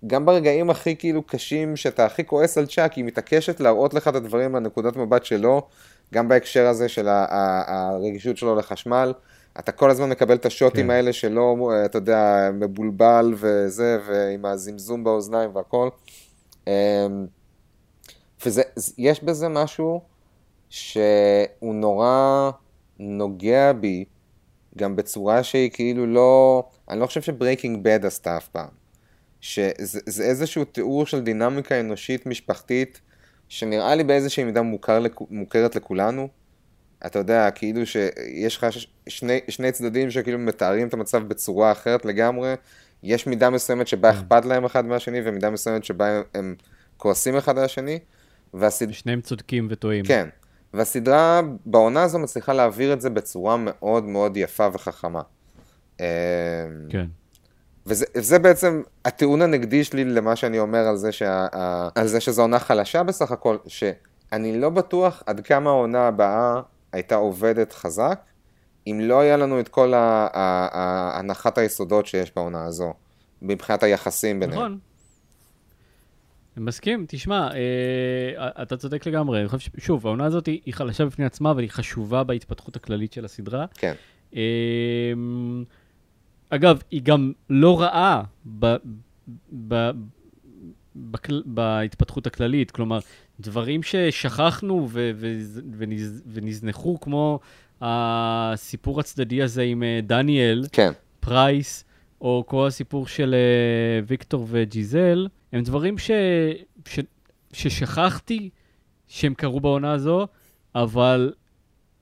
גם 0.07 0.25
ברגעים 0.25 0.69
הכי 0.69 0.95
כאילו 0.95 1.23
קשים, 1.23 1.75
שאתה 1.75 2.05
הכי 2.05 2.25
כועס 2.25 2.57
על 2.57 2.65
צ'אק, 2.65 2.93
היא 2.93 3.03
מתעקשת 3.05 3.59
להראות 3.59 3.93
לך 3.93 4.07
את 4.07 4.15
הדברים 4.15 4.51
מהנקודת 4.51 4.95
מבט 4.95 5.25
שלו, 5.25 5.67
גם 6.13 6.27
בהקשר 6.27 6.67
הזה 6.67 6.89
של 6.89 7.07
הרגישות 7.09 8.37
שלו 8.37 8.55
לחשמל, 8.55 9.13
אתה 9.59 9.71
כל 9.71 9.89
הזמן 9.89 10.09
מקבל 10.09 10.35
את 10.35 10.45
השוטים 10.45 10.85
כן. 10.85 10.89
האלה 10.89 11.13
שלא, 11.13 11.71
אתה 11.85 11.97
יודע, 11.97 12.49
מבולבל 12.53 13.33
וזה, 13.37 13.99
ועם 14.07 14.45
הזמזום 14.45 15.03
באוזניים 15.03 15.55
והכל. 15.55 15.89
אמ, 16.67 16.71
ויש 18.45 19.23
בזה 19.23 19.49
משהו 19.49 20.01
שהוא 20.69 21.75
נורא 21.75 22.51
נוגע 22.99 23.73
בי, 23.73 24.05
גם 24.77 24.95
בצורה 24.95 25.43
שהיא 25.43 25.71
כאילו 25.73 26.05
לא, 26.05 26.63
אני 26.89 26.99
לא 26.99 27.05
חושב 27.05 27.21
ש 27.21 27.34
Breaking 27.34 27.83
Bad 27.83 28.05
עשתה 28.05 28.37
אף 28.37 28.47
פעם. 28.47 28.67
שזה 29.41 29.99
זה 30.05 30.23
איזשהו 30.23 30.65
תיאור 30.65 31.05
של 31.05 31.21
דינמיקה 31.21 31.79
אנושית 31.79 32.25
משפחתית, 32.25 33.01
שנראה 33.49 33.95
לי 33.95 34.03
באיזושהי 34.03 34.43
מידה 34.43 34.61
מוכר, 34.61 35.03
מוכרת 35.29 35.75
לכולנו. 35.75 36.27
אתה 37.05 37.19
יודע, 37.19 37.51
כאילו 37.51 37.85
שיש 37.85 38.57
לך 38.57 38.67
שני, 39.07 39.39
שני 39.47 39.71
צדדים 39.71 40.11
שכאילו 40.11 40.39
מתארים 40.39 40.87
את 40.87 40.93
המצב 40.93 41.27
בצורה 41.27 41.71
אחרת 41.71 42.05
לגמרי. 42.05 42.53
יש 43.03 43.27
מידה 43.27 43.49
מסוימת 43.49 43.87
שבה 43.87 44.13
כן. 44.13 44.17
אכפת 44.17 44.45
להם 44.45 44.65
אחד 44.65 44.85
מהשני, 44.85 45.21
ומידה 45.25 45.49
מסוימת 45.49 45.83
שבה 45.83 46.07
הם, 46.07 46.23
הם 46.33 46.55
כועסים 46.97 47.37
אחד 47.37 47.57
על 47.57 47.65
השני. 47.65 47.99
והסד... 48.53 48.91
שניהם 48.91 49.21
צודקים 49.21 49.67
וטועים. 49.69 50.05
כן, 50.05 50.27
והסדרה 50.73 51.41
בעונה 51.65 52.03
הזו 52.03 52.19
מצליחה 52.19 52.53
להעביר 52.53 52.93
את 52.93 53.01
זה 53.01 53.09
בצורה 53.09 53.57
מאוד 53.57 54.03
מאוד 54.03 54.37
יפה 54.37 54.67
וחכמה. 54.73 55.21
אמ, 55.99 56.05
כן. 56.89 57.05
וזה, 57.85 58.05
וזה 58.17 58.39
בעצם 58.39 58.81
הטיעון 59.05 59.41
הנגדי 59.41 59.83
שלי 59.83 60.05
למה 60.05 60.35
שאני 60.35 60.59
אומר 60.59 60.87
על 60.87 60.97
זה, 60.97 61.11
שה, 61.11 61.47
על 61.95 62.07
זה 62.07 62.19
שזו 62.19 62.41
עונה 62.41 62.59
חלשה 62.59 63.03
בסך 63.03 63.31
הכל, 63.31 63.57
שאני 63.67 64.59
לא 64.59 64.69
בטוח 64.69 65.23
עד 65.25 65.39
כמה 65.39 65.69
העונה 65.69 66.07
הבאה 66.07 66.61
הייתה 66.93 67.15
עובדת 67.15 67.73
חזק, 67.73 68.21
אם 68.87 68.99
לא 69.03 69.19
היה 69.19 69.37
לנו 69.37 69.59
את 69.59 69.67
כל 69.67 69.93
הנחת 69.95 71.57
היסודות 71.57 72.05
שיש 72.05 72.35
בעונה 72.35 72.65
הזו, 72.65 72.93
מבחינת 73.41 73.83
היחסים 73.83 74.39
ביניהם. 74.39 74.59
נכון. 74.59 74.79
אני 76.57 76.65
מסכים, 76.65 77.05
תשמע, 77.07 77.49
אה, 77.53 78.61
אתה 78.61 78.77
צודק 78.77 79.07
לגמרי, 79.07 79.39
אני 79.39 79.47
חושב. 79.47 79.71
שוב, 79.77 80.07
העונה 80.07 80.25
הזאת 80.25 80.45
היא, 80.45 80.61
היא 80.65 80.73
חלשה 80.73 81.05
בפני 81.05 81.25
עצמה, 81.25 81.51
אבל 81.51 81.61
היא 81.61 81.69
חשובה 81.69 82.23
בהתפתחות 82.23 82.75
הכללית 82.75 83.13
של 83.13 83.25
הסדרה. 83.25 83.65
כן, 83.73 83.93
אה, 84.35 84.41
אגב, 86.49 86.81
היא 86.91 87.01
גם 87.03 87.31
לא 87.49 87.81
רעה 87.81 88.23
ב, 88.59 88.75
ב, 89.67 89.89
בכל, 90.95 91.41
בהתפתחות 91.45 92.27
הכללית, 92.27 92.71
כלומר, 92.71 92.99
דברים 93.43 93.83
ששכחנו 93.83 94.87
ו, 94.91 95.11
ו, 95.15 95.35
ונז, 95.77 96.21
ונזנחו, 96.33 96.99
כמו 96.99 97.39
הסיפור 97.81 98.99
הצדדי 98.99 99.41
הזה 99.41 99.61
עם 99.61 99.83
אה, 99.83 99.99
דניאל, 100.03 100.65
כן, 100.71 100.91
פרייס, 101.19 101.85
או 102.23 102.43
כל 102.47 102.67
הסיפור 102.67 103.07
של 103.07 103.35
uh, 103.35 104.05
ויקטור 104.07 104.47
וג'יזל, 104.49 105.27
הם 105.53 105.63
דברים 105.63 105.97
ש... 105.97 106.11
ש... 106.87 106.99
ששכחתי 107.53 108.49
שהם 109.07 109.33
קרו 109.33 109.59
בעונה 109.59 109.91
הזו, 109.91 110.27
אבל, 110.75 111.33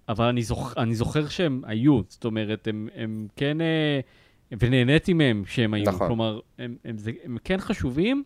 אבל 0.09 0.25
אני, 0.25 0.43
זוכ... 0.43 0.73
אני 0.77 0.95
זוכר 0.95 1.27
שהם 1.27 1.61
היו, 1.65 2.01
זאת 2.07 2.25
אומרת, 2.25 2.67
הם, 2.67 2.89
הם 2.95 3.27
כן, 3.35 3.57
uh, 3.57 4.55
ונהניתי 4.59 5.13
מהם 5.13 5.43
שהם 5.45 5.73
היו, 5.73 5.85
נכון. 5.87 6.07
כלומר, 6.07 6.39
הם, 6.59 6.75
הם, 6.85 6.97
זה, 6.97 7.11
הם 7.25 7.37
כן 7.43 7.59
חשובים, 7.59 8.23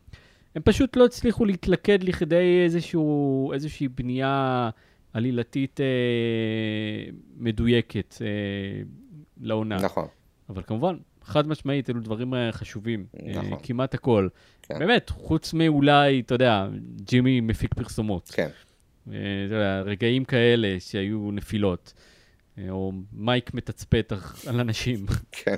הם 0.56 0.62
פשוט 0.62 0.95
לא 0.95 1.06
הצליחו 1.06 1.45
להתלכד 1.45 2.03
לכדי 2.03 2.64
איזשהו, 2.64 3.51
איזושהי 3.53 3.88
בנייה 3.88 4.70
עלילתית 5.14 5.82
אה, 5.82 5.86
מדויקת 7.38 8.16
אה, 8.22 8.28
לעונה. 9.41 9.76
נכון, 9.76 10.08
אבל 10.49 10.64
כמובן, 10.64 10.97
חד 11.24 11.47
משמעית, 11.47 11.89
אלו 11.89 12.01
דברים 12.01 12.34
אה, 12.34 12.51
חשובים. 12.51 13.06
נכון. 13.24 13.53
אה, 13.53 13.58
כמעט 13.64 13.93
הכל. 13.93 14.28
כן. 14.62 14.80
באמת, 14.80 15.10
חוץ 15.10 15.53
מאולי, 15.53 16.20
אתה 16.20 16.36
יודע, 16.36 16.68
ג'ימי 16.95 17.41
מפיק 17.41 17.74
פרסומות. 17.74 18.30
כן, 18.34 18.49
אה, 19.12 19.16
אתה 19.47 19.56
יודע, 19.56 19.82
רגעים 19.82 20.26
כאלה 20.26 20.76
שהיו 20.80 21.32
נפילות. 21.32 21.93
אה, 22.58 22.70
או 22.70 22.91
מייק 23.14 23.53
מתצפת 23.53 24.14
על 24.47 24.60
אנשים. 24.60 25.06
כן, 25.32 25.56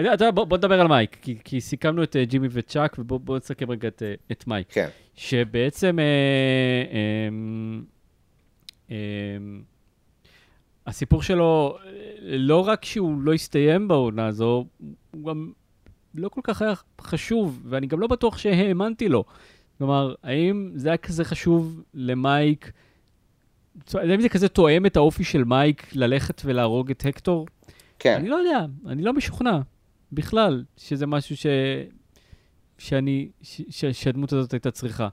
אתה 0.00 0.24
יודע, 0.24 0.30
בוא, 0.30 0.44
בוא 0.44 0.58
נדבר 0.58 0.80
על 0.80 0.86
מייק, 0.88 1.16
כי, 1.22 1.36
כי 1.44 1.60
סיכמנו 1.60 2.02
את 2.02 2.16
אה, 2.16 2.24
ג'ימי 2.24 2.48
וצ'אק, 2.50 2.96
ובואו 2.98 3.18
בוא 3.18 3.36
נסכם 3.36 3.70
רגע 3.70 3.88
את, 3.88 4.02
אה, 4.02 4.14
את 4.32 4.46
מייק. 4.46 4.66
כן, 4.70 4.88
שבעצם 5.14 5.98
אה, 5.98 6.04
אה, 6.92 7.28
אה, 8.90 8.96
הסיפור 10.86 11.22
שלו, 11.22 11.78
לא 12.22 12.68
רק 12.68 12.84
שהוא 12.84 13.20
לא 13.22 13.32
הסתיים 13.32 13.88
בעונה 13.88 14.26
הזו, 14.26 14.66
הוא 15.10 15.24
גם 15.26 15.52
לא 16.14 16.28
כל 16.28 16.40
כך 16.44 16.62
היה 16.62 16.72
חשוב, 17.00 17.62
ואני 17.64 17.86
גם 17.86 18.00
לא 18.00 18.06
בטוח 18.06 18.38
שהאמנתי 18.38 19.08
לו. 19.08 19.24
כלומר, 19.78 20.14
האם 20.22 20.70
זה 20.74 20.88
היה 20.88 20.96
כזה 20.96 21.24
חשוב 21.24 21.82
למייק, 21.94 22.72
האם 23.94 24.20
זה 24.20 24.28
כזה 24.28 24.48
תואם 24.48 24.86
את 24.86 24.96
האופי 24.96 25.24
של 25.24 25.44
מייק 25.44 25.86
ללכת 25.92 26.42
ולהרוג 26.44 26.90
את 26.90 27.06
הקטור? 27.06 27.46
כן, 27.98 28.14
אני 28.14 28.28
לא 28.28 28.36
יודע, 28.36 28.66
אני 28.86 29.02
לא 29.02 29.12
משוכנע 29.12 29.60
בכלל 30.12 30.64
שזה 30.76 31.06
משהו 31.06 31.36
ש... 31.36 31.46
שאני, 32.78 33.28
ש... 33.42 33.62
ש... 33.70 33.84
שהדמות 33.84 34.32
הזאת 34.32 34.52
הייתה 34.52 34.70
צריכה. 34.70 35.08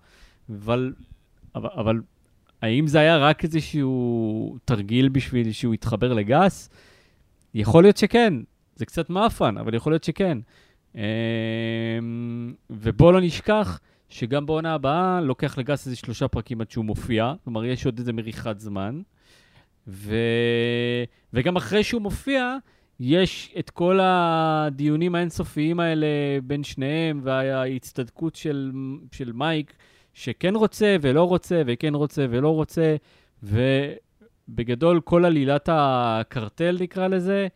אבל, 0.50 0.94
אבל, 1.56 1.70
אבל 1.76 2.02
האם 2.62 2.88
זה 2.88 3.00
היה 3.00 3.18
רק 3.18 3.44
איזשהו 3.44 4.58
תרגיל 4.66 5.10
בשביל 5.10 5.52
שהוא 5.52 5.74
יתחבר 5.74 6.14
לגס? 6.14 6.70
יכול 7.54 7.84
להיות 7.84 7.98
שכן, 7.98 8.34
זה 8.76 8.86
קצת 8.86 9.10
מאפן, 9.10 9.58
אבל 9.58 9.74
יכול 9.74 9.92
להיות 9.92 10.04
שכן. 10.04 10.38
אמ, 10.96 11.02
ובואו 12.70 13.12
לא 13.12 13.22
נשכח 13.22 13.80
שגם 14.10 14.46
בעונה 14.46 14.74
הבאה 14.74 15.22
לוקח 15.22 15.58
לגס 15.58 15.86
איזה 15.86 15.96
שלושה 15.96 16.28
פרקים 16.28 16.62
עד 16.62 16.72
שהוא 16.72 16.86
מופיע, 16.86 17.34
כלומר 17.44 17.66
יש 17.66 17.86
עוד 17.86 18.00
איזה 18.00 18.14
מריחת 18.14 18.60
זמן. 18.60 19.02
ו... 19.88 20.16
וגם 21.34 21.56
אחרי 21.56 21.84
שהוא 21.84 22.02
מופיע, 22.02 22.58
יש 23.06 23.54
את 23.60 23.70
כל 23.70 24.00
הדיונים 24.02 25.16
האינסופיים 25.16 25.80
האלה 25.80 26.08
בין 26.44 26.64
שניהם, 26.64 27.22
וההצטדקות 27.24 28.36
של, 28.36 28.72
של 29.12 29.32
מייק, 29.32 29.74
שכן 30.14 30.56
רוצה 30.56 30.96
ולא 31.02 31.24
רוצה, 31.24 31.62
וכן 31.66 31.96
רוצה 31.96 32.26
ולא 32.30 32.50
רוצה, 32.50 32.96
ובגדול 33.44 35.02
כל 35.02 35.26
עלילת 35.26 35.70
הקרטל, 35.72 36.78
נקרא 36.82 37.08
לזה, 37.08 37.48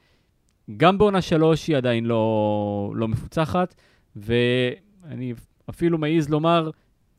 גם 0.77 0.97
בעונה 0.97 1.21
שלוש 1.21 1.67
היא 1.67 1.77
עדיין 1.77 2.05
לא, 2.05 2.91
לא 2.95 3.07
מפוצחת, 3.07 3.75
ואני 4.15 5.33
אפילו 5.69 5.97
מעז 5.97 6.29
לומר, 6.29 6.69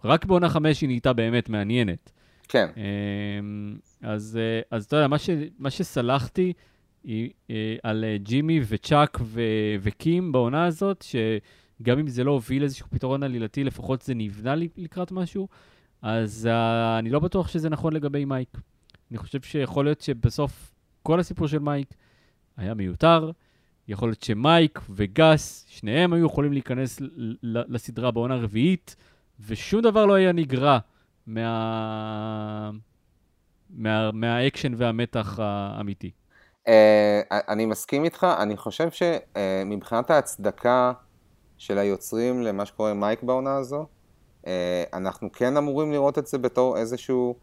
רק 0.05 0.25
בעונה 0.25 0.49
חמש 0.49 0.81
היא 0.81 0.89
נהייתה 0.89 1.13
באמת 1.13 1.49
מעניינת. 1.49 2.13
כן, 2.49 2.69
אמ, 2.77 3.77
אז, 4.03 4.39
אה, 4.41 4.61
אז 4.71 4.85
אתה 4.85 4.97
יודע, 4.97 5.09
מה, 5.09 5.19
ש, 5.19 5.31
מה 5.59 5.71
שסלחתי 5.71 6.53
היא, 7.09 7.31
אה, 7.51 7.77
על 7.83 8.05
אה, 8.05 8.17
ג'ימי 8.19 8.61
וצ'אק 8.69 9.19
ו- 9.23 9.77
וקים 9.81 10.33
בעונה 10.33 10.65
הזאת, 10.65 11.05
שגם 11.05 11.99
אם 11.99 12.09
זה 12.09 12.25
לא 12.25 12.31
הוביל 12.31 12.63
איזשהו 12.63 12.87
פתרון 12.91 13.23
עלילתי, 13.23 13.65
לפחות 13.65 14.03
זה 14.03 14.15
נבנה 14.15 14.55
לקראת 14.77 15.13
משהו, 15.13 15.49
אז 16.03 16.49
אה, 16.51 16.99
אני 16.99 17.11
לא 17.11 17.19
בטוח 17.19 17.49
שזה 17.49 17.69
נכון 17.69 17.93
לגבי 17.93 18.25
מייק. 18.25 18.59
אני 19.11 19.19
חושב 19.19 19.43
שיכול 19.43 19.85
להיות 19.85 20.01
שבסוף 20.01 20.75
כל 21.03 21.21
הסיפור 21.21 21.49
של 21.49 21.59
מייק 21.59 21.95
היה 22.57 22.75
מיותר. 22.75 23.31
יכול 23.89 24.09
להיות 24.09 24.23
שמייק 24.23 24.81
וגס, 24.91 25.67
שניהם 25.69 26.13
היו 26.13 26.27
יכולים 26.27 26.53
להיכנס 26.53 27.01
לסדרה 27.43 28.11
בעונה 28.11 28.37
רביעית, 28.37 28.97
ושום 29.41 29.83
דבר 29.83 30.07
לא 30.07 30.15
היה 30.15 30.33
נגרע 30.33 30.79
מה... 31.27 32.71
מה... 33.71 34.13
מהאקשן 34.13 34.73
והמתח 34.77 35.39
האמיתי. 35.43 36.11
אה, 36.69 36.71
אני 37.31 37.67
מסכים 37.67 38.05
איתך, 38.05 38.27
אני 38.39 38.57
חושב 38.57 38.89
שמבחינת 38.91 40.11
ההצדקה 40.11 40.93
של 41.59 41.79
היוצרים 41.79 42.43
למה 42.43 42.67
שקורה 42.67 42.95
מייק 42.95 43.23
בעונה 43.23 43.57
הזו, 43.57 43.87
uh, 44.43 44.47
אנחנו 44.93 45.33
כן 45.33 45.57
אמורים 45.57 45.93
לראות 45.93 46.19
את 46.19 46.27
זה 46.27 46.39
בתור 46.39 46.77
איזשהו 46.77 47.35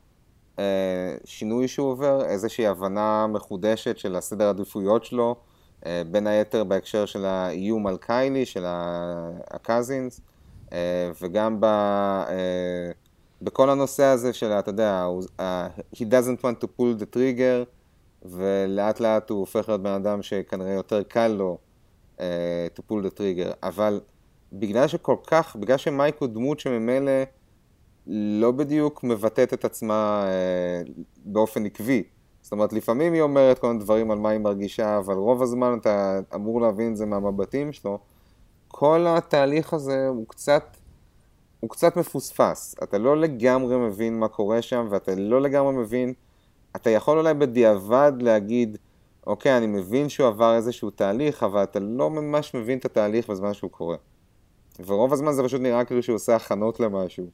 שינוי 1.26 1.67
שהוא 1.67 1.91
עובר, 1.91 2.26
איזושהי 2.26 2.67
הבנה 2.67 3.28
מחודשת 3.28 3.97
של 3.97 4.15
הסדר 4.15 4.47
העדיפויות 4.47 5.05
שלו, 5.05 5.36
בין 6.11 6.28
היתר 6.28 6.63
בהקשר 6.63 7.05
של 7.05 7.26
האיום 7.26 7.88
על 7.88 7.97
קיילי, 7.97 8.45
של 8.45 8.65
הקזינס, 9.51 10.21
וגם 11.21 11.57
ב... 11.59 11.65
בכל 13.41 13.69
הנושא 13.69 14.03
הזה 14.03 14.34
של, 14.34 14.51
אתה 14.51 14.69
יודע, 14.69 15.07
he 15.95 15.99
doesn't 15.99 16.41
want 16.41 16.63
to 16.63 16.67
pull 16.78 17.01
the 17.01 17.15
trigger, 17.15 17.65
ולאט 18.30 18.99
לאט 18.99 19.30
הוא 19.30 19.39
הופך 19.39 19.69
להיות 19.69 19.82
בן 19.82 19.89
אדם 19.89 20.21
שכנראה 20.21 20.73
יותר 20.73 21.03
קל 21.03 21.28
לו 21.28 21.57
uh, 22.17 22.21
to 22.78 22.82
pull 22.91 23.05
the 23.05 23.17
trigger, 23.17 23.55
אבל 23.63 24.01
בגלל 24.53 24.88
שכל 24.88 25.15
כך, 25.28 25.55
בגלל 25.55 25.78
שמייק 25.78 26.15
הוא 26.19 26.28
דמות 26.28 26.59
שממילא 26.59 27.11
לא 28.07 28.51
בדיוק 28.51 29.03
מבטאת 29.03 29.53
את 29.53 29.65
עצמה 29.65 30.26
uh, 30.86 30.91
באופן 31.26 31.65
עקבי, 31.65 32.03
זאת 32.45 32.51
אומרת, 32.51 32.73
לפעמים 32.73 33.13
היא 33.13 33.21
אומרת 33.21 33.59
כל 33.59 33.67
מיני 33.67 33.80
דברים 33.80 34.11
על 34.11 34.17
מה 34.17 34.30
היא 34.30 34.39
מרגישה, 34.39 34.97
אבל 34.97 35.13
רוב 35.13 35.41
הזמן 35.41 35.78
אתה 35.82 36.19
אמור 36.36 36.61
להבין 36.61 36.91
את 36.91 36.97
זה 36.97 37.05
מהמבטים 37.05 37.71
שלו. 37.71 37.99
כל 38.67 39.05
התהליך 39.07 39.73
הזה 39.73 40.07
הוא 40.07 40.28
קצת, 40.28 40.78
הוא 41.59 41.69
קצת 41.69 41.97
מפוספס. 41.97 42.76
אתה 42.84 42.97
לא 42.97 43.17
לגמרי 43.17 43.78
מבין 43.78 44.19
מה 44.19 44.28
קורה 44.28 44.61
שם, 44.61 44.88
ואתה 44.89 45.15
לא 45.15 45.41
לגמרי 45.41 45.73
מבין, 45.73 46.13
אתה 46.76 46.89
יכול 46.89 47.17
אולי 47.17 47.34
בדיעבד 47.34 48.13
להגיד, 48.19 48.78
אוקיי, 49.28 49.57
אני 49.57 49.67
מבין 49.67 50.09
שהוא 50.09 50.28
עבר 50.28 50.55
איזשהו 50.55 50.89
תהליך, 50.89 51.43
אבל 51.43 51.63
אתה 51.63 51.80
לא 51.80 52.09
ממש 52.09 52.53
מבין 52.53 52.78
את 52.78 52.86
התהליך 52.86 53.30
בזמן 53.30 53.53
שהוא 53.53 53.71
קורה. 53.71 53.97
ורוב 54.86 55.13
הזמן 55.13 55.34
זה 55.34 55.43
פשוט 55.43 55.61
נראה 55.61 55.86
כאילו 55.86 56.03
שהוא 56.03 56.15
עושה 56.15 56.36
הכנות 56.36 56.80
למשהו. 56.80 57.28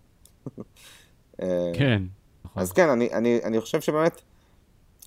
אה, 1.42 1.72
כן. 1.74 2.04
נכון. 2.46 2.62
אז 2.62 2.72
כן, 2.72 2.89
אני, 2.89 3.14
אני, 3.14 3.39
אני 3.44 3.62
חושב 3.62 3.82
שבאמת, 3.82 4.22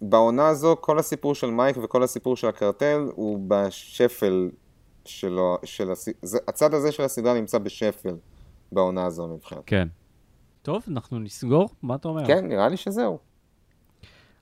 בעונה 0.03 0.49
הזו, 0.49 0.77
כל 0.81 0.99
הסיפור 0.99 1.35
של 1.35 1.51
מייק 1.51 1.77
וכל 1.83 2.03
הסיפור 2.03 2.37
של 2.37 2.49
הקרטל 2.49 3.09
הוא 3.15 3.41
בשפל 3.49 4.51
שלו, 5.05 5.59
של 5.65 5.91
הס... 5.91 6.09
זה, 6.23 6.39
הצד 6.49 6.75
הזה 6.75 6.93
של 6.93 7.03
הסדרה 7.03 7.35
נמצא 7.35 7.59
בשפל 7.59 8.17
בעונה 8.73 9.07
הזו 9.07 9.29
מבחינתי. 9.29 9.67
כן. 9.67 9.89
טוב, 10.63 10.83
אנחנו 10.89 11.19
נסגור? 11.19 11.69
מה 11.83 11.95
אתה 11.95 12.09
אומר? 12.09 12.27
כן, 12.27 12.47
נראה 12.47 12.69
לי 12.69 12.77
שזהו. 12.77 13.19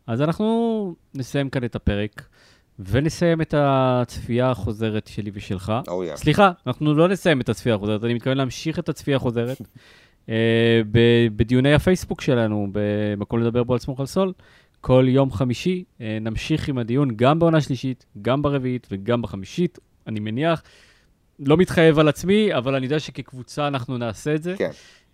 אז 0.07 0.23
אנחנו 0.23 0.95
נסיים 1.15 1.51
כאן 1.51 1.65
את 1.65 1.77
הפרק, 1.77 2.29
ונסיים 2.79 3.41
את 3.41 3.55
הצפייה 3.57 4.51
החוזרת 4.51 5.07
שלי 5.07 5.31
ושלך. 5.35 5.73
Oh, 5.87 5.91
yeah. 5.91 6.17
סליחה, 6.17 6.51
אנחנו 6.67 6.95
לא 6.95 7.09
נסיים 7.09 7.41
את 7.41 7.49
הצפייה 7.49 7.75
החוזרת, 7.75 8.05
אני 8.05 8.15
מתכוון 8.15 8.37
להמשיך 8.37 8.79
את 8.79 8.89
הצפייה 8.89 9.17
החוזרת 9.17 9.59
אה, 10.29 10.81
ב- 10.91 11.27
בדיוני 11.37 11.75
הפייסבוק 11.75 12.21
שלנו, 12.21 12.69
במקום 12.73 13.41
לדבר 13.41 13.63
בו 13.63 13.73
על 13.73 13.79
סמוך 13.79 14.01
על 14.01 14.07
סול. 14.07 14.33
כל 14.81 15.05
יום 15.09 15.33
חמישי 15.33 15.85
אה, 16.01 16.19
נמשיך 16.21 16.69
עם 16.69 16.79
הדיון 16.79 17.17
גם 17.17 17.39
בעונה 17.39 17.61
שלישית, 17.61 18.07
גם 18.23 18.43
ברביעית 18.43 18.87
וגם 18.91 19.23
בחמישית, 19.23 19.79
אני 20.07 20.21
מניח. 20.21 20.63
לא 21.39 21.57
מתחייב 21.57 21.99
על 21.99 22.09
עצמי, 22.09 22.55
אבל 22.55 22.75
אני 22.75 22.87
יודע 22.87 23.01
שכקבוצה 23.01 23.69
אנחנו 23.69 23.99
נעשה 23.99 24.35
את 24.35 24.43
זה. 24.43 24.55
כן, 24.59 24.71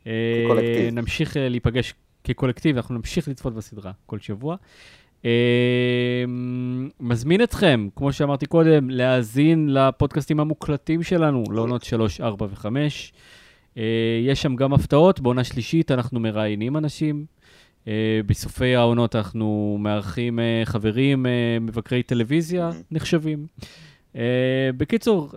אה, 0.07 0.43
כקולקטיב. 0.45 0.95
נמשיך 0.95 1.37
אה, 1.37 1.49
להיפגש 1.49 1.95
כקולקטיב, 2.29 2.77
אנחנו 2.77 2.95
נמשיך 2.95 3.29
לצפות 3.29 3.55
בסדרה 3.55 3.93
כל 4.07 4.19
שבוע. 4.19 4.57
אה, 5.25 6.25
מזמין 7.01 7.43
אתכם, 7.43 7.89
כמו 7.97 8.13
שאמרתי 8.13 8.47
קודם, 8.47 8.91
להאזין 8.91 9.75
לפודקאסטים 9.75 10.41
המוקלטים 10.41 11.03
שלנו, 11.03 11.45
לעונות 11.51 11.85
3, 11.85 12.21
4 12.21 12.47
ו-5. 12.47 12.67
יש 14.27 14.43
שם 14.43 14.57
גם 14.57 14.73
הפתעות, 14.75 15.21
בעונה 15.21 15.45
שלישית 15.45 15.91
אנחנו 15.91 16.21
מראיינים 16.21 16.77
אנשים. 16.77 17.27
אה, 17.89 18.21
בסופי 18.27 18.75
העונות 18.75 19.17
אנחנו 19.17 19.77
מארחים 19.81 20.39
אה, 20.39 20.63
חברים, 20.65 21.27
אה, 21.27 21.59
מבקרי 21.61 22.03
טלוויזיה 22.03 22.71
נחשבים. 22.91 23.47
בקיצור, 24.77 25.31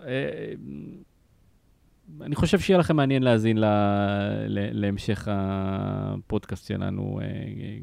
אני 2.22 2.36
חושב 2.36 2.60
שיהיה 2.60 2.80
לכם 2.80 2.96
מעניין 2.96 3.24
להאזין 3.24 3.58
ל, 3.58 3.66
ל, 4.48 4.82
להמשך 4.82 5.28
הפודקאסט 5.32 6.68
שלנו, 6.68 7.20
אה, 7.22 7.28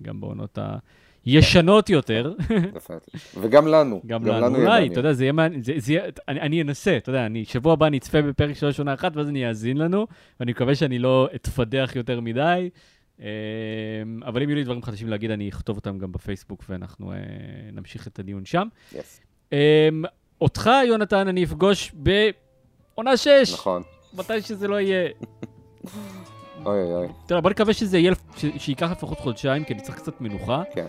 גם 0.03 0.21
בעונות 0.21 0.59
הישנות 1.25 1.91
יותר. 1.91 2.35
יפה. 2.77 2.95
וגם 3.41 3.67
לנו. 3.67 4.03
גם 4.07 4.27
לנו, 4.27 4.57
יהיה 4.57 4.67
אולי. 4.67 4.89
אתה 4.89 5.01
יודע, 5.01 5.13
זה 5.13 5.25
יהיה 5.25 5.33
מעניין, 5.33 5.63
זה, 5.63 5.73
זה 5.77 5.93
יהיה, 5.93 6.05
אני, 6.29 6.41
אני 6.41 6.63
אנסה, 6.63 6.97
אתה 6.97 7.11
יודע, 7.11 7.27
אני, 7.27 7.45
שבוע 7.45 7.73
הבא 7.73 7.87
אני 7.87 7.99
אצפה 7.99 8.23
בפרק 8.23 8.55
של 8.55 8.71
עונה 8.79 8.95
אחת, 8.95 9.17
ואז 9.17 9.29
אני 9.29 9.49
אאזין 9.49 9.77
לנו, 9.77 10.07
ואני 10.41 10.53
מקווה 10.53 10.75
שאני 10.75 10.99
לא 10.99 11.29
אתפדח 11.35 11.93
יותר 11.95 12.21
מדי, 12.21 12.71
אה, 13.21 13.27
אבל 14.27 14.43
אם 14.43 14.49
יהיו 14.49 14.57
לי 14.57 14.65
דברים 14.65 14.83
חדשים 14.83 15.09
להגיד, 15.09 15.31
אני 15.31 15.49
אכתוב 15.49 15.77
אותם 15.77 15.99
גם 15.99 16.13
בפייסבוק, 16.13 16.65
ואנחנו 16.69 17.13
אה, 17.13 17.17
נמשיך 17.73 18.07
את 18.07 18.19
הדיון 18.19 18.45
שם. 18.45 18.69
Yes. 18.93 18.97
אותך, 20.41 20.71
יונתן, 20.89 21.29
אני 21.29 21.45
אפגוש 21.45 21.93
בעונה 21.95 23.17
6, 23.17 23.53
נכון. 23.53 23.83
מתי 24.15 24.43
שזה 24.43 24.69
לא 24.69 24.81
יהיה. 24.81 25.09
אוי 26.67 26.83
אוי 26.83 26.95
אוי. 26.95 27.09
תראה, 27.27 27.41
בוא 27.41 27.51
נקווה 27.51 27.73
שזה 27.73 27.99
יהיה, 27.99 28.13
שייקח 28.59 28.91
לפחות 28.91 29.19
חודשיים, 29.19 29.65
כי 29.65 29.73
אני 29.73 29.83
צריך 29.83 29.97
קצת 29.97 30.21
מנוחה, 30.21 30.63
כן, 30.75 30.87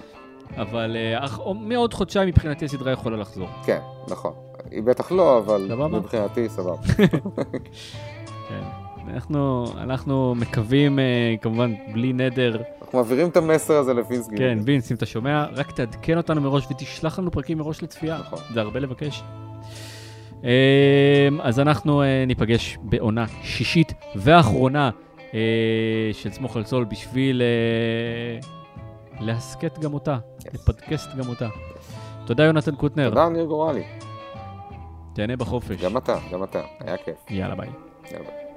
אבל 0.58 0.98
אה, 0.98 1.26
מעוד 1.56 1.94
חודשיים 1.94 2.30
מבחינתי 2.30 2.66
הסדרה 2.66 2.92
יכולה 2.92 3.18
לחזור. 3.18 3.48
כן, 3.66 3.80
נכון. 4.10 4.34
היא 4.72 4.84
בטח 4.84 5.12
לא, 5.12 5.38
אבל? 5.38 5.90
מבחינתי 5.92 6.50
סבבה. 6.50 6.78
כן. 8.50 8.64
אנחנו, 9.08 9.66
אנחנו 9.78 10.36
מקווים, 10.36 11.00
אה, 11.00 11.36
כמובן, 11.42 11.74
בלי 11.94 12.14
נדר. 12.14 12.62
אנחנו 12.82 12.98
מעבירים 13.00 13.30
את 13.30 13.38
המסר 13.38 13.74
הזה 13.74 13.94
לווינסקי. 13.94 14.38
כן, 14.38 14.60
וינס, 14.66 14.92
אם 14.92 14.96
אתה 14.96 15.06
שומע, 15.06 15.46
רק 15.46 15.72
תעדכן 15.72 16.18
אותנו 16.18 16.42
מראש 16.42 16.68
ותשלח 16.72 17.20
לנו 17.20 17.32
פרקים 17.32 17.58
מראש 17.58 17.84
לצפייה. 17.84 18.18
נכון. 18.18 18.40
זה 18.54 18.62
הרבה 18.62 18.80
לבקש. 18.80 19.24
אה, 20.44 21.30
אז 21.42 21.60
אנחנו 21.60 22.02
אה, 22.02 22.24
ניפגש 22.28 22.78
בעונה 22.82 23.26
שישית 23.44 23.94
ואחרונה 24.16 24.90
אה, 25.34 26.10
של 26.14 26.32
סמוך 26.32 26.58
על 26.58 26.66
סול 26.66 26.86
בשביל 26.86 27.42
אה, 27.42 28.40
להסכת 29.26 29.80
גם 29.80 29.94
אותה, 29.94 30.18
לפודקאסט 30.54 31.10
גם 31.18 31.30
אותה. 31.30 31.48
תודה, 32.26 32.44
יונתן 32.44 32.76
קוטנר. 32.76 33.10
תודה, 33.10 33.30
ניר 33.30 33.46
גורלי. 33.46 33.84
תהנה 35.14 35.36
בחופש. 35.36 35.82
גם 35.84 35.98
אתה, 35.98 36.16
גם 36.32 36.44
אתה. 36.44 36.62
היה 36.80 36.98
כיף. 36.98 37.16
יאללה, 37.30 37.56
ביי. 37.56 37.70
יאללה. 38.12 38.49